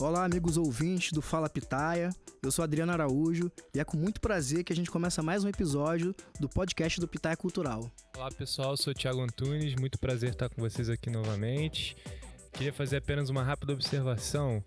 Olá, 0.00 0.24
amigos 0.24 0.56
ouvintes 0.56 1.12
do 1.12 1.20
Fala 1.20 1.46
Pitaia. 1.46 2.08
Eu 2.42 2.50
sou 2.50 2.62
Adriano 2.62 2.90
Araújo 2.90 3.52
e 3.74 3.78
é 3.78 3.84
com 3.84 3.98
muito 3.98 4.18
prazer 4.18 4.64
que 4.64 4.72
a 4.72 4.76
gente 4.76 4.90
começa 4.90 5.22
mais 5.22 5.44
um 5.44 5.48
episódio 5.48 6.14
do 6.40 6.48
podcast 6.48 6.98
do 6.98 7.06
Pitaia 7.06 7.36
Cultural. 7.36 7.90
Olá, 8.16 8.30
pessoal. 8.30 8.70
Eu 8.70 8.76
sou 8.78 8.92
o 8.92 8.94
Thiago 8.94 9.20
Antunes. 9.20 9.74
Muito 9.74 9.98
prazer 9.98 10.30
estar 10.30 10.48
com 10.48 10.62
vocês 10.62 10.88
aqui 10.88 11.10
novamente. 11.10 11.98
Queria 12.50 12.72
fazer 12.72 12.96
apenas 12.96 13.28
uma 13.28 13.42
rápida 13.42 13.74
observação. 13.74 14.64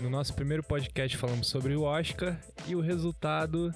No 0.00 0.10
nosso 0.10 0.34
primeiro 0.34 0.64
podcast 0.64 1.16
falamos 1.16 1.46
sobre 1.46 1.76
o 1.76 1.82
Oscar 1.82 2.40
e 2.66 2.74
o 2.74 2.80
resultado 2.80 3.72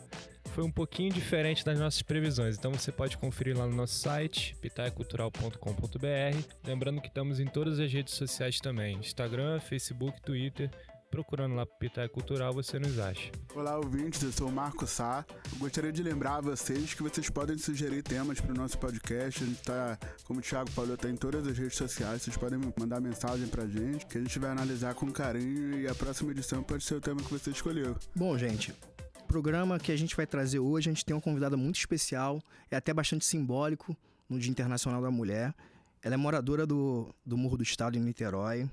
foi 0.56 0.64
um 0.64 0.72
pouquinho 0.72 1.12
diferente 1.12 1.64
das 1.64 1.78
nossas 1.78 2.02
previsões. 2.02 2.56
Então 2.56 2.72
você 2.72 2.90
pode 2.90 3.16
conferir 3.16 3.56
lá 3.56 3.64
no 3.64 3.76
nosso 3.76 3.94
site, 3.94 4.56
pitaicultural.com.br. 4.60 6.48
Lembrando 6.64 7.00
que 7.00 7.08
estamos 7.08 7.38
em 7.38 7.46
todas 7.46 7.78
as 7.78 7.92
redes 7.92 8.14
sociais 8.14 8.58
também: 8.58 8.96
Instagram, 8.96 9.60
Facebook, 9.60 10.20
Twitter. 10.20 10.68
Procurando 11.16 11.54
lá 11.54 11.64
Pitaia 11.64 12.10
Cultural, 12.10 12.52
você 12.52 12.78
nos 12.78 12.98
acha. 12.98 13.32
Olá, 13.54 13.78
ouvintes, 13.78 14.22
eu 14.22 14.30
sou 14.30 14.48
o 14.48 14.52
Marco 14.52 14.86
Sá. 14.86 15.24
Eu 15.50 15.60
gostaria 15.60 15.90
de 15.90 16.02
lembrar 16.02 16.36
a 16.36 16.40
vocês 16.42 16.92
que 16.92 17.02
vocês 17.02 17.30
podem 17.30 17.56
sugerir 17.56 18.02
temas 18.02 18.38
para 18.38 18.52
o 18.52 18.54
nosso 18.54 18.78
podcast. 18.78 19.42
A 19.42 19.46
gente 19.46 19.62
tá, 19.62 19.98
como 20.24 20.40
o 20.40 20.42
Thiago 20.42 20.70
falou, 20.72 20.92
está 20.92 21.08
em 21.08 21.16
todas 21.16 21.48
as 21.48 21.56
redes 21.56 21.74
sociais. 21.74 22.20
Vocês 22.20 22.36
podem 22.36 22.60
mandar 22.78 23.00
mensagem 23.00 23.48
para 23.48 23.62
a 23.62 23.66
gente, 23.66 24.04
que 24.04 24.18
a 24.18 24.20
gente 24.20 24.38
vai 24.38 24.50
analisar 24.50 24.94
com 24.94 25.10
carinho 25.10 25.80
e 25.80 25.88
a 25.88 25.94
próxima 25.94 26.32
edição 26.32 26.62
pode 26.62 26.84
ser 26.84 26.96
o 26.96 27.00
tema 27.00 27.22
que 27.22 27.30
você 27.30 27.48
escolheu. 27.50 27.96
Bom, 28.14 28.36
gente, 28.36 28.72
o 29.18 29.24
programa 29.26 29.78
que 29.78 29.92
a 29.92 29.96
gente 29.96 30.14
vai 30.14 30.26
trazer 30.26 30.58
hoje, 30.58 30.90
a 30.90 30.92
gente 30.92 31.02
tem 31.06 31.16
uma 31.16 31.22
convidada 31.22 31.56
muito 31.56 31.76
especial, 31.76 32.42
é 32.70 32.76
até 32.76 32.92
bastante 32.92 33.24
simbólico 33.24 33.96
no 34.28 34.38
Dia 34.38 34.50
Internacional 34.50 35.00
da 35.00 35.10
Mulher. 35.10 35.54
Ela 36.02 36.12
é 36.12 36.18
moradora 36.18 36.66
do, 36.66 37.08
do 37.24 37.38
Morro 37.38 37.56
do 37.56 37.62
Estado, 37.62 37.96
em 37.96 38.00
Niterói. 38.02 38.68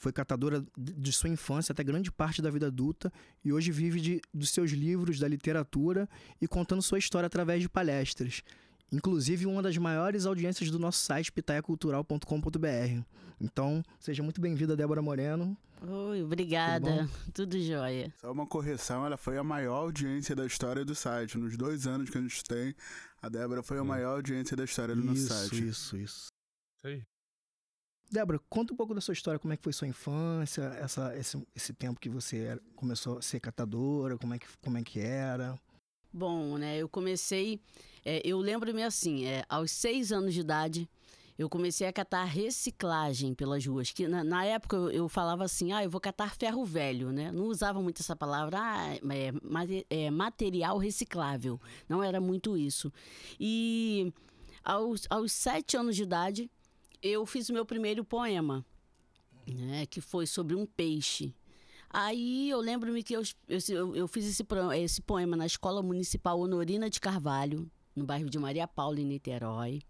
Foi 0.00 0.10
catadora 0.12 0.64
de 0.78 1.12
sua 1.12 1.28
infância 1.28 1.74
até 1.74 1.84
grande 1.84 2.10
parte 2.10 2.40
da 2.40 2.50
vida 2.50 2.68
adulta 2.68 3.12
e 3.44 3.52
hoje 3.52 3.70
vive 3.70 4.00
de, 4.00 4.22
dos 4.32 4.48
seus 4.48 4.70
livros, 4.70 5.18
da 5.18 5.28
literatura 5.28 6.08
e 6.40 6.48
contando 6.48 6.80
sua 6.80 6.98
história 6.98 7.26
através 7.26 7.60
de 7.60 7.68
palestras. 7.68 8.42
Inclusive 8.90 9.44
uma 9.44 9.60
das 9.60 9.76
maiores 9.76 10.24
audiências 10.24 10.70
do 10.70 10.78
nosso 10.78 11.00
site 11.00 11.30
pitaiacultural.com.br. 11.30 13.04
Então, 13.38 13.82
seja 13.98 14.22
muito 14.22 14.40
bem-vinda, 14.40 14.74
Débora 14.74 15.02
Moreno. 15.02 15.54
Oi, 15.82 16.22
obrigada. 16.22 17.06
Tudo, 17.26 17.32
Tudo 17.34 17.60
jóia. 17.60 18.10
Só 18.22 18.32
uma 18.32 18.46
correção, 18.46 19.04
ela 19.04 19.18
foi 19.18 19.36
a 19.36 19.44
maior 19.44 19.82
audiência 19.82 20.34
da 20.34 20.46
história 20.46 20.82
do 20.82 20.94
site. 20.94 21.36
Nos 21.36 21.58
dois 21.58 21.86
anos 21.86 22.08
que 22.08 22.16
a 22.16 22.22
gente 22.22 22.42
tem, 22.42 22.74
a 23.20 23.28
Débora 23.28 23.62
foi 23.62 23.78
a 23.78 23.84
maior 23.84 24.16
audiência 24.16 24.56
da 24.56 24.64
história 24.64 24.96
do 24.96 25.04
nosso 25.04 25.26
site. 25.26 25.56
Isso, 25.56 25.94
isso, 25.94 25.96
isso. 25.98 26.28
Isso 26.78 26.86
aí. 26.86 27.02
Débora, 28.10 28.40
conta 28.48 28.72
um 28.72 28.76
pouco 28.76 28.92
da 28.92 29.00
sua 29.00 29.12
história, 29.12 29.38
como 29.38 29.54
é 29.54 29.56
que 29.56 29.62
foi 29.62 29.72
sua 29.72 29.86
infância, 29.86 30.62
essa, 30.80 31.16
esse, 31.16 31.46
esse 31.54 31.72
tempo 31.72 32.00
que 32.00 32.08
você 32.08 32.60
começou 32.74 33.18
a 33.18 33.22
ser 33.22 33.38
catadora, 33.38 34.18
como 34.18 34.34
é 34.34 34.38
que, 34.38 34.46
como 34.60 34.78
é 34.78 34.82
que 34.82 34.98
era? 34.98 35.56
Bom, 36.12 36.58
né, 36.58 36.76
eu 36.78 36.88
comecei, 36.88 37.60
é, 38.04 38.20
eu 38.24 38.38
lembro-me 38.38 38.82
assim, 38.82 39.26
é, 39.26 39.44
aos 39.48 39.70
seis 39.70 40.10
anos 40.10 40.34
de 40.34 40.40
idade, 40.40 40.90
eu 41.38 41.48
comecei 41.48 41.86
a 41.86 41.92
catar 41.92 42.24
reciclagem 42.24 43.32
pelas 43.32 43.64
ruas, 43.64 43.92
que 43.92 44.08
na, 44.08 44.24
na 44.24 44.44
época 44.44 44.76
eu, 44.76 44.90
eu, 44.90 45.08
falava 45.08 45.44
assim, 45.44 45.72
ah, 45.72 45.84
eu 45.84 45.88
vou 45.88 46.00
catar 46.00 46.34
ferro 46.34 46.64
velho, 46.64 47.12
né? 47.12 47.30
Não 47.32 47.44
usava 47.44 47.80
muito 47.80 48.02
essa 48.02 48.16
palavra, 48.16 48.58
ah, 48.60 48.94
é, 48.94 49.32
é 49.88 50.10
material 50.10 50.76
reciclável, 50.76 51.60
não 51.88 52.02
era 52.02 52.20
muito 52.20 52.58
isso. 52.58 52.92
E 53.38 54.12
aos, 54.62 55.06
aos 55.08 55.32
sete 55.32 55.76
anos 55.76 55.96
de 55.96 56.02
idade, 56.02 56.50
eu 57.02 57.24
fiz 57.26 57.48
o 57.48 57.52
meu 57.52 57.64
primeiro 57.64 58.04
poema, 58.04 58.64
né, 59.46 59.86
que 59.86 60.00
foi 60.00 60.26
sobre 60.26 60.54
um 60.54 60.66
peixe. 60.66 61.34
Aí 61.88 62.48
eu 62.48 62.60
lembro-me 62.60 63.02
que 63.02 63.14
eu, 63.14 63.22
eu, 63.48 63.96
eu, 63.96 64.06
fiz 64.06 64.26
esse, 64.26 64.46
esse 64.76 65.02
poema 65.02 65.36
na 65.36 65.46
Escola 65.46 65.82
Municipal 65.82 66.38
Honorina 66.38 66.88
de 66.88 67.00
Carvalho, 67.00 67.68
no 67.96 68.04
bairro 68.04 68.30
de 68.30 68.38
Maria 68.38 68.68
Paula, 68.68 69.00
em 69.00 69.04
Niterói. 69.04 69.82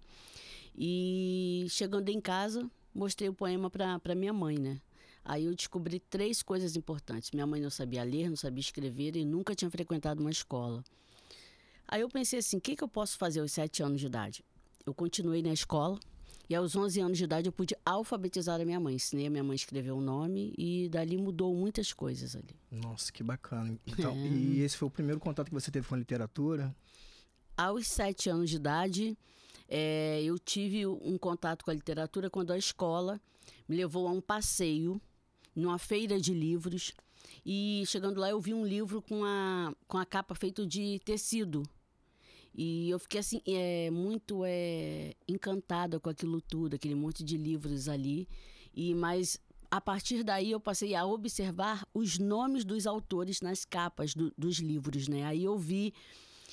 E 0.74 1.66
chegando 1.68 2.08
em 2.08 2.20
casa, 2.20 2.70
mostrei 2.94 3.28
o 3.28 3.34
poema 3.34 3.68
para 3.68 4.14
minha 4.14 4.32
mãe, 4.32 4.58
né? 4.58 4.80
Aí 5.22 5.44
eu 5.44 5.54
descobri 5.54 6.00
três 6.00 6.42
coisas 6.42 6.74
importantes. 6.76 7.30
Minha 7.32 7.46
mãe 7.46 7.60
não 7.60 7.68
sabia 7.68 8.02
ler, 8.02 8.30
não 8.30 8.36
sabia 8.36 8.60
escrever 8.60 9.16
e 9.16 9.24
nunca 9.24 9.54
tinha 9.54 9.70
frequentado 9.70 10.20
uma 10.20 10.30
escola. 10.30 10.82
Aí 11.86 12.00
eu 12.00 12.08
pensei 12.08 12.38
assim: 12.38 12.56
o 12.56 12.60
que, 12.60 12.74
que 12.74 12.82
eu 12.82 12.88
posso 12.88 13.18
fazer 13.18 13.40
aos 13.40 13.52
sete 13.52 13.82
anos 13.82 14.00
de 14.00 14.06
idade? 14.06 14.44
Eu 14.86 14.94
continuei 14.94 15.42
na 15.42 15.52
escola, 15.52 16.00
e 16.50 16.54
aos 16.56 16.74
11 16.74 17.00
anos 17.00 17.16
de 17.16 17.22
idade 17.22 17.48
eu 17.48 17.52
pude 17.52 17.76
alfabetizar 17.86 18.60
a 18.60 18.64
minha 18.64 18.80
mãe. 18.80 18.96
Ensinei 18.96 19.28
a 19.28 19.30
minha 19.30 19.44
mãe 19.44 19.52
a 19.52 19.54
escrever 19.54 19.92
o 19.92 20.00
nome 20.00 20.52
e 20.58 20.88
dali 20.88 21.16
mudou 21.16 21.54
muitas 21.54 21.92
coisas 21.92 22.34
ali. 22.34 22.56
Nossa, 22.68 23.12
que 23.12 23.22
bacana. 23.22 23.78
Então, 23.86 24.10
é. 24.10 24.26
E 24.26 24.60
esse 24.60 24.76
foi 24.76 24.88
o 24.88 24.90
primeiro 24.90 25.20
contato 25.20 25.46
que 25.46 25.54
você 25.54 25.70
teve 25.70 25.86
com 25.86 25.94
a 25.94 25.98
literatura? 25.98 26.74
Aos 27.56 27.86
sete 27.86 28.28
anos 28.28 28.50
de 28.50 28.56
idade, 28.56 29.16
é, 29.68 30.20
eu 30.24 30.40
tive 30.40 30.84
um 30.88 31.16
contato 31.16 31.64
com 31.64 31.70
a 31.70 31.74
literatura 31.74 32.28
quando 32.28 32.52
a 32.52 32.58
escola 32.58 33.20
me 33.68 33.76
levou 33.76 34.08
a 34.08 34.10
um 34.10 34.20
passeio 34.20 35.00
numa 35.54 35.78
feira 35.78 36.20
de 36.20 36.34
livros. 36.34 36.92
E 37.46 37.84
chegando 37.86 38.18
lá, 38.18 38.28
eu 38.28 38.40
vi 38.40 38.52
um 38.52 38.66
livro 38.66 39.00
com 39.00 39.24
a, 39.24 39.72
com 39.86 39.98
a 39.98 40.04
capa 40.04 40.34
feito 40.34 40.66
de 40.66 40.98
tecido. 41.04 41.62
E 42.54 42.90
eu 42.90 42.98
fiquei 42.98 43.20
assim, 43.20 43.40
é, 43.46 43.90
muito 43.90 44.42
é, 44.44 45.14
encantada 45.28 46.00
com 46.00 46.10
aquilo 46.10 46.40
tudo, 46.40 46.74
aquele 46.74 46.94
monte 46.94 47.22
de 47.22 47.36
livros 47.36 47.88
ali. 47.88 48.28
E 48.74 48.94
mas 48.94 49.38
a 49.70 49.80
partir 49.80 50.24
daí 50.24 50.50
eu 50.50 50.60
passei 50.60 50.94
a 50.94 51.06
observar 51.06 51.86
os 51.94 52.18
nomes 52.18 52.64
dos 52.64 52.86
autores 52.86 53.40
nas 53.40 53.64
capas 53.64 54.14
do, 54.14 54.32
dos 54.36 54.58
livros, 54.58 55.06
né? 55.06 55.24
Aí 55.24 55.44
eu 55.44 55.56
vi, 55.56 55.94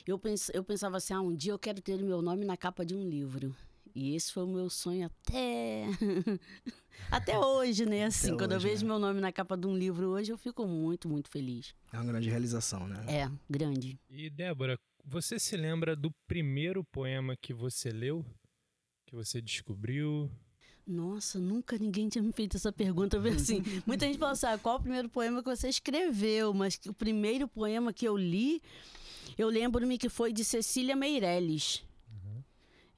eu, 0.05 0.19
pens, 0.19 0.51
eu 0.53 0.63
pensava 0.63 0.97
assim, 0.97 1.13
ah, 1.13 1.21
um 1.21 1.35
dia 1.35 1.51
eu 1.51 1.59
quero 1.59 1.81
ter 1.81 1.99
o 1.99 2.05
meu 2.05 2.21
nome 2.21 2.45
na 2.45 2.55
capa 2.55 2.85
de 2.85 2.93
um 2.93 3.07
livro. 3.07 3.55
E 3.95 4.13
esse 4.15 4.31
foi 4.31 4.43
o 4.43 4.47
meu 4.47 4.69
sonho 4.69 5.07
até 5.07 5.85
até 7.09 7.39
hoje, 7.39 7.83
né? 7.83 8.05
Assim, 8.05 8.27
até 8.27 8.37
quando 8.37 8.51
hoje, 8.51 8.67
eu 8.67 8.71
vejo 8.71 8.85
né? 8.85 8.91
meu 8.91 8.99
nome 8.99 9.19
na 9.19 9.31
capa 9.31 9.57
de 9.57 9.65
um 9.65 9.75
livro 9.75 10.09
hoje, 10.09 10.31
eu 10.31 10.37
fico 10.37 10.67
muito, 10.67 11.09
muito 11.09 11.31
feliz. 11.31 11.73
É 11.91 11.97
uma 11.97 12.05
grande 12.05 12.29
realização, 12.29 12.87
né? 12.87 13.03
É, 13.07 13.31
grande. 13.49 13.99
E 14.07 14.29
Débora, 14.29 14.77
você 15.07 15.39
se 15.39 15.55
lembra 15.55 15.95
do 15.95 16.11
primeiro 16.27 16.83
poema 16.83 17.35
que 17.35 17.53
você 17.53 17.89
leu? 17.89 18.25
Que 19.05 19.15
você 19.15 19.41
descobriu? 19.41 20.29
Nossa, 20.85 21.39
nunca 21.39 21.77
ninguém 21.77 22.09
tinha 22.09 22.21
me 22.21 22.33
feito 22.33 22.57
essa 22.57 22.71
pergunta. 22.73 23.17
Assim, 23.29 23.63
muita 23.87 24.05
gente 24.05 24.17
fala 24.17 24.33
assim, 24.33 24.47
ah, 24.47 24.57
qual 24.57 24.75
o 24.75 24.81
primeiro 24.81 25.07
poema 25.07 25.41
que 25.41 25.49
você 25.49 25.69
escreveu? 25.69 26.53
Mas 26.53 26.77
o 26.85 26.93
primeiro 26.93 27.47
poema 27.47 27.93
que 27.93 28.05
eu 28.07 28.17
li, 28.17 28.61
eu 29.37 29.47
lembro-me 29.47 29.97
que 29.97 30.09
foi 30.09 30.33
de 30.33 30.43
Cecília 30.43 30.95
Meirelles. 30.95 31.83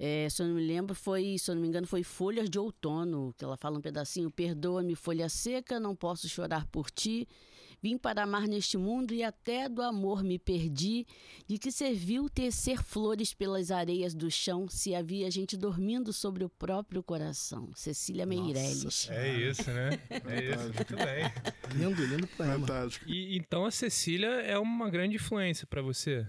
É, 0.01 0.29
se 0.29 0.41
eu 0.41 0.47
não 0.47 0.55
me 0.55 0.65
lembro, 0.65 0.95
foi, 0.95 1.37
se 1.37 1.51
eu 1.51 1.55
não 1.55 1.61
me 1.61 1.67
engano, 1.67 1.85
foi 1.85 2.03
Folhas 2.03 2.49
de 2.49 2.57
Outono, 2.57 3.35
que 3.37 3.43
ela 3.43 3.57
fala 3.57 3.77
um 3.77 3.81
pedacinho, 3.81 4.31
perdoa-me, 4.31 4.95
folha 4.95 5.27
seca, 5.27 5.77
não 5.77 5.93
posso 5.93 6.29
chorar 6.29 6.65
por 6.67 6.89
ti. 6.89 7.27
Vim 7.81 7.97
para 7.97 8.23
amar 8.23 8.45
neste 8.47 8.77
mundo 8.77 9.13
e 9.13 9.23
até 9.23 9.69
do 9.69 9.81
amor 9.81 10.21
me 10.21 10.38
perdi. 10.38 11.05
De 11.47 11.57
que 11.57 11.71
serviu 11.71 12.29
tecer 12.29 12.83
flores 12.83 13.33
pelas 13.33 13.71
areias 13.71 14.13
do 14.13 14.29
chão 14.29 14.67
se 14.67 14.93
havia 14.93 15.31
gente 15.31 15.55
dormindo 15.55 16.11
sobre 16.11 16.43
o 16.43 16.49
próprio 16.49 17.01
coração? 17.01 17.69
Cecília 17.73 18.25
Meirelles. 18.25 19.09
É 19.09 19.33
isso, 19.33 19.71
né? 19.71 19.91
É 20.09 20.43
isso, 20.43 20.73
muito 20.73 20.95
bem. 20.95 21.77
Lindo, 21.77 22.05
lindo 22.05 22.27
poema. 22.27 22.59
Fantástico. 22.59 23.09
E, 23.09 23.38
então 23.38 23.65
a 23.65 23.71
Cecília 23.71 24.27
é 24.27 24.59
uma 24.59 24.89
grande 24.89 25.15
influência 25.15 25.65
para 25.65 25.81
você? 25.81 26.27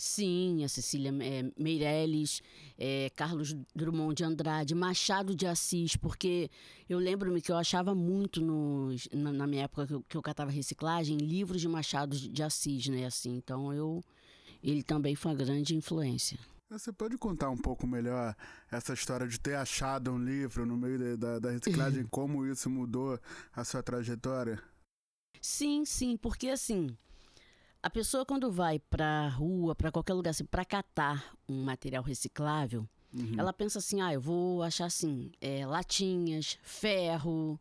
Sim, 0.00 0.64
a 0.64 0.68
Cecília 0.68 1.12
é, 1.20 1.50
Meirelles, 1.60 2.40
é, 2.78 3.10
Carlos 3.16 3.52
Drummond 3.74 4.14
de 4.14 4.22
Andrade, 4.22 4.72
Machado 4.72 5.34
de 5.34 5.44
Assis, 5.44 5.96
porque 5.96 6.48
eu 6.88 7.00
lembro-me 7.00 7.42
que 7.42 7.50
eu 7.50 7.56
achava 7.56 7.96
muito 7.96 8.40
nos, 8.40 9.08
na, 9.12 9.32
na 9.32 9.44
minha 9.44 9.64
época 9.64 9.88
que 9.88 9.94
eu, 9.94 10.02
que 10.08 10.16
eu 10.16 10.22
catava 10.22 10.52
reciclagem, 10.52 11.16
livros 11.16 11.60
de 11.60 11.66
Machado 11.66 12.16
de 12.16 12.42
Assis, 12.44 12.86
né? 12.86 13.06
Assim, 13.06 13.34
então 13.34 13.74
eu 13.74 14.00
ele 14.62 14.84
também 14.84 15.16
foi 15.16 15.32
uma 15.32 15.38
grande 15.38 15.74
influência. 15.74 16.38
Você 16.70 16.92
pode 16.92 17.16
contar 17.16 17.50
um 17.50 17.56
pouco 17.56 17.86
melhor 17.86 18.36
essa 18.70 18.92
história 18.92 19.26
de 19.26 19.40
ter 19.40 19.54
achado 19.54 20.12
um 20.12 20.18
livro 20.18 20.66
no 20.66 20.76
meio 20.76 20.98
de, 20.98 21.16
da, 21.16 21.38
da 21.38 21.50
reciclagem, 21.50 22.04
como 22.10 22.46
isso 22.46 22.68
mudou 22.68 23.18
a 23.52 23.64
sua 23.64 23.82
trajetória? 23.82 24.62
Sim, 25.40 25.84
sim, 25.84 26.16
porque 26.16 26.50
assim, 26.50 26.96
a 27.82 27.90
pessoa 27.90 28.24
quando 28.24 28.50
vai 28.50 28.78
para 28.78 29.28
rua, 29.28 29.74
para 29.74 29.92
qualquer 29.92 30.14
lugar 30.14 30.30
assim, 30.30 30.44
para 30.44 30.64
catar 30.64 31.34
um 31.48 31.62
material 31.62 32.02
reciclável, 32.02 32.88
uhum. 33.12 33.34
ela 33.38 33.52
pensa 33.52 33.78
assim: 33.78 34.00
"Ah, 34.00 34.12
eu 34.12 34.20
vou 34.20 34.62
achar 34.62 34.86
assim, 34.86 35.30
é, 35.40 35.64
latinhas, 35.66 36.58
ferro, 36.62 37.60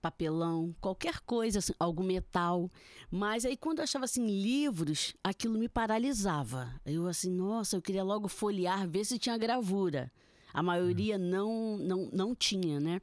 papelão, 0.00 0.74
qualquer 0.80 1.20
coisa, 1.20 1.58
assim, 1.58 1.72
algum 1.78 2.02
metal. 2.02 2.70
Mas 3.10 3.44
aí 3.44 3.56
quando 3.56 3.78
eu 3.78 3.84
achava 3.84 4.04
assim 4.04 4.26
livros, 4.26 5.14
aquilo 5.22 5.58
me 5.58 5.68
paralisava. 5.68 6.72
Eu 6.84 7.06
assim, 7.06 7.30
nossa, 7.30 7.76
eu 7.76 7.82
queria 7.82 8.04
logo 8.04 8.28
folhear, 8.28 8.88
ver 8.88 9.04
se 9.04 9.18
tinha 9.18 9.36
gravura. 9.36 10.10
A 10.52 10.62
maioria 10.62 11.18
não, 11.18 11.76
não, 11.78 12.10
não 12.12 12.34
tinha, 12.34 12.80
né? 12.80 13.00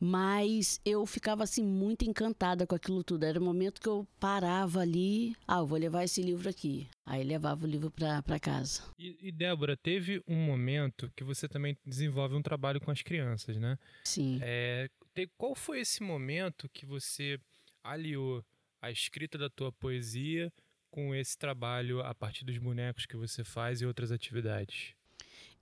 Mas 0.00 0.80
eu 0.84 1.04
ficava 1.06 1.44
assim 1.44 1.64
muito 1.64 2.04
encantada 2.04 2.66
com 2.66 2.74
aquilo 2.74 3.02
tudo. 3.02 3.24
Era 3.24 3.38
o 3.38 3.42
momento 3.42 3.80
que 3.80 3.88
eu 3.88 4.06
parava 4.18 4.80
ali, 4.80 5.34
ah, 5.46 5.58
eu 5.58 5.66
vou 5.66 5.78
levar 5.78 6.04
esse 6.04 6.22
livro 6.22 6.48
aqui. 6.48 6.88
Aí 7.06 7.22
levava 7.22 7.64
o 7.64 7.68
livro 7.68 7.90
para 7.90 8.40
casa. 8.40 8.82
E, 8.98 9.16
e, 9.20 9.32
Débora, 9.32 9.76
teve 9.76 10.22
um 10.26 10.36
momento 10.36 11.12
que 11.14 11.22
você 11.22 11.48
também 11.48 11.76
desenvolve 11.84 12.34
um 12.34 12.42
trabalho 12.42 12.80
com 12.80 12.90
as 12.90 13.02
crianças, 13.02 13.56
né? 13.56 13.78
Sim. 14.04 14.38
É, 14.42 14.88
te, 15.14 15.28
qual 15.36 15.54
foi 15.54 15.80
esse 15.80 16.02
momento 16.02 16.68
que 16.68 16.86
você 16.86 17.38
aliou 17.82 18.44
a 18.80 18.90
escrita 18.90 19.36
da 19.36 19.50
tua 19.50 19.70
poesia 19.70 20.52
com 20.90 21.14
esse 21.14 21.36
trabalho 21.36 22.00
a 22.00 22.14
partir 22.14 22.44
dos 22.44 22.56
bonecos 22.58 23.04
que 23.04 23.16
você 23.16 23.44
faz 23.44 23.80
e 23.80 23.86
outras 23.86 24.10
atividades? 24.10 24.94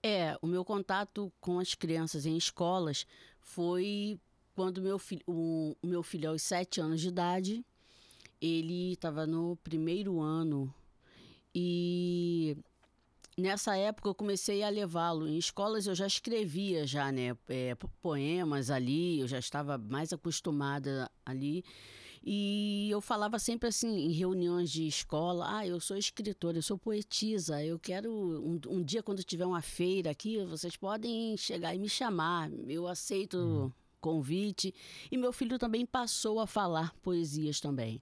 É, 0.05 0.37
o 0.41 0.47
meu 0.47 0.65
contato 0.65 1.31
com 1.39 1.59
as 1.59 1.73
crianças 1.73 2.25
em 2.25 2.35
escolas 2.35 3.07
foi 3.39 4.19
quando 4.53 4.81
meu 4.81 4.99
filho, 4.99 5.23
o, 5.25 5.77
meu 5.81 6.03
filho 6.03 6.29
aos 6.29 6.41
sete 6.41 6.81
anos 6.81 6.99
de 6.99 7.07
idade, 7.07 7.65
ele 8.41 8.91
estava 8.91 9.25
no 9.25 9.55
primeiro 9.63 10.19
ano. 10.19 10.73
E 11.55 12.57
nessa 13.37 13.77
época 13.77 14.09
eu 14.09 14.13
comecei 14.13 14.61
a 14.61 14.69
levá-lo. 14.69 15.25
Em 15.25 15.37
escolas 15.37 15.87
eu 15.87 15.95
já 15.95 16.05
escrevia 16.05 16.85
já 16.85 17.09
né 17.09 17.37
é, 17.47 17.73
poemas 18.01 18.69
ali 18.69 19.21
eu 19.21 19.27
já 19.27 19.39
estava 19.39 19.77
mais 19.77 20.11
acostumada 20.11 21.09
ali 21.25 21.63
e 22.25 22.89
eu 22.89 23.01
falava 23.01 23.37
sempre 23.37 23.67
assim, 23.67 24.05
em 24.05 24.11
reuniões 24.11 24.71
de 24.71 24.87
escola: 24.87 25.57
ah, 25.57 25.67
eu 25.67 25.79
sou 25.81 25.97
escritora, 25.97 26.57
eu 26.57 26.61
sou 26.61 26.77
poetisa, 26.77 27.63
eu 27.63 27.77
quero. 27.77 28.09
Um, 28.11 28.59
um 28.69 28.81
dia, 28.81 29.03
quando 29.03 29.23
tiver 29.23 29.45
uma 29.45 29.61
feira 29.61 30.11
aqui, 30.11 30.43
vocês 30.45 30.77
podem 30.77 31.35
chegar 31.35 31.75
e 31.75 31.79
me 31.79 31.89
chamar, 31.89 32.49
eu 32.67 32.87
aceito 32.87 33.37
uhum. 33.37 33.71
convite. 33.99 34.73
E 35.11 35.17
meu 35.17 35.33
filho 35.33 35.59
também 35.59 35.85
passou 35.85 36.39
a 36.39 36.47
falar 36.47 36.93
poesias 37.01 37.59
também. 37.59 38.01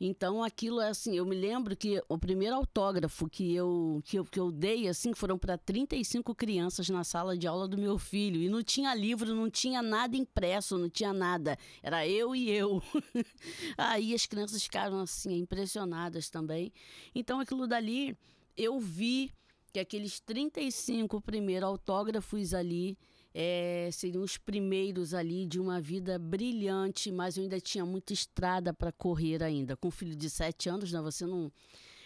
Então 0.00 0.44
aquilo 0.44 0.80
é 0.80 0.88
assim, 0.88 1.16
eu 1.16 1.26
me 1.26 1.34
lembro 1.34 1.76
que 1.76 2.02
o 2.08 2.16
primeiro 2.16 2.54
autógrafo 2.54 3.28
que 3.28 3.54
eu 3.54 4.00
que 4.04 4.18
eu, 4.18 4.24
que 4.24 4.38
eu 4.38 4.52
dei 4.52 4.88
assim 4.88 5.12
foram 5.12 5.36
para 5.36 5.58
35 5.58 6.34
crianças 6.34 6.88
na 6.88 7.02
sala 7.02 7.36
de 7.36 7.46
aula 7.46 7.66
do 7.66 7.76
meu 7.76 7.98
filho 7.98 8.40
e 8.40 8.48
não 8.48 8.62
tinha 8.62 8.94
livro, 8.94 9.34
não 9.34 9.50
tinha 9.50 9.82
nada 9.82 10.16
impresso, 10.16 10.78
não 10.78 10.88
tinha 10.88 11.12
nada. 11.12 11.58
Era 11.82 12.06
eu 12.06 12.34
e 12.34 12.50
eu. 12.50 12.82
Aí 13.76 14.14
as 14.14 14.26
crianças 14.26 14.62
ficaram 14.62 15.00
assim 15.00 15.38
impressionadas 15.38 16.30
também. 16.30 16.72
Então 17.14 17.40
aquilo 17.40 17.66
dali 17.66 18.16
eu 18.56 18.78
vi 18.78 19.32
que 19.72 19.80
aqueles 19.80 20.20
35 20.20 21.20
primeiros 21.20 21.68
autógrafos 21.68 22.54
ali 22.54 22.96
é, 23.40 23.88
seriam 23.92 24.24
os 24.24 24.36
primeiros 24.36 25.14
ali 25.14 25.46
de 25.46 25.60
uma 25.60 25.80
vida 25.80 26.18
brilhante, 26.18 27.12
mas 27.12 27.36
eu 27.36 27.44
ainda 27.44 27.60
tinha 27.60 27.86
muita 27.86 28.12
estrada 28.12 28.74
para 28.74 28.90
correr 28.90 29.44
ainda. 29.44 29.76
Com 29.76 29.86
um 29.86 29.92
filho 29.92 30.16
de 30.16 30.28
sete 30.28 30.68
anos, 30.68 30.90
né, 30.90 31.00
você 31.00 31.24
não. 31.24 31.52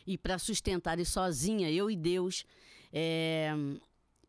E 0.07 0.19
para 0.19 0.39
sustentar 0.39 0.93
ele 0.93 1.07
sozinha, 1.07 1.71
eu 1.71 1.91
e 1.91 1.97
Deus. 1.97 2.45
É, 2.93 3.51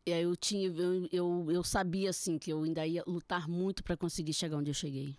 eu 0.06 0.34
tinha 0.34 0.66
eu, 0.66 1.06
eu, 1.12 1.46
eu, 1.50 1.62
sabia 1.62 2.08
assim 2.08 2.38
que 2.38 2.50
eu 2.50 2.62
ainda 2.62 2.86
ia 2.86 3.04
lutar 3.06 3.46
muito 3.50 3.84
para 3.84 3.98
conseguir 3.98 4.32
chegar 4.32 4.56
onde 4.56 4.70
eu 4.70 4.74
cheguei. 4.74 5.14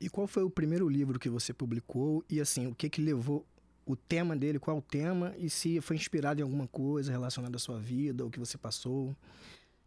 E 0.00 0.08
qual 0.08 0.28
foi 0.28 0.44
o 0.44 0.50
primeiro 0.50 0.88
livro 0.88 1.18
que 1.18 1.28
você 1.28 1.52
publicou 1.52 2.24
e 2.30 2.40
assim 2.40 2.68
o 2.68 2.74
que 2.76 2.88
que 2.88 3.02
levou 3.02 3.44
o 3.84 3.96
tema 3.96 4.36
dele, 4.36 4.60
qual 4.60 4.78
o 4.78 4.82
tema 4.82 5.34
e 5.36 5.50
se 5.50 5.80
foi 5.80 5.96
inspirado 5.96 6.40
em 6.40 6.44
alguma 6.44 6.68
coisa 6.68 7.10
relacionada 7.10 7.56
à 7.56 7.58
sua 7.58 7.80
vida, 7.80 8.24
o 8.24 8.30
que 8.30 8.38
você 8.38 8.56
passou? 8.56 9.16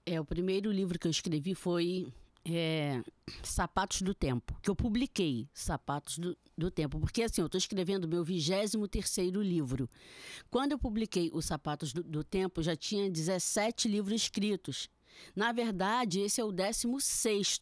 É, 0.07 0.21
o 0.21 0.25
primeiro 0.25 0.71
livro 0.71 0.97
que 0.97 1.05
eu 1.05 1.11
escrevi 1.11 1.53
foi 1.53 2.07
é, 2.45 3.03
Sapatos 3.43 4.01
do 4.01 4.13
Tempo, 4.13 4.57
que 4.61 4.69
eu 4.69 4.75
publiquei, 4.75 5.49
Sapatos 5.53 6.17
do, 6.17 6.37
do 6.57 6.71
Tempo, 6.71 6.97
porque 6.97 7.23
assim, 7.23 7.41
eu 7.41 7.47
estou 7.47 7.57
escrevendo 7.57 8.05
o 8.05 8.07
meu 8.07 8.23
23 8.23 8.73
livro. 9.43 9.89
Quando 10.49 10.71
eu 10.71 10.79
publiquei 10.79 11.29
os 11.33 11.43
Sapatos 11.43 11.91
do, 11.91 12.01
do, 12.01 12.23
Tempo, 12.23 12.63
já 12.63 12.73
tinha 12.73 13.11
17 13.11 13.89
livros 13.89 14.21
escritos. 14.21 14.89
Na 15.35 15.51
verdade, 15.51 16.21
esse 16.21 16.39
é 16.39 16.43
o 16.45 16.53
16 16.53 17.59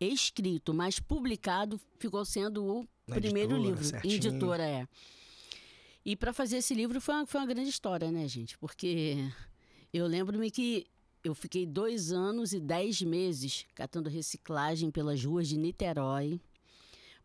escrito, 0.00 0.72
mas 0.72 0.98
publicado 0.98 1.78
ficou 1.98 2.24
sendo 2.24 2.64
o 2.64 2.88
Na 3.06 3.16
primeiro 3.16 3.56
editora, 3.56 3.68
livro. 3.68 3.84
Certinho. 3.84 4.14
Editora, 4.14 4.62
é. 4.66 4.88
E 6.02 6.16
para 6.16 6.32
fazer 6.32 6.56
esse 6.58 6.72
livro 6.72 6.98
foi 6.98 7.14
uma, 7.14 7.26
foi 7.26 7.40
uma 7.42 7.46
grande 7.46 7.68
história, 7.68 8.10
né, 8.10 8.26
gente? 8.26 8.56
Porque 8.56 9.18
eu 9.92 10.06
lembro-me 10.06 10.50
que 10.50 10.86
eu 11.24 11.34
fiquei 11.34 11.66
dois 11.66 12.12
anos 12.12 12.52
e 12.52 12.60
dez 12.60 13.00
meses 13.00 13.64
catando 13.74 14.10
reciclagem 14.10 14.90
pelas 14.90 15.24
ruas 15.24 15.48
de 15.48 15.56
Niterói 15.56 16.38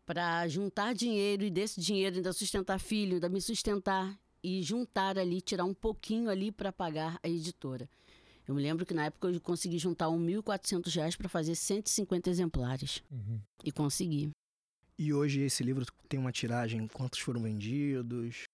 para 0.06 0.48
juntar 0.48 0.96
dinheiro 0.96 1.44
e 1.44 1.52
desse 1.52 1.82
dinheiro 1.82 2.16
ainda 2.16 2.32
sustentar 2.32 2.80
filho, 2.80 3.16
ainda 3.16 3.30
me 3.30 3.42
sustentar 3.42 4.18
e 4.42 4.64
juntar 4.64 5.20
ali, 5.20 5.42
tirar 5.42 5.66
um 5.66 5.74
pouquinho 5.74 6.30
ali 6.30 6.50
para 6.52 6.72
pagar 6.72 7.20
a 7.22 7.28
editora. 7.28 7.90
Eu 8.48 8.56
me 8.56 8.62
lembro 8.64 8.86
que 8.86 8.94
na 8.94 9.06
época 9.06 9.28
eu 9.28 9.40
consegui 9.42 9.78
juntar 9.78 10.08
R$ 10.08 10.18
1.400 10.18 11.18
para 11.18 11.30
fazer 11.30 11.54
150 11.54 12.30
exemplares. 12.30 13.04
Uhum. 13.12 13.40
E 13.64 13.72
consegui. 13.72 14.32
E 14.98 15.14
hoje 15.14 15.42
esse 15.42 15.62
livro 15.62 15.86
tem 16.08 16.20
uma 16.20 16.32
tiragem, 16.32 16.88
quantos 16.88 17.20
foram 17.20 17.44
vendidos? 17.44 18.46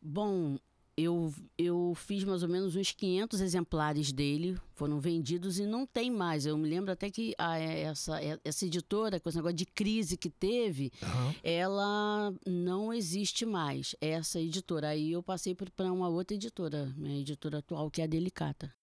Bom, 0.00 0.58
eu, 0.98 1.32
eu 1.56 1.94
fiz 1.94 2.24
mais 2.24 2.42
ou 2.42 2.48
menos 2.48 2.74
uns 2.74 2.90
500 2.90 3.40
exemplares 3.40 4.12
dele, 4.12 4.58
foram 4.74 4.98
vendidos 4.98 5.60
e 5.60 5.64
não 5.64 5.86
tem 5.86 6.10
mais. 6.10 6.44
Eu 6.44 6.58
me 6.58 6.68
lembro 6.68 6.90
até 6.90 7.08
que 7.08 7.34
a, 7.38 7.56
essa, 7.56 8.18
essa 8.44 8.66
editora, 8.66 9.20
com 9.20 9.28
esse 9.28 9.38
negócio 9.38 9.56
de 9.56 9.64
crise 9.64 10.16
que 10.16 10.28
teve, 10.28 10.90
uhum. 11.00 11.34
ela 11.44 12.34
não 12.44 12.92
existe 12.92 13.46
mais, 13.46 13.94
essa 14.00 14.40
editora. 14.40 14.88
Aí 14.88 15.12
eu 15.12 15.22
passei 15.22 15.54
para 15.54 15.92
uma 15.92 16.08
outra 16.08 16.34
editora, 16.34 16.92
minha 16.96 17.20
editora 17.20 17.58
atual, 17.58 17.88
que 17.90 18.00
é 18.00 18.04
a 18.04 18.08
Delicata. 18.08 18.74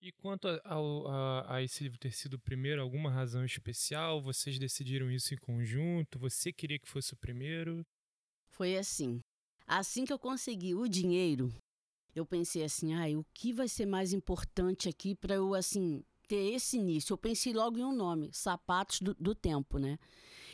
E 0.00 0.12
quanto 0.12 0.46
a, 0.46 0.60
a, 0.64 1.56
a, 1.56 1.62
esse 1.62 1.82
livro 1.82 1.98
ter 1.98 2.12
sido 2.12 2.34
o 2.34 2.38
primeiro, 2.38 2.80
alguma 2.80 3.10
razão 3.10 3.44
especial? 3.44 4.22
Vocês 4.22 4.56
decidiram 4.56 5.10
isso 5.10 5.34
em 5.34 5.38
conjunto? 5.38 6.20
Você 6.20 6.52
queria 6.52 6.78
que 6.78 6.88
fosse 6.88 7.14
o 7.14 7.16
primeiro? 7.16 7.84
Foi 8.46 8.76
assim. 8.76 9.20
Assim 9.68 10.06
que 10.06 10.12
eu 10.12 10.18
consegui 10.18 10.74
o 10.74 10.88
dinheiro, 10.88 11.52
eu 12.14 12.24
pensei 12.24 12.64
assim, 12.64 12.94
ai, 12.94 13.14
o 13.14 13.26
que 13.34 13.52
vai 13.52 13.68
ser 13.68 13.84
mais 13.84 14.14
importante 14.14 14.88
aqui 14.88 15.14
para 15.14 15.34
eu 15.34 15.54
assim 15.54 16.02
ter 16.26 16.54
esse 16.54 16.78
início? 16.78 17.12
Eu 17.12 17.18
pensei 17.18 17.52
logo 17.52 17.76
em 17.76 17.84
um 17.84 17.94
nome, 17.94 18.30
Sapatos 18.32 19.02
do, 19.02 19.14
do 19.14 19.34
Tempo, 19.34 19.78
né? 19.78 19.98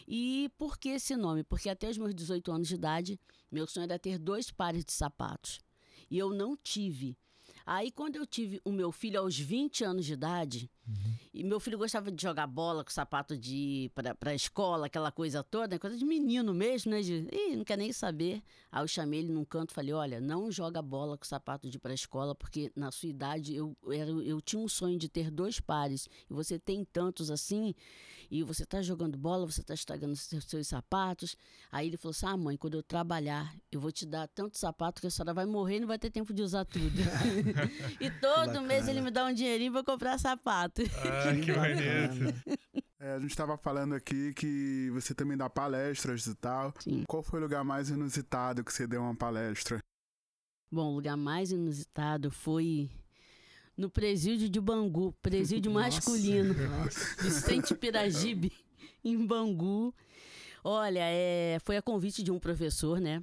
E 0.06 0.50
por 0.58 0.76
que 0.76 0.88
esse 0.88 1.14
nome? 1.14 1.44
Porque 1.44 1.70
até 1.70 1.88
os 1.88 1.96
meus 1.96 2.12
18 2.12 2.50
anos 2.50 2.66
de 2.66 2.74
idade, 2.74 3.20
meu 3.52 3.68
sonho 3.68 3.84
era 3.84 4.00
ter 4.00 4.18
dois 4.18 4.50
pares 4.50 4.84
de 4.84 4.92
sapatos. 4.92 5.60
E 6.10 6.18
eu 6.18 6.30
não 6.30 6.56
tive. 6.56 7.16
Aí, 7.64 7.92
quando 7.92 8.16
eu 8.16 8.26
tive 8.26 8.60
o 8.64 8.72
meu 8.72 8.90
filho 8.90 9.20
aos 9.20 9.38
20 9.38 9.84
anos 9.84 10.04
de 10.04 10.14
idade, 10.14 10.68
uhum. 10.86 11.14
e 11.32 11.44
meu 11.44 11.60
filho 11.60 11.78
gostava 11.78 12.10
de 12.10 12.22
jogar 12.22 12.46
bola 12.46 12.84
com 12.84 12.90
sapato 12.90 13.36
de 13.36 13.54
ir 13.54 13.88
pra, 13.90 14.14
pra 14.14 14.34
escola, 14.34 14.86
aquela 14.86 15.10
coisa 15.10 15.42
toda, 15.42 15.78
coisa 15.78 15.96
de 15.96 16.04
menino 16.04 16.52
mesmo, 16.54 16.90
né? 16.90 17.00
De, 17.00 17.26
Ih, 17.32 17.56
não 17.56 17.64
quer 17.64 17.78
nem 17.78 17.92
saber. 17.92 18.42
Aí 18.70 18.82
eu 18.82 18.88
chamei 18.88 19.20
ele 19.20 19.32
num 19.32 19.44
canto 19.44 19.70
e 19.70 19.74
falei: 19.74 19.92
olha, 19.92 20.20
não 20.20 20.50
joga 20.50 20.82
bola 20.82 21.16
com 21.16 21.24
sapato 21.24 21.68
de 21.68 21.76
ir 21.76 21.80
pra 21.80 21.94
escola, 21.94 22.34
porque 22.34 22.72
na 22.74 22.90
sua 22.90 23.08
idade 23.08 23.54
eu, 23.54 23.76
era, 23.90 24.10
eu 24.10 24.40
tinha 24.40 24.60
um 24.60 24.68
sonho 24.68 24.98
de 24.98 25.08
ter 25.08 25.30
dois 25.30 25.60
pares, 25.60 26.08
e 26.28 26.34
você 26.34 26.58
tem 26.58 26.84
tantos 26.84 27.30
assim, 27.30 27.74
e 28.30 28.42
você 28.42 28.66
tá 28.66 28.82
jogando 28.82 29.16
bola, 29.16 29.46
você 29.46 29.62
tá 29.62 29.74
estragando 29.74 30.16
seus, 30.16 30.44
seus 30.44 30.66
sapatos. 30.66 31.36
Aí 31.70 31.86
ele 31.86 31.96
falou 31.96 32.10
assim: 32.10 32.26
ah, 32.26 32.36
mãe, 32.36 32.56
quando 32.56 32.74
eu 32.74 32.82
trabalhar, 32.82 33.54
eu 33.70 33.80
vou 33.80 33.92
te 33.92 34.04
dar 34.04 34.26
tanto 34.28 34.58
sapato 34.58 35.00
que 35.00 35.06
a 35.06 35.10
senhora 35.10 35.32
vai 35.32 35.46
morrer 35.46 35.76
e 35.76 35.80
não 35.80 35.88
vai 35.88 35.98
ter 35.98 36.10
tempo 36.10 36.32
de 36.32 36.42
usar 36.42 36.64
tudo. 36.64 36.94
e 38.00 38.10
todo 38.10 38.60
mês 38.62 38.88
ele 38.88 39.00
me 39.00 39.10
dá 39.10 39.24
um 39.24 39.32
dinheirinho 39.32 39.72
pra 39.72 39.84
comprar 39.84 40.18
sapato. 40.18 40.73
Ah, 40.82 41.34
que 41.40 41.52
maneiro. 41.52 42.34
É, 42.98 43.12
a 43.12 43.20
gente 43.20 43.30
estava 43.30 43.56
falando 43.56 43.94
aqui 43.94 44.32
que 44.34 44.90
você 44.90 45.14
também 45.14 45.36
dá 45.36 45.48
palestras 45.48 46.26
e 46.26 46.34
tal. 46.34 46.74
Sim. 46.80 47.04
Qual 47.06 47.22
foi 47.22 47.38
o 47.38 47.42
lugar 47.42 47.62
mais 47.62 47.90
inusitado 47.90 48.64
que 48.64 48.72
você 48.72 48.86
deu 48.86 49.02
uma 49.02 49.14
palestra? 49.14 49.78
Bom, 50.70 50.92
o 50.92 50.94
lugar 50.96 51.16
mais 51.16 51.52
inusitado 51.52 52.30
foi 52.30 52.90
no 53.76 53.90
presídio 53.90 54.48
de 54.48 54.60
Bangu, 54.60 55.12
presídio 55.20 55.70
masculino, 55.72 56.54
nossa. 56.68 57.22
Vicente 57.22 57.74
Piragibe, 57.74 58.52
em 59.04 59.24
Bangu. 59.24 59.94
Olha, 60.62 61.02
é, 61.02 61.58
foi 61.62 61.76
a 61.76 61.82
convite 61.82 62.22
de 62.22 62.32
um 62.32 62.38
professor, 62.38 63.00
né? 63.00 63.22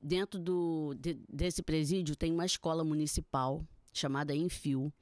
Dentro 0.00 0.38
do, 0.38 0.94
de, 0.98 1.18
desse 1.32 1.62
presídio 1.62 2.14
tem 2.14 2.32
uma 2.32 2.44
escola 2.44 2.84
municipal 2.84 3.64
chamada 3.92 4.34
Enfio. 4.34 4.92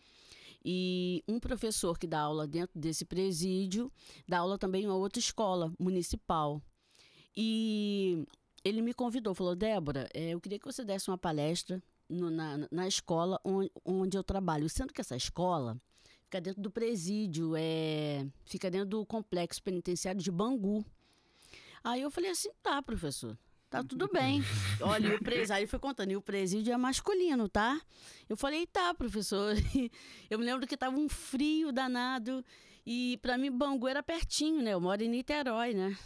E 0.65 1.25
um 1.27 1.41
professor 1.41 1.99
que 1.99 2.07
dá 2.07 2.21
aula 2.21 2.47
dentro 2.47 2.79
desse 2.79 3.05
presídio 3.05 3.91
dá 4.29 4.39
aula 4.39 4.59
também 4.59 4.85
em 4.85 4.89
outra 4.89 5.19
escola 5.19 5.73
municipal. 5.79 6.63
E 7.37 8.27
ele 8.65 8.83
me 8.83 8.93
convidou, 8.93 9.35
falou: 9.35 9.55
Débora, 9.55 10.09
é, 10.13 10.31
eu 10.31 10.41
queria 10.41 10.59
que 10.59 10.67
você 10.67 10.85
desse 10.85 11.09
uma 11.11 11.19
palestra 11.19 11.83
no, 12.09 12.31
na, 12.31 12.69
na 12.71 12.87
escola 12.87 13.41
onde, 13.45 13.71
onde 13.85 14.17
eu 14.19 14.23
trabalho. 14.23 14.69
Sendo 14.69 14.93
que 14.93 15.01
essa 15.01 15.17
escola 15.17 15.81
fica 16.25 16.41
dentro 16.41 16.61
do 16.61 16.71
presídio, 16.71 17.55
é, 17.57 18.27
fica 18.45 18.71
dentro 18.71 18.89
do 18.89 19.07
complexo 19.07 19.63
penitenciário 19.63 20.21
de 20.21 20.31
Bangu. 20.31 20.85
Aí 21.83 22.03
eu 22.03 22.11
falei 22.11 22.31
assim, 22.31 22.51
tá, 22.63 22.83
professor, 22.83 23.37
tá 23.71 23.85
tudo 23.85 24.09
bem. 24.13 24.43
Olha, 24.81 25.07
e 25.07 25.15
o 25.15 25.21
presídio, 25.21 25.55
aí 25.55 25.67
foi 25.67 25.79
contando, 25.79 26.11
e 26.11 26.17
o 26.17 26.21
presídio 26.21 26.75
é 26.75 26.77
masculino, 26.77 27.49
tá? 27.49 27.81
Eu 28.29 28.37
falei, 28.37 28.67
tá, 28.67 28.93
professor. 28.93 29.55
Eu 30.29 30.39
me 30.39 30.45
lembro 30.45 30.67
que 30.67 30.77
tava 30.77 30.97
um 30.97 31.09
frio 31.09 31.73
danado, 31.73 32.45
e 32.85 33.19
para 33.23 33.39
mim 33.39 33.51
Bangu 33.51 33.87
era 33.87 34.03
pertinho, 34.03 34.61
né? 34.61 34.73
Eu 34.75 34.81
moro 34.81 35.03
em 35.03 35.09
Niterói, 35.09 35.73
né? 35.73 35.97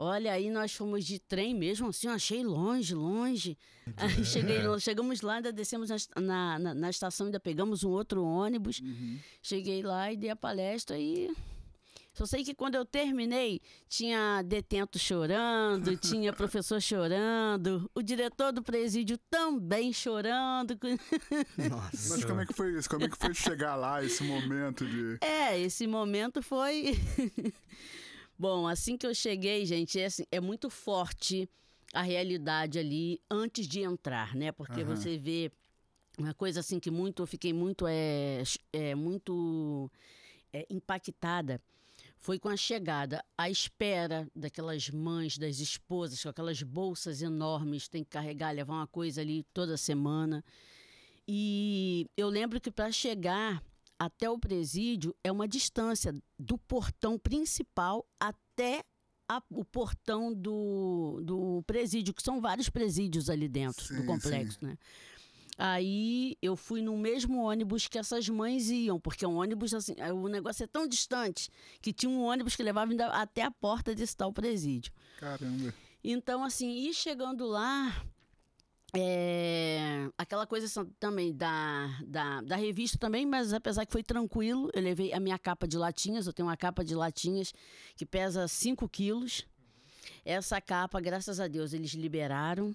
Olha, 0.00 0.32
aí 0.32 0.48
nós 0.48 0.72
fomos 0.72 1.04
de 1.04 1.18
trem 1.18 1.52
mesmo, 1.52 1.88
assim, 1.88 2.06
eu 2.06 2.12
achei 2.12 2.44
longe, 2.44 2.94
longe. 2.94 3.58
Aí 3.96 4.24
cheguei, 4.24 4.58
chegamos 4.78 5.22
lá, 5.22 5.34
ainda 5.34 5.52
descemos 5.52 5.90
na, 6.14 6.58
na, 6.58 6.74
na, 6.74 6.88
estação, 6.88 7.26
ainda 7.26 7.40
pegamos 7.40 7.82
um 7.82 7.90
outro 7.90 8.24
ônibus. 8.24 8.78
Uhum. 8.78 9.18
Cheguei 9.42 9.82
lá 9.82 10.12
e 10.12 10.16
dei 10.16 10.30
a 10.30 10.36
palestra 10.36 10.96
e. 10.96 11.34
Só 12.18 12.26
sei 12.26 12.42
que 12.42 12.52
quando 12.52 12.74
eu 12.74 12.84
terminei, 12.84 13.60
tinha 13.88 14.42
detento 14.42 14.98
chorando, 14.98 15.94
tinha 16.02 16.32
professor 16.32 16.82
chorando, 16.82 17.88
o 17.94 18.02
diretor 18.02 18.52
do 18.52 18.60
presídio 18.60 19.16
também 19.30 19.92
chorando. 19.92 20.76
Nossa. 21.70 22.16
Mas 22.16 22.24
como 22.24 22.40
é 22.40 22.46
que 22.46 22.52
foi 22.52 22.76
isso? 22.76 22.90
Como 22.90 23.04
é 23.04 23.08
que 23.08 23.16
foi 23.16 23.32
chegar 23.32 23.76
lá, 23.76 24.02
esse 24.02 24.24
momento 24.24 24.84
de. 24.84 25.18
É, 25.20 25.56
esse 25.60 25.86
momento 25.86 26.42
foi. 26.42 26.98
Bom, 28.36 28.66
assim 28.66 28.96
que 28.96 29.06
eu 29.06 29.14
cheguei, 29.14 29.64
gente, 29.64 30.00
é, 30.00 30.06
assim, 30.06 30.24
é 30.32 30.40
muito 30.40 30.68
forte 30.68 31.48
a 31.94 32.02
realidade 32.02 32.80
ali 32.80 33.20
antes 33.30 33.68
de 33.68 33.82
entrar, 33.82 34.34
né? 34.34 34.50
Porque 34.50 34.80
uhum. 34.80 34.96
você 34.96 35.16
vê 35.16 35.52
uma 36.18 36.34
coisa 36.34 36.58
assim 36.58 36.80
que 36.80 36.90
muito, 36.90 37.22
eu 37.22 37.28
fiquei 37.28 37.52
muito, 37.52 37.86
é, 37.88 38.42
é 38.72 38.96
muito 38.96 39.88
é, 40.52 40.66
impactada 40.68 41.62
foi 42.20 42.38
com 42.38 42.48
a 42.48 42.56
chegada, 42.56 43.24
a 43.36 43.48
espera 43.48 44.28
daquelas 44.34 44.90
mães, 44.90 45.38
das 45.38 45.60
esposas, 45.60 46.22
com 46.22 46.28
aquelas 46.28 46.62
bolsas 46.62 47.22
enormes, 47.22 47.88
tem 47.88 48.02
que 48.02 48.10
carregar, 48.10 48.52
levar 48.52 48.74
uma 48.74 48.86
coisa 48.86 49.20
ali 49.20 49.44
toda 49.54 49.76
semana. 49.76 50.44
E 51.26 52.06
eu 52.16 52.28
lembro 52.28 52.60
que 52.60 52.70
para 52.70 52.90
chegar 52.90 53.62
até 53.98 54.28
o 54.28 54.38
presídio 54.38 55.14
é 55.22 55.30
uma 55.30 55.46
distância 55.46 56.14
do 56.38 56.56
portão 56.56 57.18
principal 57.18 58.06
até 58.18 58.82
a, 59.28 59.42
o 59.50 59.64
portão 59.64 60.32
do, 60.32 61.20
do 61.22 61.62
presídio, 61.66 62.14
que 62.14 62.22
são 62.22 62.40
vários 62.40 62.68
presídios 62.70 63.28
ali 63.28 63.46
dentro 63.48 63.84
sim, 63.84 63.96
do 63.96 64.06
complexo, 64.06 64.58
sim. 64.60 64.66
né? 64.66 64.78
Aí 65.60 66.36
eu 66.40 66.54
fui 66.54 66.80
no 66.80 66.96
mesmo 66.96 67.42
ônibus 67.42 67.88
que 67.88 67.98
essas 67.98 68.28
mães 68.28 68.70
iam, 68.70 69.00
porque 69.00 69.26
o 69.26 69.32
ônibus, 69.32 69.74
assim, 69.74 69.94
é, 69.96 70.12
o 70.12 70.28
negócio 70.28 70.62
é 70.62 70.68
tão 70.68 70.86
distante 70.86 71.50
que 71.82 71.92
tinha 71.92 72.08
um 72.08 72.22
ônibus 72.22 72.54
que 72.54 72.62
levava 72.62 72.92
até 73.10 73.42
a 73.42 73.50
porta 73.50 73.92
desse 73.92 74.16
tal 74.16 74.32
presídio. 74.32 74.92
Caramba. 75.18 75.74
Então, 76.04 76.44
assim, 76.44 76.88
e 76.88 76.94
chegando 76.94 77.44
lá, 77.44 77.92
é, 78.94 80.08
aquela 80.16 80.46
coisa 80.46 80.86
também 81.00 81.34
da, 81.34 81.88
da, 82.06 82.40
da, 82.40 82.54
revista 82.54 82.96
também, 82.96 83.26
mas 83.26 83.52
apesar 83.52 83.84
que 83.84 83.92
foi 83.92 84.04
tranquilo, 84.04 84.70
eu 84.72 84.80
levei 84.80 85.12
a 85.12 85.18
minha 85.18 85.40
capa 85.40 85.66
de 85.66 85.76
latinhas, 85.76 86.28
eu 86.28 86.32
tenho 86.32 86.46
uma 86.46 86.56
capa 86.56 86.84
de 86.84 86.94
latinhas 86.94 87.52
que 87.96 88.06
pesa 88.06 88.46
5 88.46 88.88
quilos. 88.88 89.44
Essa 90.24 90.60
capa, 90.60 91.00
graças 91.00 91.40
a 91.40 91.48
Deus, 91.48 91.72
eles 91.72 91.90
liberaram. 91.94 92.74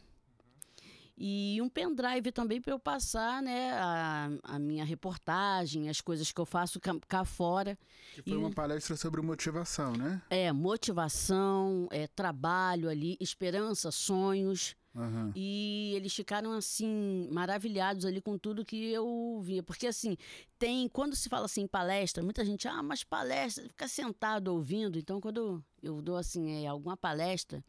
E 1.15 1.60
um 1.62 1.70
pendrive 1.70 2.32
também 2.32 2.60
para 2.60 2.74
eu 2.74 2.79
passar 2.79 3.41
né, 3.41 3.72
a, 3.74 4.29
a, 4.43 4.60
minha 4.60 4.84
reportagem, 4.84 5.88
as 5.88 6.01
coisas 6.01 6.32
que 6.32 6.41
eu 6.41 6.46
faço 6.46 6.79
cá, 6.79 6.96
cá 7.08 7.24
fora. 7.24 7.77
Que 8.13 8.24
foi 8.24 8.34
e, 8.34 8.36
uma 8.36 8.50
palestra 8.50 8.96
sobre 8.96 9.22
motivação, 9.22 9.93
né? 9.93 10.22
É, 10.29 10.51
motivação, 10.51 11.88
é, 11.91 12.08
trabalho 12.08 12.89
ali, 12.89 13.15
esperança, 13.20 13.91
sonhos. 13.91 14.75
Uhum. 14.96 15.32
E 15.36 15.93
eles 15.96 16.13
ficaram 16.13 16.51
assim, 16.53 17.27
maravilhados 17.32 18.05
ali 18.05 18.20
com 18.20 18.38
tudo 18.38 18.65
que 18.65 18.91
eu 18.91 19.39
via. 19.43 19.62
Porque 19.62 19.86
assim, 19.86 20.17
tem, 20.58 20.88
quando 20.88 21.15
se 21.15 21.29
fala 21.29 21.46
assim 21.46 21.67
palestra, 21.67 22.24
muita 22.24 22.43
gente, 22.43 22.67
ah, 22.67 22.82
mas 22.82 23.03
palestra, 23.03 23.63
fica 23.67 23.88
sentado 23.88 24.48
ouvindo. 24.48 24.98
Então, 24.98 25.22
quando 25.22 25.63
eu 25.82 26.01
dou 26.01 26.17
assim, 26.17 26.63
é, 26.63 26.67
alguma 26.67 26.98
palestra, 26.98 27.63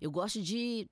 eu 0.00 0.12
gosto 0.12 0.40
de 0.40 0.88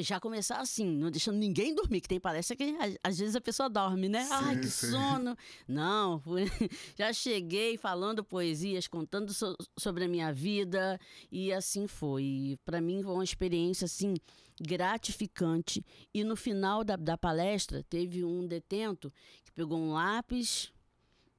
já 0.00 0.20
começar 0.20 0.60
assim, 0.60 0.86
não 0.96 1.10
deixando 1.10 1.38
ninguém 1.38 1.74
dormir, 1.74 2.00
que 2.00 2.08
tem 2.08 2.20
palestra 2.20 2.56
que 2.56 2.76
às 3.02 3.18
vezes 3.18 3.34
a 3.34 3.40
pessoa 3.40 3.68
dorme, 3.68 4.08
né? 4.08 4.24
Sim, 4.24 4.32
Ai, 4.32 4.56
que 4.58 4.68
sim. 4.68 4.90
sono. 4.90 5.36
Não, 5.66 6.22
já 6.96 7.12
cheguei 7.12 7.76
falando 7.76 8.22
poesias, 8.22 8.86
contando 8.86 9.34
so, 9.34 9.56
sobre 9.76 10.04
a 10.04 10.08
minha 10.08 10.32
vida 10.32 11.00
e 11.32 11.52
assim 11.52 11.88
foi. 11.88 12.58
Para 12.64 12.80
mim 12.80 13.02
foi 13.02 13.12
uma 13.12 13.24
experiência 13.24 13.86
assim 13.86 14.14
gratificante. 14.60 15.84
E 16.14 16.22
no 16.22 16.36
final 16.36 16.84
da, 16.84 16.94
da 16.94 17.18
palestra 17.18 17.82
teve 17.82 18.24
um 18.24 18.46
detento 18.46 19.12
que 19.44 19.52
pegou 19.52 19.78
um 19.78 19.92
lápis, 19.92 20.72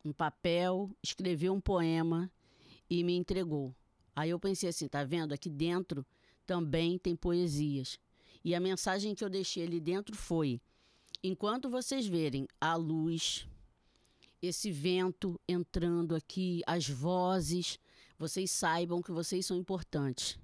um 0.03 0.11
papel, 0.11 0.91
escreveu 1.01 1.53
um 1.53 1.61
poema 1.61 2.29
e 2.89 3.03
me 3.03 3.15
entregou. 3.15 3.73
Aí 4.13 4.31
eu 4.31 4.39
pensei 4.39 4.69
assim, 4.69 4.87
tá 4.87 5.03
vendo? 5.03 5.33
Aqui 5.33 5.49
dentro 5.49 6.05
também 6.45 6.97
tem 6.97 7.15
poesias 7.15 7.99
e 8.47 8.55
a 8.55 8.61
mensagem 8.61 9.13
que 9.13 9.25
eu 9.25 9.29
deixei 9.29 9.65
ali 9.65 9.77
dentro 9.77 10.15
foi: 10.15 10.61
enquanto 11.21 11.69
vocês 11.69 12.07
verem 12.07 12.47
a 12.61 12.75
luz, 12.75 13.45
esse 14.41 14.71
vento 14.71 15.37
entrando 15.49 16.15
aqui, 16.15 16.61
as 16.65 16.87
vozes, 16.87 17.77
vocês 18.17 18.49
saibam 18.49 19.01
que 19.01 19.11
vocês 19.11 19.45
são 19.45 19.57
importantes. 19.57 20.39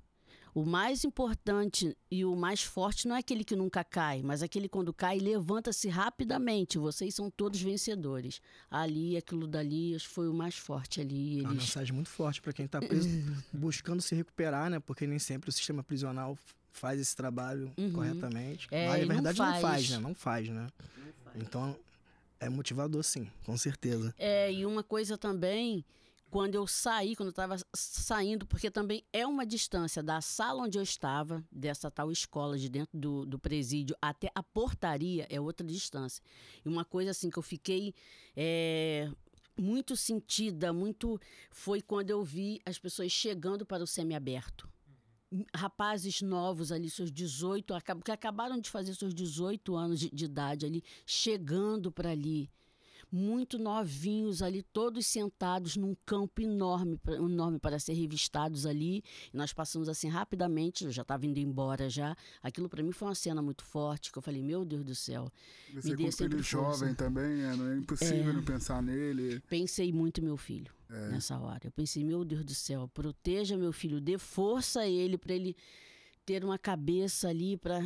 O 0.54 0.66
mais 0.66 1.06
importante 1.06 1.98
e 2.12 2.26
o 2.26 2.36
mais 2.36 2.62
forte 2.62 3.08
não 3.08 3.16
é 3.16 3.20
aquele 3.20 3.46
que 3.46 3.56
nunca 3.56 3.86
cai, 3.86 4.22
mas 4.22 4.44
aquele 4.44 4.68
quando 4.68 4.94
cai 4.94 5.18
levanta-se 5.18 5.88
rapidamente. 5.88 6.78
Vocês 6.78 7.16
são 7.16 7.32
todos 7.32 7.62
vencedores. 7.62 8.42
Ali, 8.70 9.16
aquilo 9.16 9.48
dali, 9.48 9.98
foi 9.98 10.28
o 10.28 10.34
mais 10.34 10.56
forte 10.56 11.00
ali. 11.00 11.36
Eles... 11.36 11.46
É 11.46 11.48
uma 11.48 11.54
mensagem 11.54 11.96
muito 11.96 12.10
forte 12.10 12.42
para 12.42 12.52
quem 12.52 12.66
está 12.66 12.82
preso, 12.82 13.08
buscando 13.54 14.02
se 14.02 14.14
recuperar, 14.14 14.70
né? 14.70 14.80
Porque 14.82 15.08
nem 15.08 15.20
sempre 15.20 15.50
o 15.50 15.54
sistema 15.54 15.82
prisional 15.82 16.38
faz 16.74 17.00
esse 17.00 17.16
trabalho 17.16 17.72
uhum. 17.78 17.94
corretamente. 17.94 18.68
É, 18.72 18.88
Na 19.06 19.14
verdade, 19.14 19.40
não 19.40 19.46
faz. 19.46 19.54
não 19.54 19.62
faz, 19.62 19.90
né? 19.90 19.98
Não 20.00 20.16
faz, 20.16 20.50
né? 20.50 20.68
Não 20.98 21.14
faz. 21.24 21.42
Então, 21.42 21.78
é 22.40 22.50
motivador, 22.50 23.04
sim, 23.04 23.30
com 23.46 23.56
certeza. 23.56 24.14
É, 24.18 24.52
e 24.52 24.66
uma 24.66 24.84
coisa 24.84 25.18
também, 25.18 25.86
quando 26.30 26.56
eu 26.56 26.68
saí, 26.68 27.16
quando 27.16 27.28
eu 27.28 27.32
estava 27.32 27.58
saindo, 27.74 28.46
porque 28.46 28.70
também 28.70 29.04
é 29.14 29.26
uma 29.26 29.46
distância 29.46 30.02
da 30.04 30.20
sala 30.20 30.64
onde 30.64 30.78
eu 30.78 30.84
estava, 30.84 31.44
dessa 31.52 31.90
tal 31.90 32.12
escola 32.12 32.58
de 32.58 32.68
dentro 32.68 32.98
do, 32.98 33.26
do 33.26 33.40
presídio, 33.40 33.96
até 34.02 34.30
a 34.34 34.42
portaria, 34.42 35.28
é 35.30 35.40
outra 35.40 35.66
distância. 35.66 36.24
E 36.66 36.68
uma 36.68 36.84
coisa 36.84 37.12
assim 37.12 37.30
que 37.30 37.38
eu 37.38 37.44
fiquei. 37.44 37.94
É, 38.36 39.10
muito 39.56 39.96
sentida, 39.96 40.74
muito 40.74 41.22
foi 41.52 41.80
quando 41.80 42.10
eu 42.10 42.24
vi 42.24 42.60
as 42.66 42.80
pessoas 42.80 43.12
chegando 43.12 43.64
para 43.64 43.84
o 43.84 43.88
semiaberto 43.88 44.68
rapazes 45.56 46.22
novos 46.22 46.72
ali, 46.72 46.90
seus 46.90 47.12
18, 47.12 47.74
que 48.04 48.12
acabaram 48.12 48.60
de 48.60 48.70
fazer 48.70 48.94
seus 48.96 49.14
18 49.14 49.76
anos 49.76 50.00
de, 50.00 50.10
de 50.10 50.26
idade 50.26 50.66
ali, 50.66 50.84
chegando 51.06 51.92
para 51.92 52.12
ali 52.12 52.50
muito 53.14 53.60
novinhos 53.60 54.42
ali, 54.42 54.64
todos 54.64 55.06
sentados 55.06 55.76
num 55.76 55.96
campo 56.04 56.42
enorme, 56.42 57.00
enorme 57.08 57.60
para 57.60 57.78
ser 57.78 57.94
revistados 57.94 58.66
ali. 58.66 59.04
E 59.32 59.38
nós 59.38 59.54
passamos 59.54 59.88
assim 59.88 60.08
rapidamente, 60.08 60.84
eu 60.84 60.92
já 60.92 61.04
estava 61.04 61.24
indo 61.28 61.38
embora 61.38 61.88
já. 61.92 62.18
Aquilo 62.42 62.68
para 62.68 62.82
mim 62.82 62.92
foi 62.92 63.08
uma 63.08 63.16
cena 63.16 63.40
muito 63.40 63.64
forte, 63.64 64.12
que 64.12 64.18
eu 64.18 64.22
falei, 64.22 64.42
meu 64.42 64.66
Deus 64.66 64.84
do 64.84 64.96
céu. 64.96 65.32
Você 65.76 65.96
me 65.96 66.06
com 66.06 66.12
filho 66.12 66.42
jovem 66.42 66.96
também, 66.96 67.44
é, 67.44 67.56
não 67.56 67.68
é 67.68 67.78
impossível 67.78 68.32
é, 68.32 68.34
não 68.34 68.44
pensar 68.44 68.82
nele. 68.82 69.40
Pensei 69.42 69.94
muito 69.94 70.20
meu 70.20 70.36
filho 70.36 70.74
é. 70.94 71.10
nessa 71.10 71.38
hora. 71.38 71.62
Eu 71.64 71.72
pensei, 71.72 72.04
meu 72.04 72.24
Deus 72.24 72.46
do 72.46 72.54
céu, 72.54 72.88
proteja 72.94 73.58
meu 73.58 73.74
filho, 73.74 74.00
dê 74.00 74.18
força 74.18 74.82
a 74.82 74.88
ele 74.88 75.18
para 75.18 75.34
ele 75.34 75.56
ter 76.26 76.44
uma 76.44 76.58
cabeça 76.58 77.30
ali 77.30 77.58
para 77.58 77.82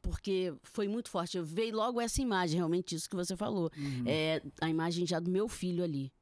porque 0.00 0.52
foi 0.62 0.88
muito 0.88 1.08
forte. 1.08 1.36
Eu 1.36 1.44
veio 1.44 1.76
logo 1.76 2.00
essa 2.00 2.20
imagem, 2.20 2.56
realmente, 2.56 2.94
isso 2.94 3.08
que 3.08 3.14
você 3.14 3.36
falou. 3.36 3.70
Uhum. 3.76 4.02
É 4.04 4.42
a 4.60 4.68
imagem 4.68 5.06
já 5.06 5.20
do 5.20 5.30
meu 5.30 5.48
filho 5.48 5.84
ali. 5.84 6.12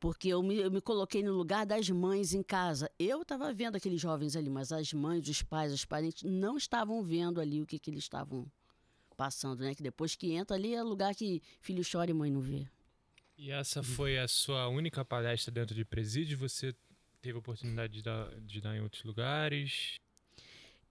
Porque 0.00 0.28
eu 0.28 0.42
me, 0.42 0.56
eu 0.56 0.70
me 0.70 0.80
coloquei 0.80 1.22
no 1.22 1.32
lugar 1.32 1.66
das 1.66 1.90
mães 1.90 2.32
em 2.32 2.42
casa. 2.42 2.90
Eu 2.98 3.22
estava 3.22 3.52
vendo 3.52 3.76
aqueles 3.76 4.00
jovens 4.00 4.34
ali, 4.34 4.48
mas 4.48 4.72
as 4.72 4.92
mães, 4.92 5.28
os 5.28 5.42
pais, 5.42 5.72
os 5.72 5.84
parentes 5.84 6.22
não 6.22 6.56
estavam 6.56 7.02
vendo 7.02 7.40
ali 7.40 7.60
o 7.60 7.66
que, 7.66 7.78
que 7.78 7.90
eles 7.90 8.04
estavam 8.04 8.46
passando, 9.16 9.60
né? 9.60 9.74
Que 9.74 9.82
depois 9.82 10.14
que 10.14 10.32
entra 10.32 10.56
ali 10.56 10.74
é 10.74 10.82
lugar 10.82 11.14
que 11.14 11.42
filho 11.60 11.82
chora 11.90 12.10
e 12.10 12.14
mãe 12.14 12.30
não 12.30 12.40
vê. 12.40 12.66
E 13.38 13.52
essa 13.52 13.84
foi 13.84 14.18
a 14.18 14.26
sua 14.26 14.66
única 14.66 15.04
palestra 15.04 15.52
dentro 15.52 15.72
de 15.72 15.84
presídio? 15.84 16.36
Você 16.38 16.74
teve 17.22 17.36
a 17.36 17.38
oportunidade 17.38 17.92
de 17.92 18.02
dar, 18.02 18.34
de 18.40 18.60
dar 18.60 18.76
em 18.76 18.80
outros 18.80 19.04
lugares? 19.04 19.94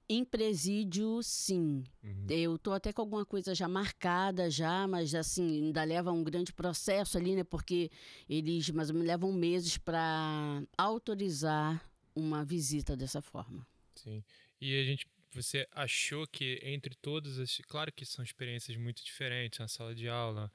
Em 0.07 0.23
presídio, 0.23 1.21
sim. 1.21 1.83
Uhum. 2.01 2.25
Eu 2.29 2.57
tô 2.57 2.71
até 2.71 2.93
com 2.93 3.01
alguma 3.01 3.25
coisa 3.25 3.53
já 3.53 3.67
marcada 3.67 4.49
já, 4.49 4.87
mas 4.87 5.13
assim, 5.13 5.65
ainda 5.65 5.83
leva 5.83 6.09
um 6.13 6.23
grande 6.23 6.53
processo 6.53 7.17
ali, 7.17 7.35
né? 7.35 7.43
Porque 7.43 7.91
eles 8.29 8.69
mais 8.69 8.89
ou 8.89 8.93
menos 8.93 9.07
levam 9.09 9.33
meses 9.33 9.77
para 9.77 10.63
autorizar 10.77 11.85
uma 12.15 12.45
visita 12.45 12.95
dessa 12.95 13.21
forma. 13.21 13.67
Sim. 13.95 14.23
E 14.61 14.79
a 14.79 14.85
gente, 14.85 15.05
você 15.33 15.67
achou 15.73 16.25
que 16.25 16.61
entre 16.63 16.95
todas 16.95 17.37
as, 17.39 17.57
claro 17.67 17.91
que 17.91 18.05
são 18.05 18.23
experiências 18.23 18.77
muito 18.77 19.03
diferentes, 19.03 19.59
uma 19.59 19.67
sala 19.67 19.93
de 19.93 20.07
aula, 20.07 20.49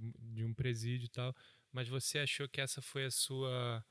de 0.00 0.44
um 0.44 0.54
presídio 0.54 1.06
e 1.06 1.10
tal, 1.10 1.34
mas 1.72 1.88
você 1.88 2.18
achou 2.18 2.48
que 2.48 2.60
essa 2.60 2.80
foi 2.80 3.04
a 3.04 3.10
sua 3.10 3.84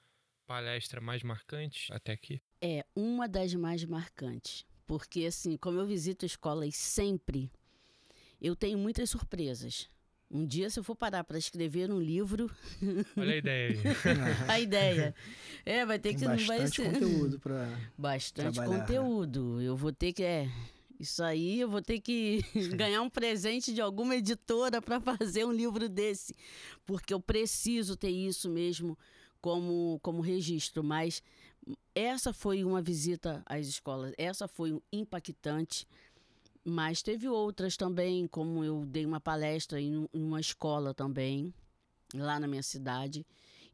palestra 0.45 1.01
mais 1.01 1.23
marcante 1.23 1.91
até 1.91 2.13
aqui? 2.13 2.41
É 2.61 2.85
uma 2.95 3.27
das 3.27 3.53
mais 3.53 3.83
marcantes. 3.83 4.65
Porque, 4.85 5.25
assim, 5.25 5.57
como 5.57 5.79
eu 5.79 5.87
visito 5.87 6.25
escolas 6.25 6.75
sempre, 6.75 7.51
eu 8.39 8.55
tenho 8.55 8.77
muitas 8.77 9.09
surpresas. 9.09 9.89
Um 10.29 10.45
dia, 10.45 10.69
se 10.69 10.79
eu 10.79 10.83
for 10.83 10.95
parar 10.95 11.23
para 11.23 11.37
escrever 11.37 11.91
um 11.91 11.99
livro, 11.99 12.49
Olha 13.17 13.33
a 13.33 13.37
ideia 13.37 13.69
aí. 13.69 13.77
a 14.49 14.59
ideia. 14.59 15.15
É, 15.65 15.85
vai 15.85 15.97
ter 15.99 16.09
Tem 16.09 16.17
que. 16.19 16.25
Não 16.25 16.37
vai 16.45 16.59
bastante 16.59 16.75
ser. 16.75 16.93
conteúdo 16.93 17.39
pra. 17.39 17.67
Bastante 17.97 18.53
trabalhar, 18.53 18.77
né? 18.77 18.85
conteúdo. 18.85 19.61
Eu 19.61 19.75
vou 19.75 19.91
ter 19.91 20.13
que. 20.13 20.23
É, 20.23 20.49
isso 20.99 21.23
aí 21.23 21.59
eu 21.59 21.69
vou 21.69 21.81
ter 21.81 21.99
que 21.99 22.41
ganhar 22.75 23.01
um 23.01 23.09
presente 23.09 23.73
de 23.73 23.81
alguma 23.81 24.15
editora 24.15 24.81
para 24.81 24.99
fazer 24.99 25.45
um 25.45 25.51
livro 25.51 25.89
desse. 25.89 26.35
Porque 26.85 27.13
eu 27.13 27.19
preciso 27.19 27.95
ter 27.95 28.09
isso 28.09 28.49
mesmo 28.49 28.97
como, 29.41 29.99
como 30.01 30.21
registro. 30.21 30.83
Mas 30.83 31.21
essa 31.93 32.33
foi 32.33 32.63
uma 32.63 32.81
visita 32.81 33.43
às 33.45 33.67
escolas. 33.67 34.13
Essa 34.17 34.47
foi 34.47 34.79
impactante. 34.91 35.87
Mas 36.63 37.03
teve 37.03 37.27
outras 37.27 37.77
também, 37.77 38.27
como 38.27 38.63
eu 38.63 38.85
dei 38.85 39.05
uma 39.05 39.19
palestra 39.19 39.79
em 39.79 40.07
em 40.11 40.23
uma 40.23 40.39
escola 40.39 40.95
também, 40.95 41.53
lá 42.13 42.39
na 42.39 42.47
minha 42.47 42.63
cidade. 42.63 43.25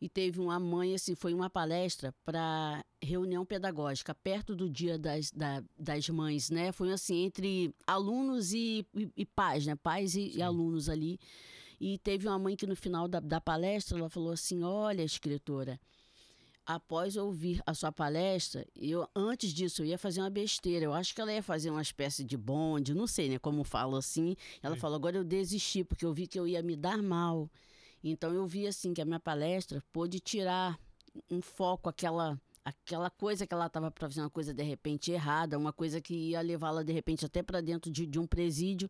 E 0.02 0.10
teve 0.10 0.40
uma 0.40 0.60
mãe, 0.60 0.96
assim, 0.96 1.14
foi 1.14 1.32
uma 1.32 1.48
palestra 1.48 2.12
para 2.26 2.84
reunião 3.00 3.46
pedagógica, 3.46 4.16
perto 4.16 4.56
do 4.56 4.68
dia 4.68 4.98
das, 4.98 5.30
da- 5.32 5.64
das 5.78 6.10
mães, 6.10 6.50
né? 6.50 6.72
Foi 6.72 6.92
assim, 6.92 7.26
entre 7.26 7.72
alunos 7.86 8.52
e, 8.52 8.84
e, 8.96 9.10
e 9.16 9.26
pais, 9.26 9.66
né? 9.68 9.76
Pais 9.76 10.16
e, 10.16 10.32
e 10.36 10.42
alunos 10.42 10.90
ali. 10.90 11.20
E 11.80 12.00
teve 12.00 12.28
uma 12.28 12.40
mãe 12.40 12.56
que 12.56 12.66
no 12.66 12.76
final 12.76 13.08
da, 13.08 13.20
da 13.20 13.40
palestra, 13.40 13.98
ela 14.00 14.10
falou 14.10 14.32
assim, 14.32 14.64
olha, 14.64 15.04
escritora, 15.04 15.80
após 16.66 17.16
ouvir 17.18 17.62
a 17.66 17.74
sua 17.74 17.92
palestra, 17.92 18.66
eu 18.76 19.08
antes 19.16 19.54
disso 19.54 19.82
eu 19.82 19.86
ia 19.86 19.98
fazer 19.98 20.22
uma 20.22 20.30
besteira. 20.30 20.86
Eu 20.86 20.94
acho 20.94 21.14
que 21.14 21.22
ela 21.22 21.34
ia 21.34 21.44
fazer 21.44 21.70
uma 21.70 21.82
espécie 21.82 22.24
de 22.24 22.38
bonde, 22.38 22.94
não 22.94 23.06
sei, 23.08 23.30
né, 23.30 23.38
como 23.40 23.64
falo 23.64 23.96
assim. 23.98 24.36
Ela 24.64 24.76
Sim. 24.76 24.82
falou: 24.82 24.96
"Agora 24.96 25.18
eu 25.18 25.24
desisti 25.24 25.84
porque 25.84 26.06
eu 26.06 26.14
vi 26.14 26.26
que 26.28 26.40
eu 26.40 26.48
ia 26.48 26.62
me 26.64 26.76
dar 26.76 27.02
mal". 27.04 27.50
Então 28.04 28.34
eu 28.34 28.46
vi 28.46 28.68
assim 28.68 28.94
que 28.94 29.02
a 29.02 29.06
minha 29.06 29.20
palestra 29.20 29.84
pôde 29.92 30.20
tirar 30.20 30.80
um 31.30 31.42
foco 31.42 31.90
aquela 31.90 32.40
aquela 32.64 33.10
coisa 33.10 33.46
que 33.48 33.54
ela 33.54 33.66
estava 33.66 33.90
para 33.90 34.08
fazer 34.08 34.22
uma 34.22 34.30
coisa 34.30 34.54
de 34.54 34.64
repente 34.64 35.12
errada, 35.12 35.58
uma 35.58 35.74
coisa 35.74 36.00
que 36.00 36.14
ia 36.14 36.42
levá-la 36.42 36.84
de 36.84 36.94
repente 36.94 37.26
até 37.26 37.42
para 37.42 37.60
dentro 37.60 37.92
de, 37.92 38.06
de 38.06 38.20
um 38.20 38.28
presídio, 38.28 38.90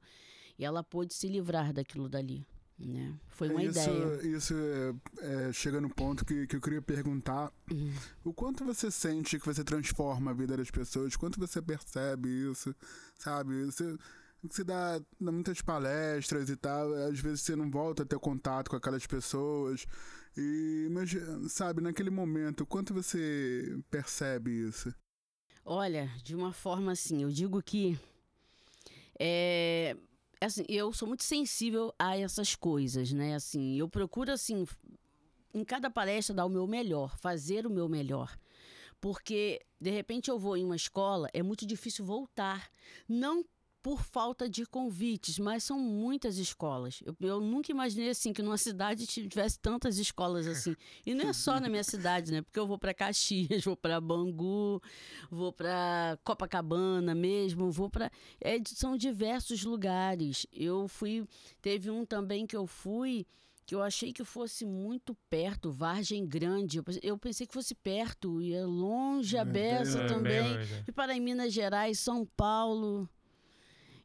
e 0.60 0.65
ela 0.65 0.84
pôde 0.84 1.13
se 1.13 1.27
livrar 1.27 1.72
daquilo 1.72 2.10
dali, 2.10 2.46
né? 2.77 3.18
Foi 3.30 3.50
uma 3.50 3.63
isso, 3.63 3.80
ideia. 3.80 4.27
Isso 4.38 4.53
é, 4.53 5.48
é, 5.48 5.53
chega 5.53 5.80
no 5.80 5.89
ponto 5.89 6.25
que, 6.25 6.46
que 6.48 6.56
eu 6.58 6.62
queria 6.62 6.82
perguntar. 6.82 7.51
Uhum. 7.72 7.94
O 8.25 8.34
quanto 8.34 8.65
você 8.65 8.91
sente 8.91 9.39
que 9.39 9.46
você 9.46 9.63
transforma 9.63 10.32
a 10.32 10.34
vida 10.34 10.58
das 10.58 10.70
pessoas? 10.70 11.15
Quanto 11.15 11.39
você 11.39 11.62
percebe 11.62 12.27
isso? 12.30 12.75
Sabe? 13.18 13.65
Você, 13.65 13.98
você 14.43 14.63
dá, 14.63 15.00
dá 15.19 15.31
muitas 15.31 15.62
palestras 15.62 16.50
e 16.50 16.55
tal, 16.55 16.93
às 16.93 17.19
vezes 17.19 17.41
você 17.41 17.55
não 17.55 17.69
volta 17.69 18.03
a 18.03 18.05
ter 18.05 18.19
contato 18.19 18.69
com 18.69 18.75
aquelas 18.75 19.05
pessoas. 19.05 19.86
E, 20.36 20.88
mas, 20.91 21.12
sabe, 21.51 21.81
naquele 21.81 22.10
momento, 22.10 22.65
quanto 22.65 22.93
você 22.93 23.77
percebe 23.89 24.67
isso? 24.67 24.93
Olha, 25.63 26.09
de 26.24 26.35
uma 26.35 26.51
forma 26.53 26.92
assim, 26.92 27.22
eu 27.22 27.29
digo 27.29 27.61
que 27.61 28.00
é, 29.20 29.96
assim, 30.39 30.66
eu 30.68 30.92
sou 30.92 31.07
muito 31.07 31.24
sensível 31.24 31.94
a 32.00 32.18
essas 32.18 32.55
coisas, 32.55 33.11
né? 33.11 33.35
Assim, 33.35 33.77
eu 33.77 33.87
procuro 33.87 34.31
assim, 34.31 34.66
em 35.53 35.63
cada 35.63 35.92
palestra 35.92 36.35
dar 36.35 36.46
o 36.46 36.50
meu 36.50 36.66
melhor, 36.66 37.16
fazer 37.18 37.68
o 37.68 37.70
meu 37.70 37.87
melhor. 37.87 38.35
Porque 39.00 39.61
de 39.79 39.92
repente 39.92 40.29
eu 40.29 40.39
vou 40.39 40.57
em 40.57 40.66
uma 40.66 40.75
escola, 40.75 41.29
é 41.33 41.44
muito 41.44 41.66
difícil 41.66 42.03
voltar. 42.03 42.72
Não 43.07 43.46
por 43.83 44.01
falta 44.03 44.48
de 44.48 44.65
convites, 44.65 45.39
mas 45.39 45.63
são 45.63 45.79
muitas 45.79 46.37
escolas. 46.37 47.01
Eu, 47.05 47.15
eu 47.20 47.39
nunca 47.41 47.72
imaginei 47.72 48.09
assim 48.09 48.31
que 48.31 48.41
numa 48.41 48.57
cidade 48.57 49.07
tivesse 49.07 49.59
tantas 49.59 49.98
escolas 49.98 50.46
assim. 50.48 50.75
E 51.05 51.13
não 51.15 51.29
é 51.29 51.33
só 51.33 51.59
na 51.59 51.67
minha 51.67 51.83
cidade, 51.83 52.31
né? 52.31 52.41
Porque 52.41 52.59
eu 52.59 52.67
vou 52.67 52.77
para 52.77 52.94
Caxias, 52.94 53.63
vou 53.65 53.75
para 53.75 54.00
Bangu, 54.00 54.81
vou 55.29 55.51
para 55.51 56.17
Copacabana 56.24 57.15
mesmo, 57.15 57.72
vou 57.72 57.89
para 57.89 58.11
é, 58.39 58.57
são 58.65 58.96
diversos 58.96 59.63
lugares. 59.63 60.46
Eu 60.53 60.87
fui, 60.87 61.25
teve 61.61 61.89
um 61.89 62.05
também 62.05 62.46
que 62.46 62.55
eu 62.55 62.67
fui 62.67 63.25
que 63.63 63.75
eu 63.75 63.81
achei 63.81 64.11
que 64.11 64.24
fosse 64.25 64.65
muito 64.65 65.15
perto, 65.29 65.72
Vargem 65.72 66.25
Grande. 66.27 66.81
Eu 67.01 67.17
pensei, 67.17 67.48
que 67.48 67.53
fosse 67.53 67.74
perto, 67.74 68.41
e 68.41 68.53
é 68.53 68.65
longe 68.65 69.37
a 69.37 69.41
É, 69.41 69.46
beça 69.46 70.00
É, 70.00 70.07
também. 70.07 70.57
longe, 70.57 70.74
né? 70.74 70.83
E 70.87 70.91
para 70.91 71.15
em 71.15 71.22
Minas 71.22 71.53
Gerais, 71.53 71.98
São 72.00 72.25
Paulo. 72.35 73.07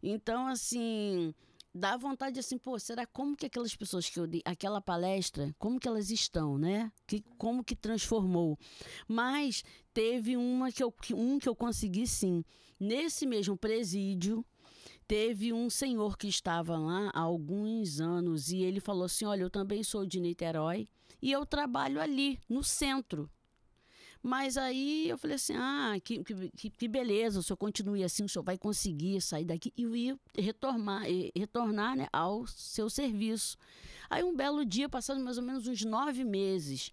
Então, 0.09 0.47
assim, 0.47 1.35
dá 1.75 1.97
vontade 1.97 2.39
assim, 2.39 2.57
pô, 2.57 2.79
será 2.79 3.05
como 3.05 3.37
que 3.37 3.47
aquelas 3.47 3.75
pessoas 3.75 4.09
que 4.09 4.21
eu 4.21 4.25
dei, 4.25 4.41
aquela 4.45 4.81
palestra, 4.81 5.53
como 5.59 5.81
que 5.81 5.89
elas 5.89 6.13
estão, 6.13 6.57
né? 6.57 6.93
Que, 7.09 7.25
como 7.37 7.65
que 7.65 7.75
transformou? 7.75 8.57
Mas 9.09 9.65
teve 9.93 10.37
uma 10.37 10.71
que 10.71 10.81
eu, 10.81 10.95
um 11.13 11.41
que 11.41 11.49
eu 11.49 11.57
consegui 11.57 12.07
sim. 12.07 12.45
Nesse 12.79 13.27
mesmo 13.27 13.57
presídio, 13.57 14.47
teve 15.09 15.53
um 15.53 15.69
senhor 15.69 16.17
que 16.17 16.29
estava 16.29 16.79
lá 16.79 17.11
há 17.13 17.21
alguns 17.23 18.01
anos 18.01 18.53
e 18.53 18.59
ele 18.59 18.79
falou 18.79 19.07
assim: 19.07 19.25
Olha, 19.25 19.43
eu 19.43 19.51
também 19.51 19.83
sou 19.83 20.07
de 20.07 20.21
Niterói 20.21 20.89
e 21.21 21.33
eu 21.33 21.45
trabalho 21.45 22.01
ali, 22.01 22.39
no 22.49 22.63
centro. 22.63 23.29
Mas 24.27 24.57
aí 24.57 25.09
eu 25.09 25.17
falei 25.17 25.37
assim: 25.37 25.55
ah, 25.55 25.95
que, 26.03 26.21
que, 26.25 26.69
que 26.69 26.89
beleza, 26.89 27.39
o 27.39 27.43
senhor 27.45 27.57
continue 27.57 28.03
assim, 28.03 28.25
o 28.25 28.29
senhor 28.29 28.43
vai 28.43 28.59
conseguir 28.59 29.21
sair 29.21 29.45
daqui 29.45 29.73
e 29.77 30.19
retornar, 30.37 31.05
retornar 31.33 31.95
né, 31.97 32.09
ao 32.13 32.45
seu 32.45 32.91
serviço. 32.91 33.57
Aí 34.11 34.25
um 34.25 34.35
belo 34.35 34.65
dia, 34.65 34.89
passando 34.89 35.23
mais 35.23 35.39
ou 35.39 35.45
menos 35.45 35.69
uns 35.69 35.85
nove 35.85 36.25
meses, 36.25 36.93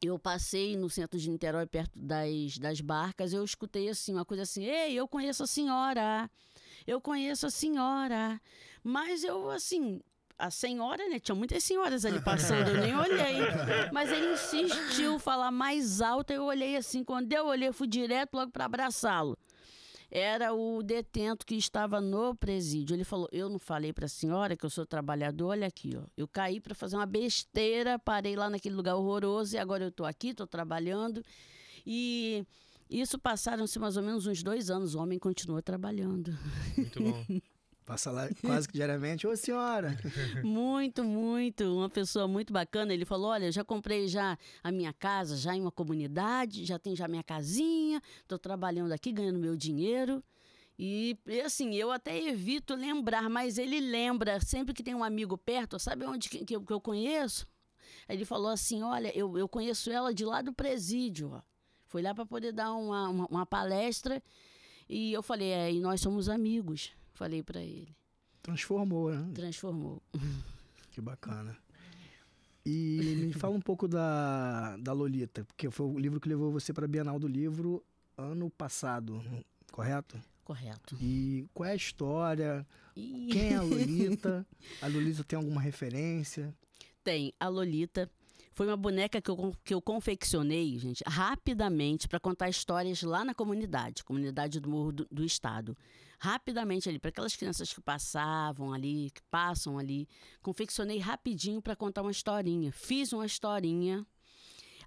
eu 0.00 0.16
passei 0.16 0.76
no 0.76 0.88
centro 0.88 1.18
de 1.18 1.28
Niterói, 1.28 1.66
perto 1.66 1.98
das, 1.98 2.56
das 2.56 2.80
barcas, 2.80 3.32
eu 3.32 3.42
escutei 3.42 3.88
assim, 3.88 4.14
uma 4.14 4.24
coisa 4.24 4.44
assim: 4.44 4.62
ei, 4.62 4.94
eu 4.94 5.08
conheço 5.08 5.42
a 5.42 5.46
senhora, 5.48 6.30
eu 6.86 7.00
conheço 7.00 7.48
a 7.48 7.50
senhora. 7.50 8.40
Mas 8.84 9.24
eu, 9.24 9.50
assim, 9.50 10.00
a 10.38 10.50
senhora, 10.50 11.08
né? 11.08 11.18
Tinha 11.18 11.34
muitas 11.34 11.64
senhoras 11.64 12.04
ali 12.04 12.20
passando, 12.22 12.68
eu 12.68 12.80
nem 12.80 12.96
olhei. 12.96 13.38
Mas 13.92 14.10
ele 14.12 14.32
insistiu 14.32 15.18
falar 15.18 15.50
mais 15.50 16.00
alto, 16.00 16.32
eu 16.32 16.44
olhei 16.44 16.76
assim. 16.76 17.02
Quando 17.02 17.32
eu 17.32 17.46
olhei, 17.46 17.68
eu 17.68 17.72
fui 17.72 17.88
direto 17.88 18.34
logo 18.34 18.52
para 18.52 18.66
abraçá-lo. 18.66 19.36
Era 20.10 20.54
o 20.54 20.82
detento 20.82 21.44
que 21.44 21.54
estava 21.54 22.00
no 22.00 22.34
presídio. 22.34 22.94
Ele 22.94 23.04
falou: 23.04 23.28
Eu 23.30 23.48
não 23.48 23.58
falei 23.58 23.92
para 23.92 24.06
a 24.06 24.08
senhora 24.08 24.56
que 24.56 24.64
eu 24.64 24.70
sou 24.70 24.86
trabalhador. 24.86 25.48
Olha 25.48 25.66
aqui, 25.66 25.94
ó. 25.96 26.02
Eu 26.16 26.26
caí 26.26 26.60
para 26.60 26.74
fazer 26.74 26.96
uma 26.96 27.04
besteira, 27.04 27.98
parei 27.98 28.34
lá 28.34 28.48
naquele 28.48 28.74
lugar 28.74 28.94
horroroso 28.94 29.54
e 29.54 29.58
agora 29.58 29.84
eu 29.84 29.88
estou 29.88 30.06
aqui, 30.06 30.28
estou 30.28 30.46
trabalhando. 30.46 31.22
E 31.84 32.46
isso 32.88 33.18
passaram-se 33.18 33.78
mais 33.78 33.98
ou 33.98 34.02
menos 34.02 34.26
uns 34.26 34.42
dois 34.42 34.70
anos. 34.70 34.94
O 34.94 34.98
homem 34.98 35.18
continua 35.18 35.60
trabalhando. 35.60 36.34
Muito 36.74 37.02
bom. 37.02 37.24
Passa 37.88 38.10
lá 38.10 38.28
quase 38.44 38.68
que 38.68 38.74
diariamente. 38.74 39.26
Ô, 39.26 39.34
senhora! 39.34 39.96
Muito, 40.44 41.02
muito. 41.02 41.64
Uma 41.64 41.88
pessoa 41.88 42.28
muito 42.28 42.52
bacana. 42.52 42.92
Ele 42.92 43.06
falou: 43.06 43.30
Olha, 43.30 43.50
já 43.50 43.64
comprei 43.64 44.06
já 44.06 44.36
a 44.62 44.70
minha 44.70 44.92
casa, 44.92 45.38
já 45.38 45.56
em 45.56 45.62
uma 45.62 45.72
comunidade, 45.72 46.66
já 46.66 46.78
tenho 46.78 46.94
já 46.94 47.08
minha 47.08 47.22
casinha, 47.22 48.02
estou 48.20 48.38
trabalhando 48.38 48.92
aqui, 48.92 49.10
ganhando 49.10 49.38
meu 49.38 49.56
dinheiro. 49.56 50.22
E, 50.78 51.18
assim, 51.44 51.74
eu 51.74 51.90
até 51.90 52.22
evito 52.22 52.74
lembrar, 52.74 53.28
mas 53.30 53.56
ele 53.56 53.80
lembra 53.80 54.38
sempre 54.38 54.74
que 54.74 54.82
tem 54.82 54.94
um 54.94 55.02
amigo 55.02 55.38
perto, 55.38 55.78
sabe 55.78 56.04
onde 56.04 56.28
que, 56.28 56.44
que, 56.44 56.54
eu, 56.54 56.60
que 56.60 56.72
eu 56.72 56.80
conheço? 56.80 57.48
Ele 58.06 58.26
falou 58.26 58.50
assim: 58.50 58.82
Olha, 58.82 59.16
eu, 59.16 59.38
eu 59.38 59.48
conheço 59.48 59.90
ela 59.90 60.12
de 60.12 60.26
lá 60.26 60.42
do 60.42 60.52
presídio. 60.52 61.32
Ó. 61.32 61.40
Fui 61.86 62.02
lá 62.02 62.14
para 62.14 62.26
poder 62.26 62.52
dar 62.52 62.70
uma, 62.74 63.08
uma, 63.08 63.26
uma 63.28 63.46
palestra. 63.46 64.22
E 64.86 65.10
eu 65.10 65.22
falei: 65.22 65.48
É, 65.48 65.72
e 65.72 65.80
nós 65.80 66.02
somos 66.02 66.28
amigos. 66.28 66.92
Falei 67.18 67.42
para 67.42 67.60
ele. 67.60 67.96
Transformou, 68.40 69.12
né? 69.12 69.32
Transformou. 69.34 70.00
Que 70.92 71.00
bacana. 71.00 71.58
E 72.64 73.16
me 73.26 73.32
fala 73.34 73.56
um 73.56 73.60
pouco 73.60 73.88
da, 73.88 74.76
da 74.76 74.92
Lolita, 74.92 75.44
porque 75.44 75.68
foi 75.68 75.86
o 75.86 75.98
livro 75.98 76.20
que 76.20 76.28
levou 76.28 76.52
você 76.52 76.72
para 76.72 76.84
a 76.84 76.88
Bienal 76.88 77.18
do 77.18 77.26
Livro 77.26 77.84
ano 78.16 78.48
passado, 78.50 79.20
correto? 79.72 80.16
Correto. 80.44 80.96
E 81.00 81.44
qual 81.52 81.68
é 81.68 81.72
a 81.72 81.74
história? 81.74 82.64
Ih. 82.94 83.30
Quem 83.32 83.52
é 83.52 83.56
a 83.56 83.62
Lolita? 83.66 84.46
a 84.80 84.86
Lolita 84.86 85.24
tem 85.24 85.36
alguma 85.36 85.60
referência? 85.60 86.54
Tem 87.02 87.34
a 87.40 87.48
Lolita. 87.48 88.08
Foi 88.58 88.66
uma 88.66 88.76
boneca 88.76 89.22
que 89.22 89.30
eu, 89.30 89.54
que 89.64 89.72
eu 89.72 89.80
confeccionei, 89.80 90.76
gente, 90.80 91.04
rapidamente 91.06 92.08
para 92.08 92.18
contar 92.18 92.48
histórias 92.48 93.04
lá 93.04 93.24
na 93.24 93.32
comunidade, 93.32 94.02
comunidade 94.02 94.58
do 94.58 94.68
Morro 94.68 94.90
do, 94.90 95.08
do 95.12 95.24
Estado. 95.24 95.78
Rapidamente 96.18 96.88
ali, 96.88 96.98
para 96.98 97.10
aquelas 97.10 97.36
crianças 97.36 97.72
que 97.72 97.80
passavam 97.80 98.72
ali, 98.72 99.12
que 99.14 99.22
passam 99.30 99.78
ali. 99.78 100.08
Confeccionei 100.42 100.98
rapidinho 100.98 101.62
para 101.62 101.76
contar 101.76 102.02
uma 102.02 102.10
historinha. 102.10 102.72
Fiz 102.72 103.12
uma 103.12 103.26
historinha. 103.26 104.04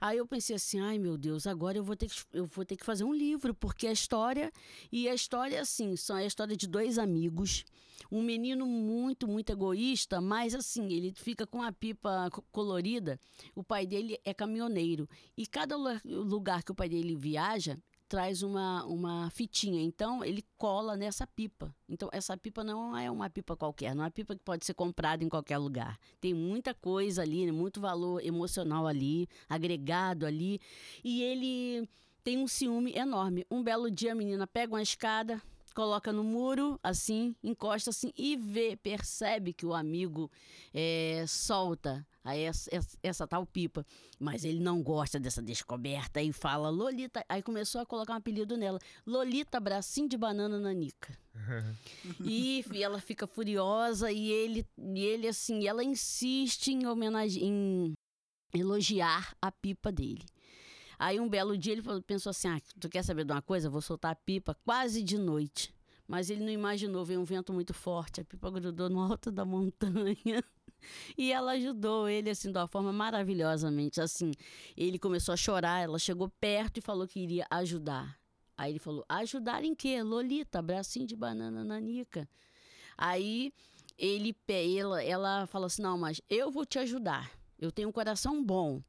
Aí 0.01 0.17
eu 0.17 0.25
pensei 0.25 0.55
assim, 0.55 0.79
ai 0.79 0.97
meu 0.97 1.15
Deus, 1.15 1.45
agora 1.45 1.77
eu 1.77 1.83
vou 1.83 1.95
ter 1.95 2.09
que, 2.09 2.15
eu 2.33 2.45
vou 2.47 2.65
ter 2.65 2.75
que 2.75 2.83
fazer 2.83 3.03
um 3.03 3.13
livro, 3.13 3.53
porque 3.53 3.85
a 3.85 3.91
história. 3.91 4.51
E 4.91 5.07
a 5.07 5.13
história, 5.13 5.61
assim, 5.61 5.95
são 5.95 6.15
a 6.15 6.25
história 6.25 6.57
de 6.57 6.67
dois 6.67 6.97
amigos 6.97 7.63
um 8.11 8.21
menino 8.21 8.65
muito, 8.65 9.27
muito 9.27 9.51
egoísta, 9.51 10.19
mas 10.19 10.53
assim, 10.53 10.91
ele 10.91 11.13
fica 11.15 11.45
com 11.47 11.61
a 11.61 11.71
pipa 11.71 12.29
co- 12.31 12.43
colorida. 12.51 13.19
O 13.55 13.63
pai 13.63 13.85
dele 13.85 14.19
é 14.25 14.33
caminhoneiro. 14.33 15.07
E 15.37 15.45
cada 15.47 15.77
lu- 15.77 16.01
lugar 16.03 16.63
que 16.63 16.71
o 16.71 16.75
pai 16.75 16.89
dele 16.89 17.15
viaja 17.15 17.77
traz 18.11 18.43
uma, 18.43 18.83
uma 18.83 19.29
fitinha. 19.29 19.81
Então, 19.81 20.21
ele 20.21 20.43
cola 20.57 20.97
nessa 20.97 21.25
pipa. 21.25 21.73
Então, 21.87 22.09
essa 22.11 22.35
pipa 22.35 22.61
não 22.61 22.97
é 22.97 23.09
uma 23.09 23.29
pipa 23.29 23.55
qualquer, 23.55 23.95
não 23.95 24.03
é 24.03 24.07
uma 24.07 24.11
pipa 24.11 24.35
que 24.35 24.43
pode 24.43 24.65
ser 24.65 24.73
comprada 24.73 25.23
em 25.23 25.29
qualquer 25.29 25.57
lugar. 25.57 25.97
Tem 26.19 26.33
muita 26.33 26.73
coisa 26.73 27.21
ali, 27.21 27.49
muito 27.53 27.79
valor 27.79 28.21
emocional 28.21 28.85
ali, 28.85 29.29
agregado 29.47 30.25
ali. 30.25 30.59
E 31.01 31.23
ele 31.23 31.87
tem 32.21 32.37
um 32.37 32.49
ciúme 32.49 32.91
enorme. 32.93 33.45
Um 33.49 33.63
belo 33.63 33.89
dia 33.89 34.11
a 34.11 34.15
menina 34.15 34.45
pega 34.45 34.73
uma 34.73 34.81
escada, 34.81 35.41
coloca 35.73 36.11
no 36.11 36.21
muro, 36.21 36.77
assim, 36.83 37.33
encosta 37.41 37.91
assim 37.91 38.11
e 38.17 38.35
vê, 38.35 38.75
percebe 38.75 39.53
que 39.53 39.65
o 39.65 39.73
amigo 39.73 40.29
é, 40.73 41.23
solta 41.29 42.05
a 42.23 42.35
essa, 42.35 42.69
essa, 42.73 42.97
essa 43.01 43.27
tal 43.27 43.45
pipa. 43.45 43.85
Mas 44.19 44.43
ele 44.43 44.59
não 44.59 44.81
gosta 44.81 45.19
dessa 45.19 45.41
descoberta 45.41 46.21
e 46.21 46.31
fala 46.31 46.69
Lolita. 46.69 47.23
Aí 47.27 47.41
começou 47.41 47.81
a 47.81 47.85
colocar 47.85 48.13
um 48.13 48.17
apelido 48.17 48.55
nela: 48.57 48.79
Lolita 49.05 49.59
Bracinho 49.59 50.09
de 50.09 50.17
Banana 50.17 50.59
Nanica. 50.59 51.17
E 52.23 52.63
ela 52.81 52.99
fica 52.99 53.25
furiosa 53.25 54.11
e 54.11 54.29
ele, 54.29 54.65
e 54.77 54.99
ele 54.99 55.27
assim, 55.27 55.67
ela 55.67 55.83
insiste 55.83 56.69
em 56.69 56.85
homenagem, 56.85 57.43
em 57.43 57.93
elogiar 58.53 59.35
a 59.41 59.51
pipa 59.51 59.91
dele. 59.91 60.25
Aí 60.99 61.19
um 61.19 61.27
belo 61.27 61.57
dia 61.57 61.73
ele 61.73 61.81
pensou 62.05 62.29
assim: 62.29 62.47
ah, 62.47 62.61
tu 62.79 62.89
quer 62.89 63.03
saber 63.03 63.25
de 63.25 63.31
uma 63.31 63.41
coisa? 63.41 63.69
Vou 63.69 63.81
soltar 63.81 64.11
a 64.11 64.15
pipa 64.15 64.55
quase 64.63 65.01
de 65.01 65.17
noite. 65.17 65.73
Mas 66.07 66.29
ele 66.29 66.41
não 66.41 66.51
imaginou, 66.51 67.05
veio 67.05 67.21
um 67.21 67.23
vento 67.23 67.53
muito 67.53 67.73
forte, 67.73 68.19
a 68.19 68.25
pipa 68.25 68.51
grudou 68.51 68.89
no 68.89 68.99
alto 68.99 69.31
da 69.31 69.45
montanha. 69.45 70.43
E 71.17 71.31
ela 71.31 71.51
ajudou 71.53 72.09
ele, 72.09 72.29
assim, 72.29 72.51
de 72.51 72.57
uma 72.57 72.67
forma 72.67 72.91
maravilhosamente. 72.91 74.01
Assim, 74.01 74.31
ele 74.75 74.97
começou 74.97 75.33
a 75.33 75.37
chorar, 75.37 75.81
ela 75.81 75.99
chegou 75.99 76.29
perto 76.39 76.77
e 76.77 76.81
falou 76.81 77.07
que 77.07 77.19
iria 77.19 77.45
ajudar. 77.49 78.19
Aí 78.57 78.71
ele 78.71 78.79
falou: 78.79 79.05
ajudar 79.09 79.63
em 79.63 79.73
quê? 79.73 80.01
Lolita, 80.03 80.61
bracinho 80.61 81.07
de 81.07 81.15
banana 81.15 81.63
nanica. 81.63 82.27
Aí 82.97 83.53
ele, 83.97 84.35
ela, 84.47 85.03
ela 85.03 85.47
falou 85.47 85.67
assim: 85.67 85.81
não, 85.81 85.97
mas 85.97 86.21
eu 86.29 86.51
vou 86.51 86.65
te 86.65 86.79
ajudar. 86.79 87.31
Eu 87.59 87.71
tenho 87.71 87.89
um 87.89 87.91
coração 87.91 88.43
bom. 88.43 88.81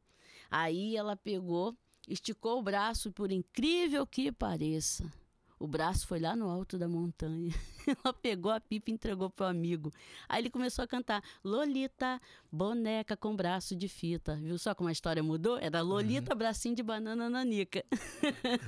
Aí 0.51 0.97
ela 0.97 1.17
pegou, 1.17 1.75
esticou 2.09 2.59
o 2.59 2.63
braço, 2.63 3.09
e 3.09 3.13
por 3.13 3.33
incrível 3.33 4.07
que 4.07 4.31
pareça, 4.31 5.11
o 5.63 5.67
braço 5.69 6.09
foi 6.09 6.19
lá 6.19 6.35
no 6.35 6.49
alto 6.51 6.77
da 6.77 6.89
montanha. 6.89 7.55
Ela 8.05 8.13
pegou 8.13 8.51
a 8.51 8.61
pipa 8.61 8.91
e 8.91 8.95
entregou 8.95 9.31
pro 9.31 9.47
amigo. 9.47 9.93
Aí 10.29 10.43
ele 10.43 10.51
começou 10.51 10.83
a 10.83 10.89
cantar 10.89 11.23
Lolita, 11.45 12.21
boneca 12.51 13.17
com 13.17 13.37
braço 13.37 13.77
de 13.77 13.89
fita. 13.89 14.35
Viu 14.37 14.59
só 14.59 14.75
como 14.75 14.89
a 14.89 14.93
história 14.93 15.23
mudou? 15.23 15.57
Era 15.59 15.81
Lolita, 15.81 16.35
bracinho 16.35 16.75
de 16.75 16.83
banana 16.83 17.31
nanica. 17.31 17.85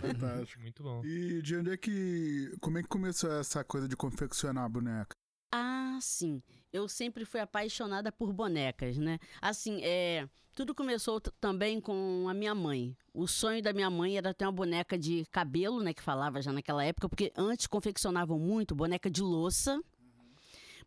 Fantástico. 0.00 0.62
Muito 0.62 0.82
bom. 0.84 1.04
E 1.04 1.42
de 1.42 1.56
onde 1.56 1.72
é 1.72 1.76
que. 1.76 2.54
Como 2.60 2.78
é 2.78 2.82
que 2.82 2.88
começou 2.88 3.32
essa 3.32 3.64
coisa 3.64 3.88
de 3.88 3.96
confeccionar 3.96 4.64
a 4.64 4.68
boneca? 4.68 5.16
Ah, 5.56 5.98
sim. 6.00 6.42
Eu 6.72 6.88
sempre 6.88 7.24
fui 7.24 7.38
apaixonada 7.38 8.10
por 8.10 8.32
bonecas, 8.32 8.98
né? 8.98 9.20
Assim, 9.40 9.78
é, 9.84 10.28
tudo 10.52 10.74
começou 10.74 11.20
também 11.20 11.80
com 11.80 12.26
a 12.28 12.34
minha 12.34 12.52
mãe. 12.56 12.96
O 13.12 13.28
sonho 13.28 13.62
da 13.62 13.72
minha 13.72 13.88
mãe 13.88 14.18
era 14.18 14.34
ter 14.34 14.46
uma 14.46 14.50
boneca 14.50 14.98
de 14.98 15.24
cabelo, 15.30 15.80
né? 15.80 15.94
Que 15.94 16.02
falava 16.02 16.42
já 16.42 16.52
naquela 16.52 16.84
época, 16.84 17.08
porque 17.08 17.32
antes 17.36 17.68
confeccionavam 17.68 18.36
muito 18.36 18.74
boneca 18.74 19.08
de 19.08 19.22
louça, 19.22 19.80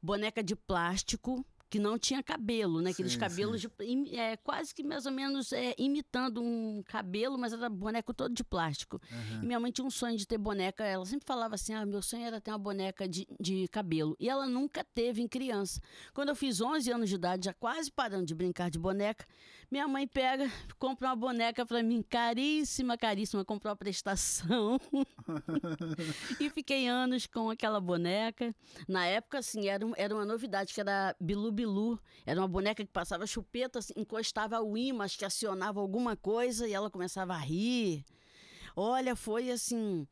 boneca 0.04 0.44
de 0.44 0.54
plástico, 0.54 1.46
que 1.70 1.80
não 1.80 1.98
tinha 2.00 2.24
cabelo, 2.24 2.82
né? 2.82 2.92
Aqueles 2.92 3.14
Sim, 3.14 3.20
cabelos 3.20 3.62
de- 3.62 3.70
im- 3.82 4.16
é, 4.16 4.38
quase 4.38 4.74
que 4.74 4.84
mais 4.84 5.06
ou 5.06 5.12
menos 5.12 5.52
é, 5.52 5.74
imitando 5.78 6.42
um 6.42 6.82
cabelo, 6.86 7.38
mas 7.38 7.52
era 7.54 7.70
boneco 7.70 8.14
todo 8.14 8.34
de 8.34 8.44
plástico. 8.44 9.02
E 9.42 9.46
minha 9.46 9.60
mãe 9.60 9.72
tinha 9.72 9.86
um 9.86 9.90
sonho 9.90 10.18
de 10.18 10.26
ter 10.26 10.38
boneca. 10.38 10.84
Ela 10.84 11.06
sempre 11.06 11.26
falava 11.26 11.56
assim: 11.56 11.74
ah, 11.74 11.86
meu 11.86 12.02
sonho 12.02 12.26
era 12.26 12.40
ter 12.40 12.52
uma 12.52 12.58
boneca 12.58 13.08
de, 13.08 13.28
de 13.40 13.68
cabelo. 13.68 14.16
E 14.20 14.30
ela 14.30 14.48
nunca 14.48 14.84
teve 14.94 15.22
em 15.22 15.28
criança. 15.28 15.82
Quando 16.14 16.30
eu 16.30 16.36
fiz 16.36 16.62
11 16.62 16.92
anos 16.92 17.10
de 17.10 17.16
idade, 17.16 17.46
já 17.46 17.54
quase 17.54 17.92
parando 17.92 18.26
de 18.26 18.34
brincar 18.36 18.70
de 18.70 18.80
boneca, 18.80 19.26
minha 19.70 19.88
mãe 19.88 20.08
pega, 20.08 20.46
compra 20.80 21.10
uma 21.10 21.16
boneca 21.16 21.66
pra 21.66 21.84
mim, 21.84 22.02
caríssima, 22.02 22.98
caríssima, 22.98 23.44
comprou 23.44 23.72
a 23.72 23.76
prestação. 23.76 24.80
e 26.40 26.50
fiquei 26.50 26.88
anos 26.88 27.28
com 27.28 27.50
aquela 27.50 27.80
boneca. 27.80 28.56
Na 28.88 29.06
época, 29.06 29.40
assim, 29.40 29.68
era, 29.68 29.86
um- 29.86 29.94
era 29.98 30.14
uma 30.14 30.26
novidade, 30.26 30.74
que 30.74 30.80
era 30.82 31.16
Bilu 31.20 31.52
Bilu. 31.58 32.00
Era 32.26 32.40
uma 32.40 32.48
boneca 32.48 32.86
que 32.86 32.92
passava 32.92 33.26
chupeta, 33.26 33.80
assim, 33.80 33.94
encostava 33.96 34.62
o 34.62 34.78
imã, 34.78 35.04
acho 35.04 35.18
que 35.18 35.26
acionava 35.26 35.80
alguma 35.80 36.16
coisa 36.16 36.68
e 36.68 36.74
ela 36.74 36.92
começava 36.92 37.34
a 37.34 37.38
rir. 37.38 38.06
Olha, 38.76 39.16
foi 39.16 39.50
assim. 39.50 40.08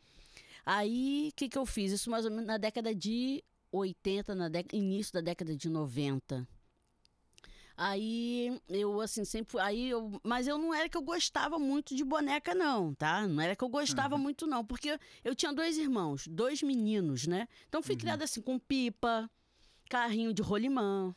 Aí, 0.65 1.29
o 1.31 1.36
que, 1.36 1.47
que 1.47 1.58
eu 1.58 1.65
fiz? 1.65 1.91
Isso 1.91 2.10
mais 2.10 2.25
ou 2.25 2.31
menos 2.31 2.47
na 2.47 2.58
década 2.58 2.95
de 2.95 3.43
80, 3.71 4.34
na 4.34 4.49
início 4.73 5.13
da 5.13 5.21
década 5.21 5.55
de 5.55 5.69
90. 5.69 6.47
Aí 7.77 8.58
eu 8.69 9.01
assim 9.01 9.25
sempre 9.25 9.60
aí 9.60 9.89
eu, 9.89 10.19
mas 10.23 10.47
eu 10.47 10.58
não 10.58 10.73
era 10.73 10.88
que 10.88 10.95
eu 10.95 11.01
gostava 11.01 11.60
muito 11.60 11.93
de 11.93 12.05
boneca 12.05 12.55
não, 12.55 12.93
tá? 12.93 13.27
Não 13.27 13.41
era 13.41 13.53
que 13.53 13.63
eu 13.65 13.67
gostava 13.67 14.17
muito 14.17 14.47
não, 14.47 14.63
porque 14.63 14.97
eu 15.25 15.36
tinha 15.36 15.51
dois 15.51 15.77
irmãos, 15.77 16.25
dois 16.25 16.63
meninos, 16.63 17.27
né? 17.27 17.49
Então 17.67 17.84
fui 17.84 17.97
criada 17.97 18.23
assim 18.23 18.41
com 18.41 18.58
pipa, 18.58 19.29
carrinho 19.89 20.34
de 20.34 20.41
rolimã, 20.41 21.15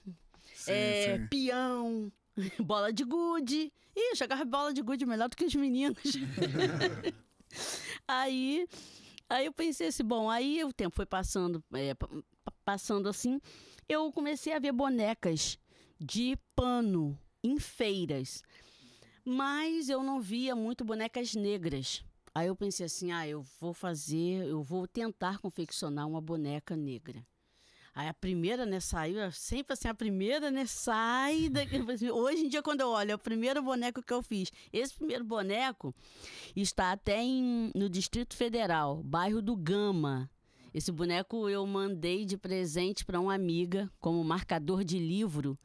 Sim, 0.54 0.72
é, 0.72 1.16
sim. 1.18 1.26
peão, 1.26 2.12
bola 2.64 2.92
de 2.92 3.04
gude. 3.04 3.72
Ih, 3.96 4.10
eu 4.12 4.16
jogava 4.16 4.44
bola 4.44 4.72
de 4.72 4.82
gude 4.82 5.04
melhor 5.06 5.28
do 5.28 5.36
que 5.36 5.44
os 5.44 5.54
meninos. 5.54 5.98
aí, 8.06 8.68
aí 9.28 9.46
eu 9.46 9.52
pensei 9.52 9.88
assim, 9.88 10.04
bom, 10.04 10.30
aí 10.30 10.62
o 10.64 10.72
tempo 10.72 10.94
foi 10.94 11.06
passando, 11.06 11.62
é, 11.72 11.94
pa- 11.94 12.08
pa- 12.44 12.52
passando 12.64 13.08
assim, 13.08 13.40
eu 13.88 14.12
comecei 14.12 14.52
a 14.52 14.58
ver 14.58 14.72
bonecas 14.72 15.58
de 15.98 16.36
pano 16.54 17.18
em 17.42 17.58
feiras. 17.58 18.42
Mas 19.24 19.88
eu 19.88 20.02
não 20.02 20.20
via 20.20 20.54
muito 20.56 20.84
bonecas 20.84 21.34
negras. 21.34 22.02
Aí 22.34 22.46
eu 22.46 22.56
pensei 22.56 22.86
assim, 22.86 23.10
ah, 23.12 23.26
eu 23.26 23.42
vou 23.60 23.74
fazer, 23.74 24.46
eu 24.46 24.62
vou 24.62 24.86
tentar 24.86 25.38
confeccionar 25.38 26.06
uma 26.06 26.20
boneca 26.20 26.76
negra. 26.76 27.26
Aí 27.98 28.06
a 28.06 28.14
primeira, 28.14 28.64
né, 28.64 28.78
saiu, 28.78 29.16
sempre 29.32 29.72
assim, 29.72 29.88
a 29.88 29.92
primeira, 29.92 30.52
né, 30.52 30.64
sai 30.66 31.48
daqui. 31.50 31.78
assim, 31.90 32.08
Hoje 32.08 32.44
em 32.44 32.48
dia, 32.48 32.62
quando 32.62 32.80
eu 32.80 32.90
olho, 32.90 33.10
é 33.10 33.14
o 33.16 33.18
primeiro 33.18 33.60
boneco 33.60 34.00
que 34.00 34.12
eu 34.12 34.22
fiz. 34.22 34.52
Esse 34.72 34.94
primeiro 34.94 35.24
boneco 35.24 35.92
está 36.54 36.92
até 36.92 37.20
em, 37.20 37.72
no 37.74 37.88
Distrito 37.88 38.36
Federal, 38.36 39.02
bairro 39.02 39.42
do 39.42 39.56
Gama. 39.56 40.30
Esse 40.72 40.92
boneco 40.92 41.48
eu 41.48 41.66
mandei 41.66 42.24
de 42.24 42.38
presente 42.38 43.04
para 43.04 43.18
uma 43.18 43.34
amiga, 43.34 43.90
como 43.98 44.22
marcador 44.22 44.84
de 44.84 44.96
livro. 44.96 45.58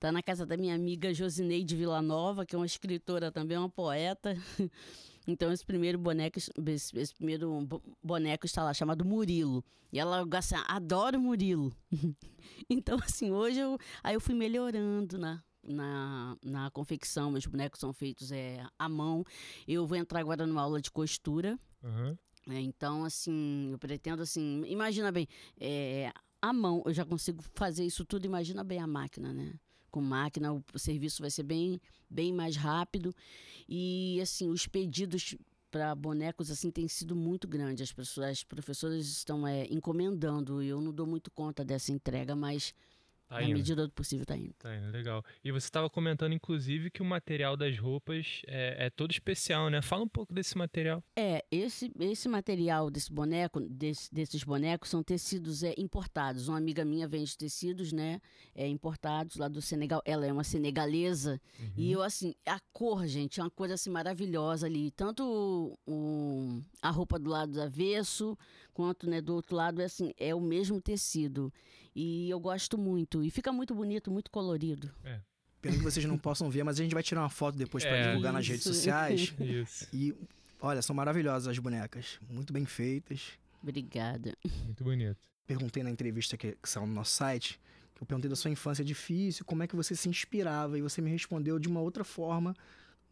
Tá 0.00 0.10
na 0.10 0.22
casa 0.22 0.46
da 0.46 0.56
minha 0.56 0.74
amiga 0.74 1.12
Josineide 1.12 1.76
Villanova, 1.76 2.46
que 2.46 2.54
é 2.54 2.58
uma 2.58 2.64
escritora 2.64 3.30
também, 3.30 3.58
uma 3.58 3.68
poeta. 3.68 4.34
Então 5.26 5.50
esse 5.52 5.64
primeiro 5.64 5.98
boneco, 5.98 6.38
esse, 6.38 6.50
esse 6.98 7.14
primeiro 7.14 7.60
bo- 7.62 7.82
boneco 8.02 8.46
está 8.46 8.62
lá 8.62 8.74
chamado 8.74 9.04
Murilo. 9.04 9.64
E 9.92 9.98
ela 9.98 10.24
assim, 10.36 10.54
adora 10.66 11.18
o 11.18 11.20
Murilo. 11.20 11.72
então 12.68 12.98
assim, 13.02 13.30
hoje 13.30 13.60
eu 13.60 13.78
aí 14.02 14.14
eu 14.14 14.20
fui 14.20 14.34
melhorando 14.34 15.18
na 15.18 15.42
na, 15.66 16.36
na 16.44 16.70
confecção, 16.70 17.30
meus 17.30 17.46
bonecos 17.46 17.80
são 17.80 17.90
feitos 17.92 18.30
é, 18.30 18.62
à 18.78 18.86
mão. 18.86 19.24
Eu 19.66 19.86
vou 19.86 19.96
entrar 19.96 20.20
agora 20.20 20.46
numa 20.46 20.60
aula 20.60 20.80
de 20.80 20.90
costura. 20.90 21.58
Aham. 21.82 22.18
É, 22.50 22.60
então, 22.60 23.04
assim, 23.04 23.70
eu 23.72 23.78
pretendo, 23.78 24.22
assim, 24.22 24.62
imagina 24.66 25.10
bem, 25.10 25.26
é, 25.58 26.12
a 26.42 26.52
mão, 26.52 26.82
eu 26.84 26.92
já 26.92 27.02
consigo 27.02 27.42
fazer 27.54 27.86
isso 27.86 28.04
tudo, 28.04 28.26
imagina 28.26 28.62
bem 28.62 28.78
a 28.78 28.86
máquina, 28.86 29.32
né? 29.32 29.54
Com 29.94 30.00
máquina, 30.00 30.52
o 30.52 30.76
serviço 30.76 31.22
vai 31.22 31.30
ser 31.30 31.44
bem, 31.44 31.80
bem 32.10 32.32
mais 32.32 32.56
rápido. 32.56 33.14
E, 33.68 34.20
assim, 34.20 34.50
os 34.50 34.66
pedidos 34.66 35.36
para 35.70 35.94
bonecos 35.94 36.50
assim 36.50 36.68
tem 36.68 36.88
sido 36.88 37.14
muito 37.14 37.46
grande. 37.46 37.80
As 37.80 37.92
pessoas, 37.92 38.30
as 38.30 38.42
professoras 38.42 39.06
estão 39.06 39.46
é, 39.46 39.68
encomendando 39.70 40.60
e 40.60 40.66
eu 40.66 40.80
não 40.80 40.92
dou 40.92 41.06
muito 41.06 41.30
conta 41.30 41.64
dessa 41.64 41.92
entrega, 41.92 42.34
mas 42.34 42.74
Tá 43.34 43.40
na 43.40 43.48
indo. 43.48 43.56
medida 43.56 43.86
do 43.86 43.92
possível 43.92 44.24
tá 44.26 44.36
indo. 44.36 44.52
Tá 44.58 44.74
indo, 44.74 44.90
legal. 44.90 45.24
E 45.44 45.50
você 45.52 45.66
estava 45.66 45.88
comentando, 45.90 46.32
inclusive, 46.32 46.90
que 46.90 47.02
o 47.02 47.04
material 47.04 47.56
das 47.56 47.78
roupas 47.78 48.42
é, 48.46 48.86
é 48.86 48.90
todo 48.90 49.10
especial, 49.10 49.68
né? 49.70 49.80
Fala 49.82 50.04
um 50.04 50.08
pouco 50.08 50.32
desse 50.32 50.56
material. 50.56 51.02
É, 51.16 51.44
esse, 51.50 51.90
esse 52.00 52.28
material 52.28 52.90
desse 52.90 53.12
boneco, 53.12 53.60
desse- 53.60 54.12
desses 54.14 54.42
bonecos, 54.44 54.88
são 54.90 55.02
tecidos 55.02 55.62
é, 55.62 55.74
importados. 55.78 56.48
Uma 56.48 56.58
amiga 56.58 56.84
minha 56.84 57.06
vende 57.08 57.36
tecidos, 57.36 57.92
né? 57.92 58.20
É, 58.54 58.66
importados 58.66 59.36
lá 59.36 59.48
do 59.48 59.60
Senegal. 59.62 60.02
Ela 60.04 60.26
é 60.26 60.32
uma 60.32 60.44
senegalesa. 60.44 61.40
E 61.76 61.90
eu, 61.92 62.02
assim, 62.02 62.34
a 62.46 62.58
cor, 62.72 63.06
gente, 63.06 63.40
é 63.40 63.42
uma 63.42 63.50
coisa 63.50 63.74
assim 63.74 63.90
maravilhosa 63.90 64.66
ali. 64.66 64.90
Tanto 64.90 65.22
o, 65.24 65.92
o- 65.92 66.62
a 66.82 66.90
roupa 66.90 67.18
do 67.18 67.30
lado 67.30 67.52
do 67.52 67.62
avesso, 67.62 68.36
quanto 68.72 69.08
né, 69.08 69.20
do 69.20 69.34
outro 69.34 69.56
lado, 69.56 69.80
é 69.80 69.84
assim, 69.84 70.12
é 70.18 70.34
o 70.34 70.40
mesmo 70.40 70.80
tecido. 70.80 71.52
E 71.94 72.28
eu 72.28 72.40
gosto 72.40 72.76
muito. 72.76 73.22
E 73.22 73.30
fica 73.30 73.52
muito 73.52 73.74
bonito, 73.74 74.10
muito 74.10 74.30
colorido. 74.30 74.90
Pena 75.62 75.76
que 75.76 75.82
vocês 75.82 76.04
não 76.04 76.18
possam 76.18 76.50
ver, 76.50 76.62
mas 76.64 76.78
a 76.78 76.82
gente 76.82 76.92
vai 76.92 77.02
tirar 77.02 77.22
uma 77.22 77.30
foto 77.30 77.56
depois 77.56 77.84
pra 77.84 77.96
É. 77.96 78.08
divulgar 78.08 78.32
nas 78.32 78.46
redes 78.46 78.66
Isso. 78.66 78.74
sociais. 78.74 79.32
Isso, 79.40 79.88
E 79.92 80.14
olha, 80.60 80.82
são 80.82 80.94
maravilhosas 80.94 81.48
as 81.48 81.58
bonecas, 81.58 82.18
muito 82.28 82.52
bem 82.52 82.64
feitas. 82.66 83.32
Obrigada. 83.62 84.36
muito 84.64 84.84
bonito. 84.84 85.16
Perguntei 85.46 85.82
na 85.82 85.90
entrevista 85.90 86.36
que, 86.36 86.52
que 86.60 86.68
saiu 86.68 86.86
no 86.86 86.92
nosso 86.92 87.12
site, 87.12 87.58
que 87.94 88.02
eu 88.02 88.06
perguntei 88.06 88.28
da 88.28 88.36
sua 88.36 88.50
infância 88.50 88.84
difícil, 88.84 89.44
como 89.44 89.62
é 89.62 89.66
que 89.66 89.76
você 89.76 89.94
se 89.94 90.08
inspirava, 90.08 90.78
e 90.78 90.82
você 90.82 91.00
me 91.00 91.10
respondeu 91.10 91.58
de 91.58 91.68
uma 91.68 91.80
outra 91.80 92.04
forma, 92.04 92.54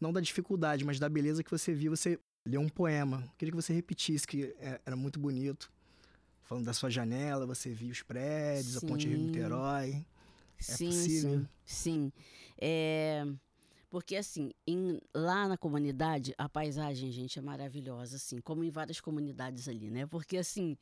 não 0.01 0.13
da 0.13 0.21
dificuldade, 0.21 0.85
mas 0.85 0.99
da 0.99 1.09
beleza 1.09 1.43
que 1.43 1.51
você 1.51 1.73
viu. 1.73 1.95
Você 1.97 2.19
leu 2.47 2.61
um 2.61 2.69
poema. 2.69 3.23
Queria 3.39 3.53
que 3.53 3.57
você 3.57 3.73
repetisse, 3.73 4.27
que 4.27 4.55
é- 4.59 4.81
era 4.85 4.97
muito 4.97 5.19
bonito. 5.21 5.71
Falando 6.43 6.65
da 6.67 6.73
sua 6.75 6.91
janela, 6.91 7.47
você 7.47 7.73
via 7.73 7.91
os 7.93 8.03
prédios, 8.03 8.77
a 8.77 8.81
Ponte 8.81 9.09
Rio 9.09 9.19
Sim. 9.19 9.25
Niterói. 9.27 10.05
sim, 10.59 10.87
possível? 10.87 11.31
sim, 11.41 11.49
sim. 11.65 12.13
É, 12.61 13.25
porque 13.91 14.17
assim, 14.17 14.53
em- 14.67 15.01
lá 15.15 15.49
na 15.49 15.57
comunidade, 15.57 16.35
a 16.39 16.49
paisagem, 16.49 17.11
gente, 17.11 17.39
é 17.39 17.43
maravilhosa, 17.43 18.17
assim, 18.17 18.41
como 18.41 18.63
em 18.65 18.71
várias 18.71 19.01
comunidades 19.01 19.69
ali, 19.69 19.91
né? 19.91 20.07
Porque 20.07 20.37
assim, 20.37 20.77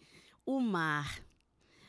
o 0.45 0.61
mar, 0.61 1.23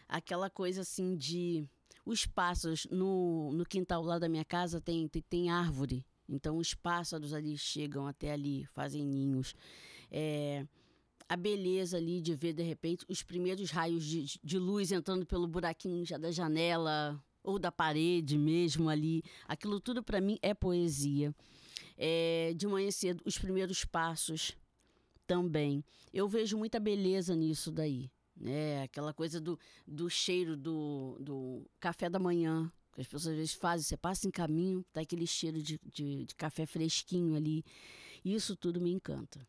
aquela 0.07 0.49
coisa 0.49 0.81
assim 0.81 1.15
de 1.15 1.65
os 2.05 2.25
pássaros 2.25 2.87
no, 2.89 3.51
no 3.53 3.65
quintal 3.65 4.03
lá 4.03 4.17
da 4.19 4.27
minha 4.29 4.45
casa 4.45 4.81
tem, 4.81 5.07
tem, 5.07 5.21
tem 5.21 5.49
árvore. 5.49 6.05
Então 6.27 6.57
os 6.57 6.73
pássaros 6.73 7.33
ali 7.33 7.57
chegam 7.57 8.07
até 8.07 8.31
ali, 8.31 8.65
fazem 8.67 9.05
ninhos. 9.05 9.53
É, 10.09 10.65
a 11.31 11.37
beleza 11.37 11.95
ali 11.95 12.19
de 12.19 12.35
ver 12.35 12.51
de 12.51 12.61
repente 12.61 13.05
os 13.07 13.23
primeiros 13.23 13.71
raios 13.71 14.03
de, 14.03 14.37
de 14.43 14.59
luz 14.59 14.91
entrando 14.91 15.25
pelo 15.25 15.47
buraquinho 15.47 16.05
já 16.05 16.17
da 16.17 16.29
janela 16.29 17.23
ou 17.41 17.57
da 17.57 17.71
parede 17.71 18.37
mesmo 18.37 18.89
ali. 18.89 19.23
Aquilo 19.47 19.79
tudo 19.79 20.03
para 20.03 20.19
mim 20.19 20.37
é 20.41 20.53
poesia. 20.53 21.33
É, 21.97 22.53
de 22.53 22.67
manhã 22.67 22.91
cedo, 22.91 23.23
os 23.25 23.37
primeiros 23.37 23.85
passos 23.85 24.57
também. 25.25 25.85
Eu 26.11 26.27
vejo 26.27 26.57
muita 26.57 26.81
beleza 26.81 27.33
nisso 27.33 27.71
daí. 27.71 28.11
Né? 28.35 28.83
Aquela 28.83 29.13
coisa 29.13 29.39
do, 29.39 29.57
do 29.87 30.09
cheiro 30.09 30.57
do, 30.57 31.17
do 31.21 31.65
café 31.79 32.09
da 32.09 32.19
manhã. 32.19 32.69
Que 32.91 32.99
as 32.99 33.07
pessoas 33.07 33.27
às 33.27 33.37
vezes 33.37 33.53
fazem, 33.53 33.85
você 33.85 33.95
passa 33.95 34.27
em 34.27 34.31
caminho, 34.31 34.83
tá 34.91 34.99
aquele 34.99 35.25
cheiro 35.25 35.61
de, 35.61 35.79
de, 35.85 36.25
de 36.25 36.35
café 36.35 36.65
fresquinho 36.65 37.37
ali. 37.37 37.63
Isso 38.21 38.53
tudo 38.53 38.81
me 38.81 38.91
encanta. 38.91 39.47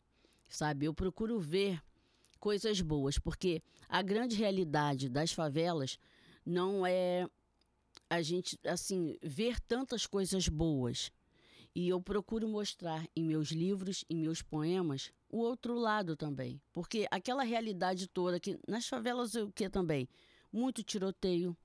Sabe? 0.53 0.85
Eu 0.85 0.93
procuro 0.93 1.41
ver 1.41 1.83
coisas 2.39 2.83
boas, 2.83 3.19
porque 3.19 3.63
a 3.89 4.03
grande 4.03 4.37
realidade 4.37 5.09
das 5.09 5.33
favelas 5.33 5.99
não 6.45 6.87
é 6.87 7.27
a 8.11 8.21
gente, 8.21 8.59
assim, 8.67 9.17
ver 9.23 9.59
tantas 9.61 10.07
coisas 10.07 10.49
boas. 10.49 11.11
E 11.75 11.89
eu 11.89 12.03
procuro 12.03 12.47
mostrar 12.47 13.09
em 13.17 13.25
meus 13.25 13.49
livros, 13.49 14.05
em 14.11 14.17
meus 14.17 14.43
poemas, 14.43 15.11
o 15.27 15.39
outro 15.39 15.75
lado 15.75 16.15
também. 16.15 16.61
Porque 16.71 17.09
aquela 17.11 17.45
realidade 17.45 18.07
toda 18.07 18.39
que 18.39 18.59
nas 18.69 18.87
favelas 18.87 19.35
o 19.35 19.51
que 19.51 19.71
também? 19.71 20.07
Muito 20.53 20.83
tiroteio, 20.83 21.57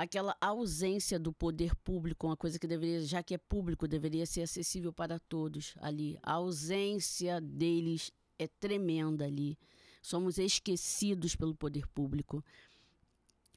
aquela 0.00 0.34
ausência 0.40 1.18
do 1.18 1.30
poder 1.30 1.76
público, 1.76 2.26
uma 2.26 2.36
coisa 2.36 2.58
que 2.58 2.66
deveria, 2.66 3.02
já 3.02 3.22
que 3.22 3.34
é 3.34 3.38
público, 3.38 3.86
deveria 3.86 4.24
ser 4.24 4.40
acessível 4.40 4.94
para 4.94 5.18
todos 5.18 5.74
ali. 5.78 6.18
A 6.22 6.32
ausência 6.32 7.38
deles 7.38 8.10
é 8.38 8.48
tremenda 8.48 9.26
ali. 9.26 9.58
Somos 10.00 10.38
esquecidos 10.38 11.36
pelo 11.36 11.54
poder 11.54 11.86
público. 11.88 12.42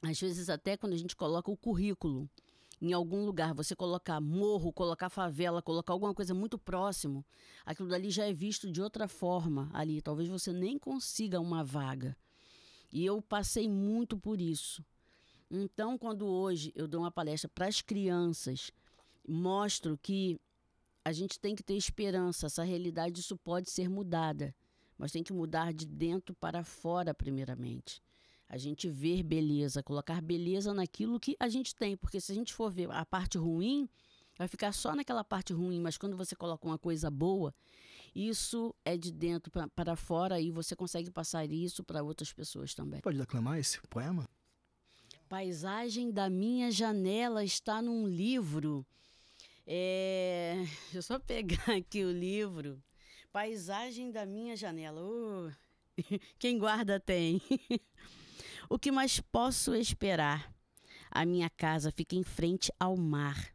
Às 0.02 0.20
vezes, 0.20 0.50
até 0.50 0.76
quando 0.76 0.92
a 0.92 0.98
gente 0.98 1.16
coloca 1.16 1.50
o 1.50 1.56
currículo 1.56 2.28
em 2.78 2.92
algum 2.92 3.24
lugar, 3.24 3.54
você 3.54 3.74
colocar 3.74 4.20
morro, 4.20 4.70
colocar 4.70 5.08
favela, 5.08 5.62
colocar 5.62 5.94
alguma 5.94 6.12
coisa 6.12 6.34
muito 6.34 6.58
próximo, 6.58 7.24
aquilo 7.64 7.88
dali 7.88 8.10
já 8.10 8.26
é 8.26 8.34
visto 8.34 8.70
de 8.70 8.82
outra 8.82 9.08
forma 9.08 9.70
ali. 9.72 10.02
Talvez 10.02 10.28
você 10.28 10.52
nem 10.52 10.78
consiga 10.78 11.40
uma 11.40 11.64
vaga. 11.64 12.14
E 12.92 13.02
eu 13.02 13.22
passei 13.22 13.66
muito 13.66 14.18
por 14.18 14.38
isso. 14.42 14.84
Então, 15.50 15.96
quando 15.98 16.26
hoje 16.26 16.72
eu 16.74 16.88
dou 16.88 17.02
uma 17.02 17.10
palestra 17.10 17.48
para 17.48 17.66
as 17.66 17.80
crianças, 17.80 18.70
mostro 19.26 19.98
que 20.02 20.38
a 21.04 21.12
gente 21.12 21.38
tem 21.38 21.54
que 21.54 21.62
ter 21.62 21.74
esperança, 21.74 22.46
essa 22.46 22.64
realidade 22.64 23.20
isso 23.20 23.36
pode 23.36 23.70
ser 23.70 23.88
mudada, 23.88 24.54
mas 24.96 25.12
tem 25.12 25.22
que 25.22 25.32
mudar 25.32 25.72
de 25.72 25.86
dentro 25.86 26.34
para 26.34 26.64
fora 26.64 27.12
primeiramente. 27.12 28.02
A 28.48 28.56
gente 28.56 28.88
ver 28.88 29.22
beleza, 29.22 29.82
colocar 29.82 30.22
beleza 30.22 30.72
naquilo 30.72 31.20
que 31.20 31.36
a 31.38 31.48
gente 31.48 31.74
tem, 31.74 31.96
porque 31.96 32.20
se 32.20 32.32
a 32.32 32.34
gente 32.34 32.52
for 32.54 32.70
ver 32.70 32.90
a 32.90 33.04
parte 33.04 33.36
ruim, 33.36 33.88
vai 34.36 34.48
ficar 34.48 34.72
só 34.72 34.94
naquela 34.94 35.24
parte 35.24 35.52
ruim, 35.52 35.80
mas 35.80 35.96
quando 35.96 36.16
você 36.16 36.34
coloca 36.34 36.66
uma 36.66 36.78
coisa 36.78 37.10
boa, 37.10 37.54
isso 38.14 38.74
é 38.84 38.96
de 38.96 39.12
dentro 39.12 39.50
para 39.74 39.96
fora 39.96 40.40
e 40.40 40.50
você 40.50 40.76
consegue 40.76 41.10
passar 41.10 41.50
isso 41.50 41.82
para 41.82 42.02
outras 42.02 42.32
pessoas 42.32 42.74
também. 42.74 43.00
Pode 43.00 43.18
declamar 43.18 43.58
esse 43.58 43.80
poema? 43.88 44.28
Paisagem 45.28 46.10
da 46.10 46.28
minha 46.28 46.70
janela 46.70 47.42
está 47.44 47.80
num 47.80 48.06
livro. 48.06 48.86
É... 49.66 50.56
Deixa 50.92 50.98
eu 50.98 51.02
só 51.02 51.18
pegar 51.18 51.70
aqui 51.76 52.04
o 52.04 52.12
livro. 52.12 52.82
Paisagem 53.32 54.10
da 54.10 54.26
minha 54.26 54.56
janela. 54.56 55.56
Quem 56.38 56.58
guarda 56.58 57.00
tem. 57.00 57.40
o 58.68 58.78
que 58.78 58.92
mais 58.92 59.20
posso 59.20 59.74
esperar? 59.74 60.54
A 61.10 61.24
minha 61.24 61.48
casa 61.48 61.90
fica 61.90 62.14
em 62.14 62.22
frente 62.22 62.72
ao 62.78 62.96
mar. 62.96 63.54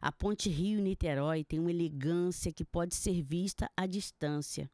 A 0.00 0.12
ponte 0.12 0.48
Rio-Niterói 0.48 1.44
tem 1.44 1.58
uma 1.58 1.70
elegância 1.70 2.52
que 2.52 2.64
pode 2.64 2.94
ser 2.94 3.22
vista 3.22 3.70
à 3.76 3.86
distância. 3.86 4.70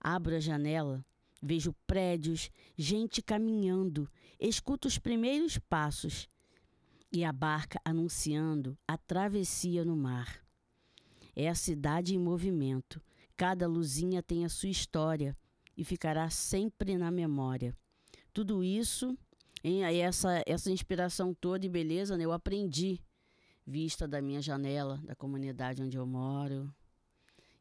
Abro 0.00 0.36
a 0.36 0.40
janela, 0.40 1.04
vejo 1.40 1.74
prédios, 1.86 2.50
gente 2.76 3.22
caminhando, 3.22 4.10
escuto 4.38 4.88
os 4.88 4.98
primeiros 4.98 5.58
passos 5.58 6.28
e 7.12 7.24
a 7.24 7.32
barca 7.32 7.80
anunciando 7.84 8.76
a 8.86 8.96
travessia 8.96 9.84
no 9.84 9.96
mar. 9.96 10.44
É 11.34 11.48
a 11.48 11.54
cidade 11.54 12.14
em 12.14 12.18
movimento. 12.18 13.00
Cada 13.36 13.66
luzinha 13.66 14.22
tem 14.22 14.44
a 14.44 14.48
sua 14.48 14.68
história 14.68 15.36
e 15.76 15.84
ficará 15.84 16.28
sempre 16.28 16.98
na 16.98 17.10
memória. 17.10 17.74
Tudo 18.32 18.64
isso, 18.64 19.16
aí 19.64 19.98
essa, 19.98 20.42
essa 20.46 20.70
inspiração 20.70 21.32
toda 21.32 21.64
e 21.64 21.68
beleza, 21.68 22.16
né, 22.16 22.24
eu 22.24 22.32
aprendi 22.32 23.00
vista 23.64 24.08
da 24.08 24.20
minha 24.20 24.40
janela, 24.40 25.00
da 25.04 25.14
comunidade 25.14 25.82
onde 25.82 25.96
eu 25.96 26.06
moro. 26.06 26.72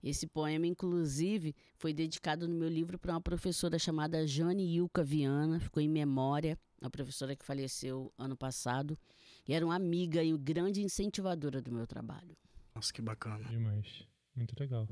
Esse 0.04 0.28
poema, 0.28 0.68
inclusive, 0.68 1.56
foi 1.76 1.94
dedicado 1.94 2.48
no 2.48 2.56
meu 2.56 2.70
livro 2.70 3.00
para 3.00 3.14
uma 3.14 3.22
professora 3.22 3.80
chamada 3.80 4.26
Jane 4.28 4.76
Ilka 4.76 5.04
Viana, 5.04 5.60
ficou 5.60 5.82
em 5.82 5.90
memória, 5.90 6.58
uma 6.82 6.90
professora 6.90 7.36
que 7.36 7.46
faleceu 7.46 8.14
ano 8.18 8.38
passado, 8.38 8.98
e 9.48 9.54
era 9.54 9.66
uma 9.66 9.76
amiga 9.76 10.24
e 10.24 10.38
grande 10.38 10.82
incentivadora 10.82 11.62
do 11.62 11.72
meu 11.72 11.88
trabalho. 11.88 12.38
Nossa, 12.76 12.94
que 12.94 13.02
bacana. 13.02 13.44
Demais. 13.50 14.06
Muito 14.36 14.54
legal. 14.60 14.88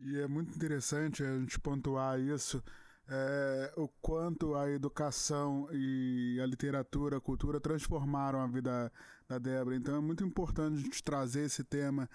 E 0.00 0.18
é 0.18 0.26
muito 0.26 0.54
interessante 0.54 1.22
a 1.22 1.38
gente 1.38 1.58
pontuar 1.60 2.18
isso, 2.18 2.62
é, 3.08 3.72
o 3.76 3.88
quanto 4.00 4.54
a 4.54 4.70
educação 4.70 5.68
e 5.72 6.38
a 6.40 6.46
literatura, 6.46 7.18
a 7.18 7.20
cultura 7.20 7.60
transformaram 7.60 8.40
a 8.40 8.46
vida 8.46 8.92
da 9.28 9.38
Débora. 9.38 9.76
Então 9.76 9.96
é 9.96 10.00
muito 10.00 10.24
importante 10.24 10.78
a 10.78 10.80
gente 10.80 11.02
trazer 11.02 11.46
esse 11.46 11.64
tema 11.64 12.08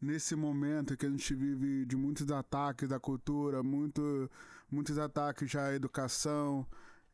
nesse 0.00 0.34
momento 0.36 0.96
que 0.96 1.06
a 1.06 1.10
gente 1.10 1.34
vive 1.34 1.84
de 1.84 1.96
muitos 1.96 2.30
ataques 2.30 2.88
da 2.88 3.00
cultura, 3.00 3.62
muito, 3.62 4.30
muitos 4.70 4.98
ataques 4.98 5.50
já 5.50 5.66
à 5.66 5.74
educação 5.74 6.66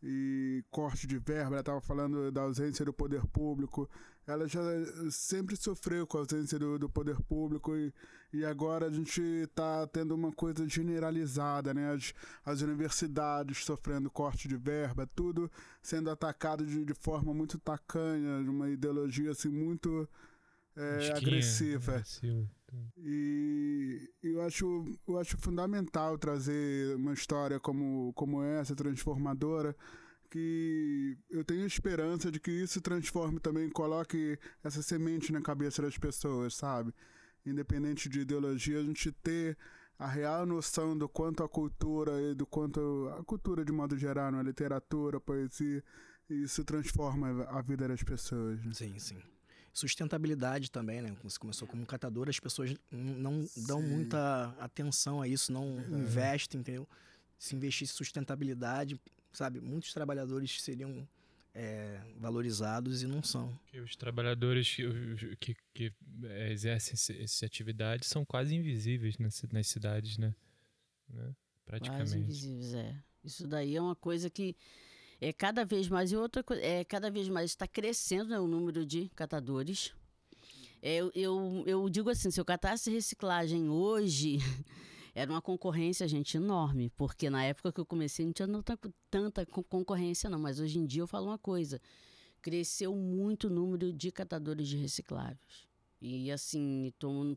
e 0.03 0.63
corte 0.71 1.07
de 1.07 1.19
verba. 1.19 1.53
Ela 1.53 1.61
estava 1.61 1.81
falando 1.81 2.31
da 2.31 2.43
ausência 2.43 2.85
do 2.85 2.93
poder 2.93 3.27
público. 3.27 3.89
ela 4.27 4.47
já 4.47 4.61
sempre 5.11 5.57
sofreu 5.57 6.07
com 6.07 6.19
a 6.19 6.21
ausência 6.21 6.59
do, 6.59 6.79
do 6.79 6.89
poder 6.89 7.21
público 7.23 7.75
e, 7.75 7.93
e 8.33 8.45
agora 8.45 8.87
a 8.87 8.91
gente 8.91 9.21
está 9.21 9.87
tendo 9.87 10.15
uma 10.15 10.31
coisa 10.31 10.69
generalizada, 10.69 11.73
né? 11.73 11.93
As, 11.95 12.13
as 12.45 12.61
universidades 12.61 13.65
sofrendo 13.65 14.11
corte 14.11 14.47
de 14.47 14.57
verba, 14.57 15.09
tudo 15.15 15.51
sendo 15.83 16.11
atacado 16.11 16.67
de, 16.67 16.85
de 16.85 16.95
forma 16.95 17.33
muito 17.33 17.59
tacanha, 17.59 18.43
de 18.43 18.51
uma 18.51 18.69
ideologia 18.69 19.31
assim 19.31 19.49
muito 19.49 20.07
é, 20.77 21.13
agressiva. 21.17 22.03
E 22.99 24.11
eu 24.23 24.43
acho, 24.43 24.85
eu 25.07 25.19
acho 25.19 25.37
fundamental 25.37 26.17
trazer 26.19 26.97
uma 26.97 27.13
história 27.13 27.61
como, 27.61 28.13
como 28.15 28.43
essa, 28.43 28.75
transformadora, 28.75 29.77
que 30.31 31.17
eu 31.31 31.45
tenho 31.45 31.67
esperança 31.67 32.31
de 32.31 32.41
que 32.41 32.51
isso 32.51 32.81
transforme 32.81 33.39
também, 33.39 33.69
coloque 33.71 34.39
essa 34.63 34.83
semente 34.83 35.33
na 35.33 35.41
cabeça 35.41 35.83
das 35.83 35.97
pessoas, 35.97 36.57
sabe? 36.57 36.93
Independente 37.47 38.09
de 38.09 38.21
ideologia, 38.21 38.81
a 38.81 38.83
gente 38.83 39.13
ter 39.13 39.57
a 39.99 40.09
real 40.09 40.45
noção 40.45 40.97
do 40.97 41.09
quanto 41.09 41.45
a 41.45 41.49
cultura 41.49 42.21
e 42.21 42.35
do 42.35 42.47
quanto 42.47 43.15
a 43.19 43.23
cultura 43.25 43.65
de 43.65 43.73
modo 43.73 43.97
geral, 43.97 44.35
a 44.35 44.43
literatura, 44.43 45.19
a 45.19 45.21
poesia, 45.21 45.85
isso 46.29 46.65
transforma 46.65 47.45
a 47.45 47.63
vida 47.63 47.87
das 47.87 48.03
pessoas. 48.03 48.65
Né? 48.65 48.73
Sim, 48.73 48.99
sim. 48.99 49.34
Sustentabilidade 49.75 50.71
também, 50.71 51.03
né? 51.03 51.17
Você 51.25 51.37
começou 51.37 51.67
como 51.67 51.85
catador, 51.85 52.29
as 52.29 52.39
pessoas 52.39 52.75
não 52.93 53.45
sim. 53.45 53.67
dão 53.67 53.83
muita 53.83 54.55
atenção 54.61 55.21
a 55.21 55.27
isso, 55.27 55.53
não 55.53 55.81
investem, 55.91 56.61
entendeu? 56.61 56.89
Se 57.37 57.57
investisse 57.57 57.93
sustentabilidade, 57.93 58.99
sabe, 59.33 59.61
muitos 59.61 59.93
trabalhadores 59.93 60.63
seriam 60.63 61.07
é, 61.53 62.01
valorizados 62.17 63.03
e 63.03 63.07
não 63.09 63.21
são. 63.21 63.59
Os 63.85 63.97
trabalhadores 63.97 64.77
que, 64.77 65.37
que, 65.41 65.57
que 65.75 65.93
é, 66.23 66.53
exercem 66.53 66.95
essa 67.21 67.45
atividade 67.45 68.07
são 68.07 68.25
quase 68.25 68.55
invisíveis 68.55 69.19
nas, 69.19 69.43
nas 69.51 69.67
cidades, 69.67 70.19
né? 70.19 70.33
né? 71.09 71.35
Praticamente. 71.67 72.11
Quase 72.11 72.19
invisíveis, 72.19 72.75
é. 72.75 72.97
Isso 73.25 73.49
daí 73.49 73.75
é 73.75 73.83
uma 73.83 73.97
coisa 73.97 74.31
que 74.31 74.55
é 75.25 75.33
cada 75.33 75.65
vez 75.65 75.89
mais 75.89 76.13
e 76.13 76.17
outra 76.17 76.45
é 76.61 76.85
cada 76.85 77.11
vez 77.11 77.31
mais 77.31 77.53
está 77.53 77.67
crescendo 77.67 78.29
né, 78.29 78.39
o 78.39 78.47
número 78.47 78.85
de 78.85 79.09
catadores. 79.15 79.95
É, 80.83 80.99
eu, 81.15 81.65
eu, 81.67 81.89
digo 81.89 82.11
assim, 82.11 82.31
se 82.31 82.39
eu 82.39 82.45
catasse 82.45 82.91
reciclagem 82.91 83.71
hoje 83.71 84.37
era 85.15 85.31
uma 85.31 85.41
concorrência, 85.41 86.07
gente, 86.07 86.37
enorme, 86.37 86.91
porque 86.91 87.31
na 87.31 87.43
época 87.43 87.73
que 87.73 87.81
eu 87.81 87.87
comecei 87.87 88.27
não 88.27 88.35
tinha 88.35 88.47
tanta 89.11 89.47
concorrência 89.47 90.29
não, 90.29 90.39
mas 90.39 90.61
hoje 90.61 90.79
em 90.79 90.85
dia 90.85 91.01
eu 91.01 91.07
falo 91.07 91.29
uma 91.29 91.39
coisa, 91.39 91.81
cresceu 92.43 92.95
muito 92.95 93.47
o 93.47 93.51
número 93.51 93.95
de 93.95 94.13
catadores 94.13 94.69
de 94.69 94.77
recicláveis. 94.77 95.67
E 96.07 96.31
assim, 96.31 96.93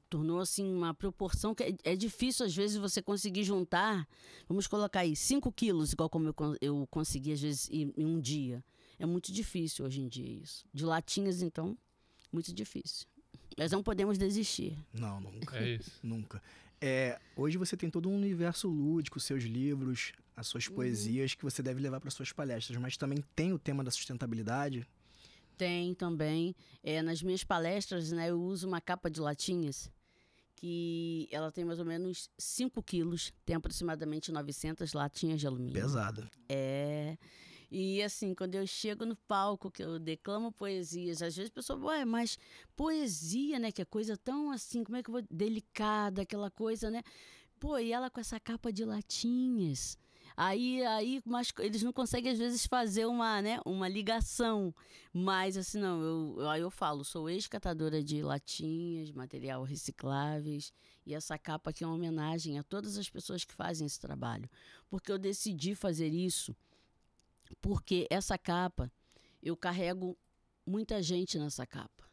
tornou 0.10 0.42
assim 0.42 0.70
uma 0.70 0.94
proporção 0.94 1.56
que 1.56 1.64
é, 1.64 1.74
é, 1.86 1.96
difícil 1.96 2.46
às 2.46 2.54
vezes 2.54 2.76
você 2.76 3.02
conseguir 3.02 3.46
juntar, 3.46 4.06
vamos 4.46 4.68
colocar 4.68 5.00
aí 5.00 5.16
5 5.16 5.50
quilos, 5.54 5.94
igual 5.94 6.10
como 6.10 6.28
eu, 6.28 6.36
eu 6.60 6.88
consegui 6.92 7.32
às 7.32 7.40
vezes 7.40 7.70
em, 7.70 7.94
em 7.96 8.06
um 8.06 8.20
dia. 8.20 8.62
É 9.00 9.06
muito 9.06 9.32
difícil 9.32 9.86
hoje 9.86 10.02
em 10.02 10.10
dia 10.10 10.30
isso. 10.30 10.66
De 10.74 10.84
latinhas, 10.84 11.42
então, 11.42 11.78
muito 12.30 12.54
difícil. 12.54 13.08
Mas 13.58 13.72
não 13.72 13.82
podemos 13.82 14.18
desistir. 14.18 14.78
Não, 14.92 15.22
nunca. 15.22 15.58
É 15.60 15.76
isso. 15.76 16.00
nunca. 16.04 16.44
É, 16.82 17.18
hoje 17.38 17.58
você 17.58 17.78
tem 17.78 17.90
todo 17.90 18.10
um 18.10 18.16
universo 18.18 18.68
lúdico, 18.68 19.18
seus 19.18 19.46
livros, 19.46 20.12
as 20.36 20.46
suas 20.46 20.68
uhum. 20.68 20.76
poesias 20.76 21.34
que 21.34 21.44
você 21.44 21.64
deve 21.64 21.80
levar 21.80 22.02
para 22.02 22.12
suas 22.12 22.34
palestras, 22.34 22.78
mas 22.78 22.98
também 22.98 23.24
tem 23.34 23.54
o 23.54 23.58
tema 23.58 23.82
da 23.82 23.92
sustentabilidade. 23.92 24.86
Tem 25.58 25.94
também. 25.94 26.56
É, 26.84 27.02
nas 27.02 27.22
minhas 27.22 27.44
palestras, 27.44 28.12
né, 28.12 28.30
eu 28.30 28.42
uso 28.42 28.68
uma 28.68 28.80
capa 28.80 29.10
de 29.10 29.20
latinhas 29.20 29.92
que 30.58 31.28
ela 31.32 31.52
tem 31.52 31.64
mais 31.64 31.80
ou 31.80 31.86
menos 31.86 32.32
5 32.38 32.82
quilos, 32.82 33.32
tem 33.46 33.56
aproximadamente 33.56 34.32
900 34.32 34.92
latinhas 34.94 35.40
de 35.40 35.46
alumínio. 35.46 35.80
Pesada. 35.80 36.30
É. 36.50 37.16
E 37.70 38.02
assim, 38.02 38.34
quando 38.34 38.56
eu 38.56 38.66
chego 38.66 39.06
no 39.06 39.16
palco, 39.16 39.70
que 39.70 39.84
eu 39.84 40.00
declamo 40.00 40.52
poesias, 40.52 41.22
às 41.22 41.36
vezes 41.36 41.52
a 41.52 41.54
pessoa, 41.54 41.80
ué, 41.86 42.06
mas 42.06 42.40
poesia, 42.76 43.60
né? 43.60 43.72
Que 43.72 43.82
é 43.82 43.86
coisa 43.86 44.18
tão 44.18 44.52
assim, 44.52 44.84
como 44.84 44.98
é 44.98 45.04
que 45.04 45.10
eu 45.10 45.14
vou. 45.14 45.22
delicada, 45.30 46.24
aquela 46.24 46.50
coisa, 46.50 46.90
né? 46.90 47.04
Pô, 47.60 47.78
e 47.78 47.92
ela 47.92 48.10
com 48.10 48.20
essa 48.20 48.40
capa 48.40 48.72
de 48.72 48.86
latinhas. 48.86 49.98
Aí, 50.38 50.86
aí 50.86 51.22
mas 51.26 51.52
eles 51.58 51.82
não 51.82 51.92
conseguem 51.92 52.32
às 52.32 52.38
vezes 52.38 52.68
fazer 52.68 53.08
uma, 53.08 53.42
né, 53.42 53.60
uma 53.66 53.90
ligação. 53.90 54.74
Mas 55.12 55.58
assim, 55.58 55.80
não, 55.80 56.02
eu, 56.40 56.50
aí 56.50 56.62
eu 56.62 56.70
falo, 56.70 57.04
sou 57.04 57.28
ex-catadora 57.28 58.04
de 58.04 58.22
latinhas, 58.22 59.12
material 59.12 59.64
recicláveis, 59.64 60.72
e 61.06 61.16
essa 61.16 61.38
capa 61.40 61.72
aqui 61.72 61.84
é 61.84 61.88
uma 61.88 61.96
homenagem 61.96 62.60
a 62.60 62.64
todas 62.64 62.98
as 62.98 63.10
pessoas 63.10 63.44
que 63.44 63.54
fazem 63.54 63.88
esse 63.88 64.00
trabalho. 64.00 64.48
Porque 64.90 65.12
eu 65.12 65.18
decidi 65.18 65.74
fazer 65.74 66.10
isso 66.10 66.56
porque 67.62 68.08
essa 68.10 68.38
capa, 68.38 68.92
eu 69.42 69.56
carrego 69.56 70.18
muita 70.66 71.02
gente 71.02 71.38
nessa 71.38 71.66
capa 71.66 72.06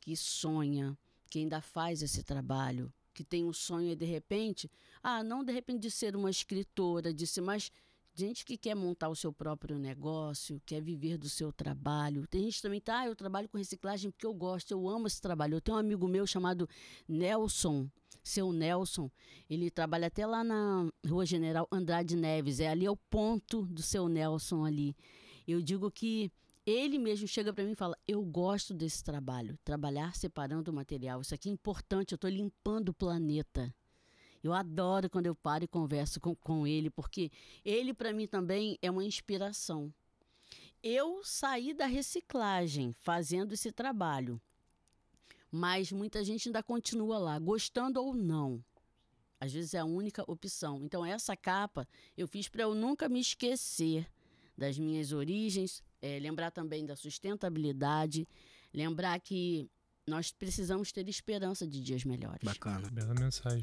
que 0.00 0.16
sonha, 0.16 0.96
que 1.28 1.38
ainda 1.38 1.60
faz 1.60 2.02
esse 2.02 2.22
trabalho, 2.22 2.92
que 3.12 3.24
tem 3.24 3.44
um 3.44 3.52
sonho 3.52 3.90
e 3.90 3.96
de 3.96 4.04
repente, 4.04 4.70
ah, 5.02 5.22
não 5.22 5.44
de 5.44 5.52
repente 5.52 5.82
de 5.82 5.90
ser 5.90 6.16
uma 6.16 6.30
escritora, 6.30 7.14
ser, 7.26 7.40
mas 7.40 7.70
gente 8.14 8.44
que 8.44 8.56
quer 8.56 8.74
montar 8.74 9.08
o 9.08 9.16
seu 9.16 9.32
próprio 9.32 9.78
negócio, 9.78 10.60
quer 10.66 10.82
viver 10.82 11.16
do 11.16 11.28
seu 11.28 11.52
trabalho. 11.52 12.26
Tem 12.26 12.42
gente 12.42 12.62
também, 12.62 12.80
tá, 12.80 13.00
ah, 13.00 13.06
eu 13.06 13.16
trabalho 13.16 13.48
com 13.48 13.58
reciclagem 13.58 14.10
porque 14.10 14.26
eu 14.26 14.34
gosto, 14.34 14.72
eu 14.72 14.88
amo 14.88 15.06
esse 15.06 15.20
trabalho. 15.20 15.54
Eu 15.54 15.60
tenho 15.60 15.76
um 15.76 15.80
amigo 15.80 16.06
meu 16.06 16.26
chamado 16.26 16.68
Nelson, 17.08 17.88
seu 18.22 18.52
Nelson, 18.52 19.10
ele 19.48 19.70
trabalha 19.70 20.08
até 20.08 20.26
lá 20.26 20.44
na 20.44 20.88
Rua 21.06 21.24
General 21.24 21.66
Andrade 21.72 22.16
Neves, 22.16 22.60
é 22.60 22.68
ali 22.68 22.84
é 22.84 22.90
o 22.90 22.96
ponto 22.96 23.62
do 23.62 23.82
seu 23.82 24.08
Nelson 24.08 24.64
ali. 24.64 24.94
Eu 25.48 25.62
digo 25.62 25.90
que 25.90 26.30
ele 26.70 26.98
mesmo 26.98 27.26
chega 27.26 27.52
para 27.52 27.64
mim 27.64 27.72
e 27.72 27.76
fala: 27.76 27.98
Eu 28.06 28.22
gosto 28.22 28.72
desse 28.72 29.02
trabalho, 29.02 29.58
trabalhar 29.64 30.14
separando 30.14 30.70
o 30.70 30.74
material. 30.74 31.20
Isso 31.20 31.34
aqui 31.34 31.48
é 31.48 31.52
importante, 31.52 32.12
eu 32.12 32.16
estou 32.16 32.30
limpando 32.30 32.90
o 32.90 32.94
planeta. 32.94 33.74
Eu 34.42 34.54
adoro 34.54 35.10
quando 35.10 35.26
eu 35.26 35.34
paro 35.34 35.64
e 35.64 35.68
converso 35.68 36.18
com, 36.18 36.34
com 36.34 36.66
ele, 36.66 36.88
porque 36.88 37.30
ele, 37.64 37.92
para 37.92 38.12
mim, 38.12 38.26
também 38.26 38.78
é 38.80 38.90
uma 38.90 39.04
inspiração. 39.04 39.92
Eu 40.82 41.22
saí 41.22 41.74
da 41.74 41.84
reciclagem 41.84 42.92
fazendo 42.92 43.52
esse 43.52 43.70
trabalho, 43.70 44.40
mas 45.50 45.92
muita 45.92 46.24
gente 46.24 46.48
ainda 46.48 46.62
continua 46.62 47.18
lá, 47.18 47.38
gostando 47.38 48.02
ou 48.02 48.14
não. 48.14 48.64
Às 49.38 49.52
vezes 49.52 49.74
é 49.74 49.78
a 49.78 49.84
única 49.84 50.24
opção. 50.26 50.82
Então, 50.82 51.04
essa 51.04 51.36
capa 51.36 51.86
eu 52.16 52.26
fiz 52.26 52.48
para 52.48 52.62
eu 52.62 52.74
nunca 52.74 53.08
me 53.08 53.20
esquecer 53.20 54.10
das 54.56 54.78
minhas 54.78 55.12
origens, 55.12 55.82
é, 56.00 56.18
lembrar 56.18 56.50
também 56.50 56.84
da 56.86 56.96
sustentabilidade, 56.96 58.26
lembrar 58.72 59.20
que 59.20 59.68
nós 60.06 60.32
precisamos 60.32 60.92
ter 60.92 61.08
esperança 61.08 61.66
de 61.66 61.80
dias 61.82 62.04
melhores. 62.04 62.42
Bacana. 62.42 62.88
Bela 62.90 63.14
mensagem. 63.14 63.62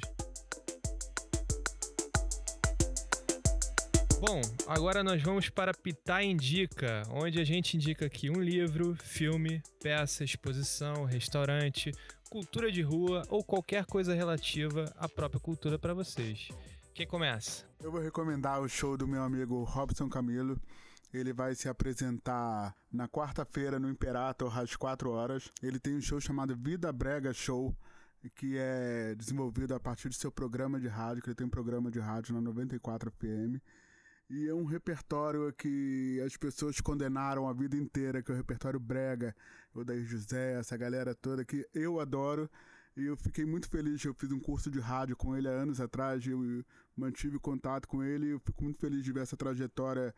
Bom, 4.20 4.42
agora 4.66 5.04
nós 5.04 5.22
vamos 5.22 5.48
para 5.48 5.72
Pitá 5.72 6.24
Indica, 6.24 7.04
onde 7.12 7.40
a 7.40 7.44
gente 7.44 7.78
indica 7.78 8.08
aqui 8.08 8.32
um 8.32 8.42
livro, 8.42 8.96
filme, 8.96 9.62
peça, 9.80 10.24
exposição, 10.24 11.06
restaurante, 11.06 11.92
cultura 12.28 12.72
de 12.72 12.82
rua 12.82 13.22
ou 13.30 13.44
qualquer 13.44 13.86
coisa 13.86 14.16
relativa 14.16 14.92
à 14.98 15.08
própria 15.08 15.40
cultura 15.40 15.78
para 15.78 15.94
vocês. 15.94 16.50
Quem 16.96 17.06
começa? 17.06 17.64
Eu 17.80 17.92
vou 17.92 18.02
recomendar 18.02 18.60
o 18.60 18.68
show 18.68 18.98
do 18.98 19.08
meu 19.08 19.22
amigo 19.22 19.64
Robson 19.64 20.10
Camilo. 20.10 20.60
Ele 21.14 21.32
vai 21.32 21.56
se 21.56 21.70
apresentar 21.70 22.76
na 22.92 23.08
quarta-feira 23.08 23.80
no 23.80 23.90
Imperator 23.90 24.58
às 24.58 24.76
4 24.76 25.10
horas. 25.10 25.52
Ele 25.64 25.80
tem 25.80 25.96
um 25.96 26.02
show 26.02 26.20
chamado 26.20 26.56
Vida 26.56 26.92
Brega 26.92 27.34
Show, 27.34 27.76
que 28.36 28.58
é 28.58 29.16
desenvolvido 29.16 29.74
a 29.74 29.80
partir 29.80 30.10
do 30.10 30.16
seu 30.16 30.32
programa 30.32 30.80
de 30.80 30.88
rádio, 30.88 31.24
que 31.24 31.30
ele 31.30 31.36
tem 31.36 31.48
um 31.48 31.50
programa 31.50 31.90
de 31.90 32.00
rádio 32.00 32.34
na 32.34 32.42
94 32.42 33.12
FM. 33.12 33.62
E 34.30 34.48
é 34.48 34.54
um 34.54 34.66
repertório 34.66 35.54
que 35.54 36.22
as 36.26 36.36
pessoas 36.36 36.82
condenaram 36.82 37.48
a 37.48 37.54
vida 37.54 37.78
inteira, 37.78 38.22
que 38.22 38.30
é 38.30 38.34
o 38.34 38.38
repertório 38.38 38.80
brega, 38.80 39.34
o 39.74 39.86
da 39.86 39.98
José, 39.98 40.60
essa 40.60 40.76
galera 40.76 41.16
toda 41.16 41.46
que 41.46 41.66
eu 41.74 42.02
adoro. 42.02 42.50
E 42.98 43.06
eu 43.06 43.16
fiquei 43.16 43.46
muito 43.46 43.70
feliz, 43.70 44.04
eu 44.04 44.14
fiz 44.14 44.30
um 44.32 44.40
curso 44.40 44.70
de 44.70 44.80
rádio 44.80 45.16
com 45.16 45.38
ele 45.38 45.48
há 45.48 45.52
anos 45.52 45.80
atrás, 45.80 46.26
eu 46.28 46.66
mantive 46.96 47.40
contato 47.40 47.88
com 47.88 48.04
ele, 48.04 48.34
eu 48.34 48.40
fico 48.40 48.64
muito 48.64 48.80
feliz 48.80 49.04
de 49.04 49.14
ver 49.14 49.22
essa 49.22 49.38
trajetória 49.38 50.14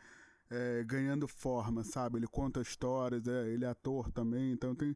é, 0.49 0.83
ganhando 0.83 1.27
forma, 1.27 1.83
sabe? 1.83 2.17
Ele 2.17 2.27
conta 2.27 2.61
histórias, 2.61 3.27
é, 3.27 3.49
ele 3.49 3.65
é 3.65 3.67
ator 3.67 4.11
também, 4.11 4.51
então 4.51 4.75
tem, 4.75 4.95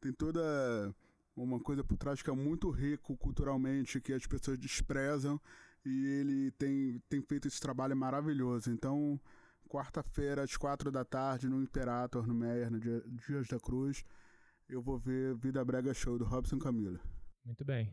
tem 0.00 0.12
toda 0.12 0.94
uma 1.36 1.60
coisa 1.60 1.84
por 1.84 1.96
trás 1.96 2.20
que 2.20 2.30
é 2.30 2.32
muito 2.32 2.70
rico 2.70 3.16
culturalmente, 3.16 4.00
que 4.00 4.12
as 4.12 4.26
pessoas 4.26 4.58
desprezam 4.58 5.40
e 5.84 6.06
ele 6.06 6.50
tem, 6.52 7.00
tem 7.08 7.22
feito 7.22 7.46
esse 7.46 7.60
trabalho 7.60 7.96
maravilhoso. 7.96 8.70
Então, 8.70 9.20
quarta-feira, 9.68 10.42
às 10.42 10.56
quatro 10.56 10.90
da 10.90 11.04
tarde, 11.04 11.48
no 11.48 11.62
Imperator, 11.62 12.26
no 12.26 12.34
Meyer, 12.34 12.70
no 12.70 12.80
Dias 12.80 13.48
da 13.48 13.60
Cruz. 13.60 14.04
eu 14.68 14.82
vou 14.82 14.98
ver 14.98 15.34
Vida 15.36 15.64
Brega 15.64 15.94
Show 15.94 16.18
do 16.18 16.24
Robson 16.24 16.58
Camila. 16.58 17.00
Muito 17.44 17.64
bem. 17.64 17.92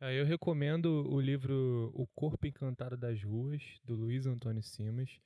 Ah, 0.00 0.12
eu 0.12 0.24
recomendo 0.24 1.06
o 1.08 1.20
livro 1.20 1.90
O 1.94 2.06
Corpo 2.14 2.46
Encantado 2.46 2.96
das 2.96 3.22
Ruas, 3.22 3.62
do 3.84 3.94
Luiz 3.94 4.26
Antônio 4.26 4.62
Simas. 4.62 5.20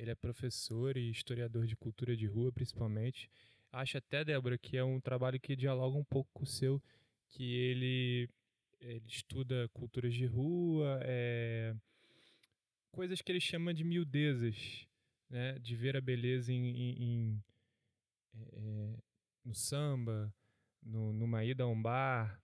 Ele 0.00 0.10
é 0.10 0.14
professor 0.14 0.96
e 0.96 1.10
historiador 1.10 1.66
de 1.66 1.76
cultura 1.76 2.16
de 2.16 2.26
rua, 2.26 2.50
principalmente. 2.50 3.30
Acho 3.70 3.98
até, 3.98 4.24
Débora, 4.24 4.56
que 4.56 4.78
é 4.78 4.82
um 4.82 4.98
trabalho 4.98 5.38
que 5.38 5.54
dialoga 5.54 5.98
um 5.98 6.04
pouco 6.04 6.30
com 6.32 6.42
o 6.42 6.46
seu, 6.46 6.82
que 7.28 7.54
ele, 7.54 8.26
ele 8.80 9.06
estuda 9.06 9.68
culturas 9.74 10.14
de 10.14 10.24
rua, 10.24 11.00
é, 11.02 11.76
coisas 12.90 13.20
que 13.20 13.30
ele 13.30 13.42
chama 13.42 13.74
de 13.74 13.84
miudezas, 13.84 14.86
né? 15.28 15.58
de 15.58 15.76
ver 15.76 15.94
a 15.98 16.00
beleza 16.00 16.50
em, 16.50 16.70
em, 16.70 17.02
em 17.02 17.44
é, 18.54 18.98
no 19.44 19.54
samba, 19.54 20.34
no, 20.82 21.12
numa 21.12 21.44
ida 21.44 21.64
a 21.64 21.66
um 21.66 21.80
bar, 21.80 22.42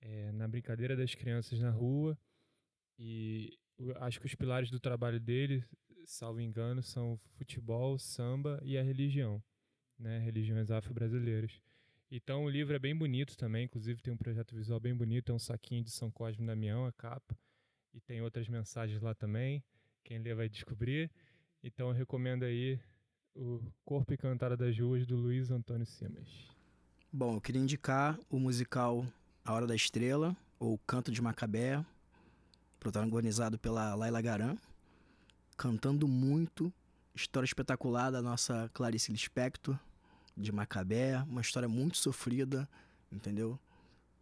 é, 0.00 0.32
na 0.32 0.48
brincadeira 0.48 0.96
das 0.96 1.14
crianças 1.14 1.60
na 1.60 1.70
rua. 1.70 2.18
E 2.98 3.56
acho 4.00 4.18
que 4.18 4.26
os 4.26 4.34
pilares 4.34 4.72
do 4.72 4.80
trabalho 4.80 5.20
dele, 5.20 5.64
salvo 6.10 6.40
engano, 6.40 6.82
são 6.82 7.18
futebol, 7.36 7.98
samba 7.98 8.60
e 8.64 8.76
a 8.76 8.82
religião, 8.82 9.42
né? 9.98 10.18
Religiões 10.18 10.70
afro-brasileiras. 10.70 11.60
Então 12.10 12.44
o 12.44 12.50
livro 12.50 12.74
é 12.74 12.78
bem 12.78 12.96
bonito 12.96 13.36
também, 13.36 13.66
inclusive 13.66 14.02
tem 14.02 14.12
um 14.12 14.16
projeto 14.16 14.54
visual 14.54 14.80
bem 14.80 14.94
bonito, 14.94 15.30
é 15.30 15.34
um 15.34 15.38
saquinho 15.38 15.84
de 15.84 15.90
São 15.92 16.10
Cosme 16.10 16.42
e 16.42 16.46
Damião, 16.46 16.84
a 16.84 16.92
capa, 16.92 17.38
e 17.94 18.00
tem 18.00 18.20
outras 18.20 18.48
mensagens 18.48 19.00
lá 19.00 19.14
também. 19.14 19.62
Quem 20.02 20.18
lê 20.18 20.34
vai 20.34 20.48
descobrir. 20.48 21.10
Então 21.62 21.88
eu 21.88 21.94
recomendo 21.94 22.42
aí 22.42 22.80
o 23.32 23.62
Corpo 23.84 24.12
e 24.12 24.16
Cantada 24.16 24.56
das 24.56 24.76
Ruas 24.76 25.06
do 25.06 25.16
Luiz 25.16 25.50
Antônio 25.50 25.86
Simas. 25.86 26.28
Bom, 27.12 27.36
eu 27.36 27.40
queria 27.40 27.60
indicar 27.60 28.18
o 28.28 28.40
musical 28.40 29.06
A 29.44 29.52
Hora 29.52 29.66
da 29.66 29.76
Estrela, 29.76 30.36
ou 30.58 30.76
Canto 30.78 31.12
de 31.12 31.22
Macabé, 31.22 31.84
protagonizado 32.80 33.58
pela 33.58 33.94
Laila 33.94 34.20
Garan, 34.20 34.56
cantando 35.60 36.08
muito, 36.08 36.72
história 37.14 37.44
espetacular 37.44 38.10
da 38.10 38.22
nossa 38.22 38.70
Clarice 38.72 39.12
Lispector, 39.12 39.78
de 40.34 40.50
Macabé, 40.50 41.22
uma 41.28 41.42
história 41.42 41.68
muito 41.68 41.98
sofrida, 41.98 42.66
entendeu? 43.12 43.60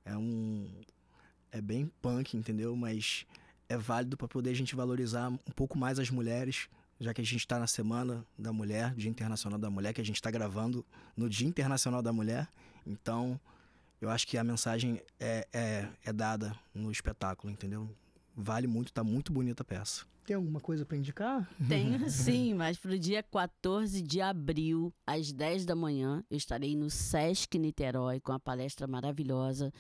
É 0.05 0.17
um 0.17 0.69
é 1.53 1.61
bem 1.61 1.93
punk, 2.03 2.37
entendeu? 2.37 2.75
Mas 2.75 3.25
é 3.69 3.77
válido 3.77 4.17
para 4.17 4.27
poder 4.27 4.51
a 4.51 4.55
gente 4.55 4.75
valorizar 4.75 5.29
um 5.29 5.53
pouco 5.55 5.79
mais 5.79 6.01
as 6.01 6.11
mulheres, 6.11 6.69
já 6.99 7.15
que 7.15 7.21
a 7.21 7.25
gente 7.25 7.37
está 7.37 7.57
na 7.57 7.69
Semana 7.69 8.27
da 8.37 8.53
Mulher, 8.53 8.93
Dia 8.97 9.09
Internacional 9.09 9.61
da 9.61 9.71
Mulher, 9.71 9.93
que 9.93 10.01
a 10.01 10.05
gente 10.05 10.17
está 10.17 10.33
gravando 10.33 10.85
no 11.17 11.31
Dia 11.31 11.47
Internacional 11.47 12.03
da 12.03 12.13
Mulher. 12.13 12.49
Então, 12.85 13.41
eu 14.01 14.11
acho 14.11 14.27
que 14.27 14.37
a 14.37 14.43
mensagem 14.43 15.01
é, 15.21 15.47
é, 15.53 15.89
é 16.05 16.13
dada 16.13 16.59
no 16.75 16.91
espetáculo, 16.91 17.53
entendeu? 17.53 17.89
Vale 18.41 18.69
muito, 18.69 18.93
tá 18.93 19.03
muito 19.03 19.33
bonita 19.33 19.65
a 19.65 19.67
peça. 19.67 20.07
Tem 20.25 20.37
alguma 20.37 20.61
coisa 20.61 20.87
para 20.87 20.97
indicar? 20.97 21.51
Tenho 21.69 21.99
sim, 22.09 22.55
mas 22.55 22.79
para 22.79 22.93
o 22.93 22.99
dia 22.99 23.21
14 23.21 24.01
de 24.01 24.21
abril, 24.21 24.95
às 25.05 25.33
10 25.33 25.65
da 25.65 25.75
manhã, 25.75 26.25
eu 26.31 26.37
estarei 26.37 26.77
no 26.77 26.89
Sesc 26.89 27.59
Niterói 27.59 28.21
com 28.21 28.31
a 28.31 28.39
palestra 28.39 28.87
maravilhosa. 28.87 29.73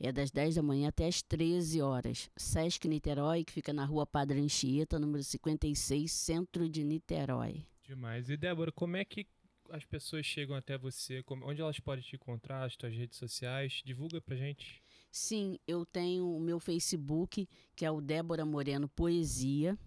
É 0.00 0.10
das 0.10 0.30
10 0.30 0.54
da 0.54 0.62
manhã 0.62 0.88
até 0.88 1.06
as 1.06 1.20
13 1.20 1.82
horas. 1.82 2.30
Sesc 2.38 2.88
Niterói, 2.88 3.44
que 3.44 3.52
fica 3.52 3.70
na 3.74 3.84
rua 3.84 4.06
Padre 4.06 4.40
Anchieta, 4.40 4.98
número 4.98 5.22
56, 5.22 6.10
centro 6.10 6.70
de 6.70 6.84
Niterói. 6.84 7.66
Demais. 7.86 8.30
E 8.30 8.36
Débora, 8.38 8.72
como 8.72 8.96
é 8.96 9.04
que 9.04 9.26
as 9.68 9.84
pessoas 9.84 10.24
chegam 10.24 10.56
até 10.56 10.78
você? 10.78 11.22
Onde 11.42 11.60
elas 11.60 11.78
podem 11.80 12.02
te 12.02 12.16
encontrar, 12.16 12.64
as 12.64 12.76
tuas 12.76 12.94
redes 12.94 13.18
sociais? 13.18 13.82
Divulga 13.84 14.22
pra 14.22 14.36
gente. 14.36 14.82
Sim, 15.16 15.58
eu 15.66 15.84
tenho 15.86 16.30
o 16.30 16.38
meu 16.38 16.60
Facebook, 16.60 17.48
que 17.74 17.86
é 17.86 17.90
o 17.90 18.02
Débora 18.02 18.44
Moreno 18.44 18.86
Poesia. 18.86 19.78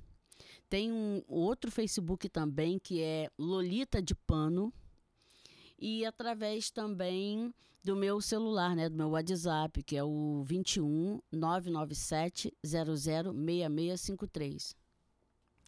Tem 0.67 0.91
um 0.91 1.21
outro 1.27 1.69
Facebook 1.69 2.27
também 2.27 2.79
que 2.79 3.03
é 3.03 3.29
Lolita 3.37 4.01
de 4.01 4.15
Pano. 4.15 4.73
E 5.77 6.03
através 6.03 6.71
também 6.71 7.53
do 7.83 7.95
meu 7.95 8.19
celular, 8.19 8.75
né, 8.75 8.89
do 8.89 8.95
meu 8.95 9.09
WhatsApp, 9.09 9.83
que 9.83 9.95
é 9.95 10.03
o 10.03 10.43
21 10.47 11.21
997 11.31 12.51
006653. 12.65 14.75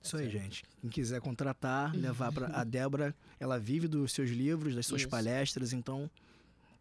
Isso 0.02 0.18
aí, 0.18 0.28
gente. 0.28 0.64
Quem 0.82 0.90
quiser 0.90 1.22
contratar, 1.22 1.96
levar 1.96 2.34
para 2.34 2.48
a 2.58 2.64
Débora, 2.64 3.16
ela 3.40 3.60
vive 3.60 3.88
dos 3.88 4.12
seus 4.12 4.32
livros, 4.32 4.74
das 4.74 4.88
suas 4.88 5.02
Isso. 5.02 5.10
palestras, 5.10 5.72
então 5.72 6.10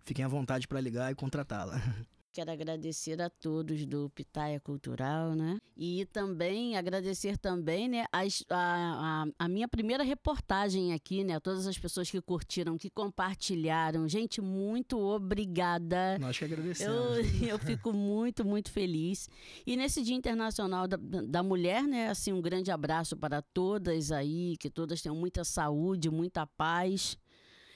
fiquem 0.02 0.24
à 0.24 0.28
vontade 0.28 0.66
para 0.66 0.80
ligar 0.80 1.12
e 1.12 1.14
contratá-la. 1.14 1.78
Quero 2.32 2.52
agradecer 2.52 3.20
a 3.20 3.28
todos 3.28 3.84
do 3.84 4.08
Pitaia 4.10 4.60
Cultural, 4.60 5.34
né? 5.34 5.58
E 5.76 6.06
também 6.12 6.76
agradecer 6.76 7.36
também, 7.36 7.88
né, 7.88 8.04
a, 8.12 8.20
a, 8.50 9.26
a, 9.36 9.48
minha 9.48 9.66
primeira 9.66 10.04
reportagem 10.04 10.92
aqui, 10.92 11.24
né? 11.24 11.40
Todas 11.40 11.66
as 11.66 11.76
pessoas 11.76 12.08
que 12.08 12.20
curtiram, 12.20 12.78
que 12.78 12.88
compartilharam. 12.88 14.08
Gente, 14.08 14.40
muito 14.40 14.96
obrigada. 14.96 16.18
Nós 16.20 16.38
que 16.38 16.44
agradecemos. 16.44 17.42
Eu, 17.42 17.48
eu 17.48 17.58
fico 17.58 17.92
muito, 17.92 18.44
muito 18.44 18.70
feliz. 18.70 19.28
E 19.66 19.76
nesse 19.76 20.00
Dia 20.00 20.14
Internacional 20.14 20.86
da, 20.86 20.96
da 20.96 21.42
Mulher, 21.42 21.82
né? 21.82 22.10
Assim, 22.10 22.32
um 22.32 22.40
grande 22.40 22.70
abraço 22.70 23.16
para 23.16 23.42
todas 23.42 24.12
aí, 24.12 24.56
que 24.56 24.70
todas 24.70 25.02
tenham 25.02 25.16
muita 25.16 25.42
saúde, 25.42 26.08
muita 26.08 26.46
paz. 26.46 27.18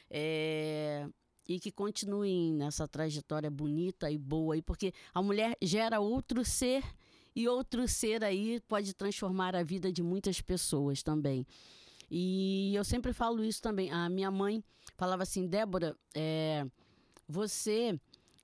É, 0.08 1.08
e 1.48 1.60
que 1.60 1.70
continuem 1.70 2.52
nessa 2.52 2.88
trajetória 2.88 3.50
bonita 3.50 4.10
e 4.10 4.18
boa 4.18 4.54
aí, 4.54 4.62
porque 4.62 4.92
a 5.12 5.22
mulher 5.22 5.56
gera 5.60 6.00
outro 6.00 6.44
ser 6.44 6.82
e 7.36 7.48
outro 7.48 7.86
ser 7.88 8.24
aí 8.24 8.60
pode 8.68 8.94
transformar 8.94 9.54
a 9.54 9.62
vida 9.62 9.92
de 9.92 10.02
muitas 10.02 10.40
pessoas 10.40 11.02
também. 11.02 11.46
E 12.10 12.74
eu 12.74 12.84
sempre 12.84 13.12
falo 13.12 13.44
isso 13.44 13.60
também. 13.60 13.90
A 13.90 14.08
minha 14.08 14.30
mãe 14.30 14.62
falava 14.96 15.22
assim, 15.22 15.46
Débora, 15.46 15.96
é, 16.14 16.64
você 17.28 17.98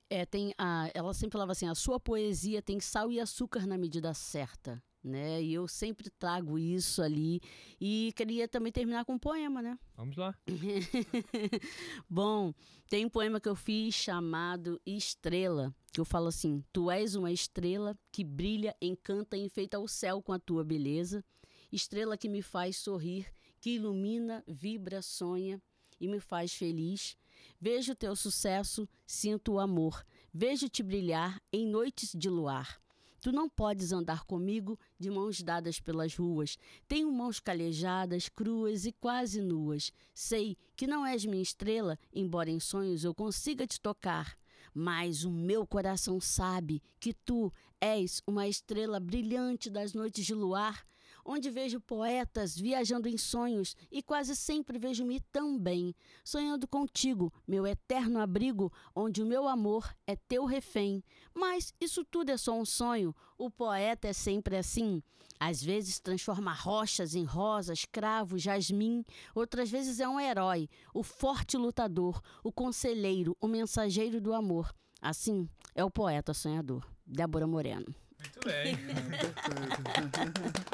é, 0.08 0.26
tem 0.26 0.52
a, 0.58 0.90
ela 0.92 1.14
sempre 1.14 1.32
falava 1.32 1.52
assim, 1.52 1.68
a 1.68 1.74
sua 1.74 2.00
poesia 2.00 2.60
tem 2.60 2.80
sal 2.80 3.12
e 3.12 3.20
açúcar 3.20 3.66
na 3.66 3.78
medida 3.78 4.12
certa 4.12 4.82
né? 5.02 5.42
E 5.42 5.54
eu 5.54 5.66
sempre 5.66 6.10
trago 6.10 6.58
isso 6.58 7.02
ali. 7.02 7.40
E 7.80 8.12
queria 8.16 8.46
também 8.46 8.72
terminar 8.72 9.04
com 9.04 9.14
um 9.14 9.18
poema, 9.18 9.62
né? 9.62 9.78
Vamos 9.96 10.16
lá. 10.16 10.34
Bom, 12.08 12.52
tem 12.88 13.06
um 13.06 13.10
poema 13.10 13.40
que 13.40 13.48
eu 13.48 13.56
fiz 13.56 13.94
chamado 13.94 14.80
Estrela, 14.84 15.74
que 15.92 16.00
eu 16.00 16.04
falo 16.04 16.28
assim: 16.28 16.62
Tu 16.72 16.90
és 16.90 17.14
uma 17.14 17.32
estrela 17.32 17.98
que 18.12 18.24
brilha, 18.24 18.76
encanta 18.80 19.36
e 19.36 19.44
enfeita 19.44 19.78
o 19.78 19.88
céu 19.88 20.22
com 20.22 20.32
a 20.32 20.38
tua 20.38 20.64
beleza. 20.64 21.24
Estrela 21.72 22.16
que 22.16 22.28
me 22.28 22.42
faz 22.42 22.76
sorrir, 22.76 23.26
que 23.60 23.70
ilumina, 23.70 24.42
vibra, 24.46 25.02
sonha 25.02 25.62
e 26.00 26.08
me 26.08 26.18
faz 26.18 26.54
feliz. 26.54 27.16
Vejo 27.60 27.94
teu 27.94 28.16
sucesso, 28.16 28.88
sinto 29.06 29.52
o 29.52 29.60
amor. 29.60 30.04
Vejo-te 30.32 30.82
brilhar 30.82 31.40
em 31.52 31.66
noites 31.66 32.12
de 32.14 32.28
luar. 32.28 32.80
Tu 33.20 33.32
não 33.32 33.48
podes 33.48 33.92
andar 33.92 34.24
comigo 34.24 34.78
de 34.98 35.10
mãos 35.10 35.42
dadas 35.42 35.78
pelas 35.78 36.16
ruas. 36.16 36.56
Tenho 36.88 37.12
mãos 37.12 37.38
calejadas, 37.38 38.28
cruas 38.28 38.86
e 38.86 38.92
quase 38.92 39.42
nuas. 39.42 39.92
Sei 40.14 40.56
que 40.74 40.86
não 40.86 41.04
és 41.04 41.24
minha 41.24 41.42
estrela, 41.42 41.98
embora 42.12 42.50
em 42.50 42.58
sonhos 42.58 43.04
eu 43.04 43.14
consiga 43.14 43.66
te 43.66 43.80
tocar. 43.80 44.38
Mas 44.72 45.24
o 45.24 45.30
meu 45.30 45.66
coração 45.66 46.20
sabe 46.20 46.82
que 46.98 47.12
tu 47.12 47.52
és 47.80 48.22
uma 48.26 48.48
estrela 48.48 49.00
brilhante 49.00 49.68
das 49.68 49.92
noites 49.92 50.24
de 50.24 50.34
luar 50.34 50.86
onde 51.30 51.48
vejo 51.48 51.80
poetas 51.80 52.56
viajando 52.56 53.08
em 53.08 53.16
sonhos 53.16 53.76
e 53.88 54.02
quase 54.02 54.34
sempre 54.34 54.80
vejo-me 54.80 55.20
também, 55.32 55.94
sonhando 56.24 56.66
contigo, 56.66 57.32
meu 57.46 57.64
eterno 57.64 58.18
abrigo, 58.18 58.72
onde 58.92 59.22
o 59.22 59.26
meu 59.26 59.46
amor 59.46 59.94
é 60.08 60.16
teu 60.16 60.44
refém. 60.44 61.04
Mas 61.32 61.72
isso 61.80 62.04
tudo 62.04 62.30
é 62.30 62.36
só 62.36 62.58
um 62.58 62.64
sonho, 62.64 63.14
o 63.38 63.48
poeta 63.48 64.08
é 64.08 64.12
sempre 64.12 64.56
assim. 64.56 65.00
Às 65.38 65.62
vezes 65.62 66.00
transforma 66.00 66.52
rochas 66.52 67.14
em 67.14 67.22
rosas, 67.22 67.84
cravos, 67.84 68.42
jasmim, 68.42 69.04
outras 69.32 69.70
vezes 69.70 70.00
é 70.00 70.08
um 70.08 70.18
herói, 70.18 70.68
o 70.92 71.04
forte 71.04 71.56
lutador, 71.56 72.20
o 72.42 72.50
conselheiro, 72.50 73.36
o 73.40 73.46
mensageiro 73.46 74.20
do 74.20 74.34
amor. 74.34 74.74
Assim 75.00 75.48
é 75.76 75.84
o 75.84 75.90
poeta 75.90 76.34
sonhador. 76.34 76.84
Débora 77.06 77.46
Moreno. 77.46 77.94
Muito 78.18 78.40
bem. 78.44 78.76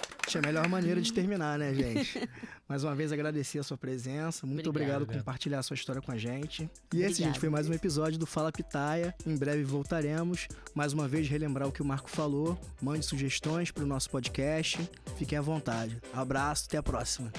Acho 0.36 0.44
a 0.44 0.52
melhor 0.52 0.68
maneira 0.68 1.00
de 1.00 1.12
terminar, 1.12 1.58
né, 1.58 1.74
gente? 1.74 2.28
Mais 2.68 2.84
uma 2.84 2.94
vez 2.94 3.12
agradecer 3.12 3.58
a 3.58 3.62
sua 3.62 3.78
presença. 3.78 4.46
Muito 4.46 4.68
obrigado, 4.68 5.02
obrigado 5.02 5.06
por 5.06 5.18
compartilhar 5.18 5.60
a 5.60 5.62
sua 5.62 5.74
história 5.74 6.02
com 6.02 6.12
a 6.12 6.18
gente. 6.18 6.62
E 6.62 6.66
Obrigado. 6.86 7.10
esse, 7.10 7.22
gente, 7.22 7.40
foi 7.40 7.48
mais 7.48 7.68
um 7.68 7.72
episódio 7.72 8.18
do 8.18 8.26
Fala 8.26 8.52
Pitaia. 8.52 9.14
Em 9.24 9.36
breve 9.36 9.62
voltaremos. 9.62 10.48
Mais 10.74 10.92
uma 10.92 11.08
vez, 11.08 11.28
relembrar 11.28 11.68
o 11.68 11.72
que 11.72 11.80
o 11.80 11.84
Marco 11.84 12.10
falou. 12.10 12.58
Mande 12.82 13.06
sugestões 13.06 13.70
para 13.70 13.84
o 13.84 13.86
nosso 13.86 14.10
podcast. 14.10 14.78
Fiquem 15.16 15.38
à 15.38 15.40
vontade. 15.40 15.96
Abraço, 16.12 16.64
até 16.66 16.76
a 16.76 16.82
próxima. 16.82 17.32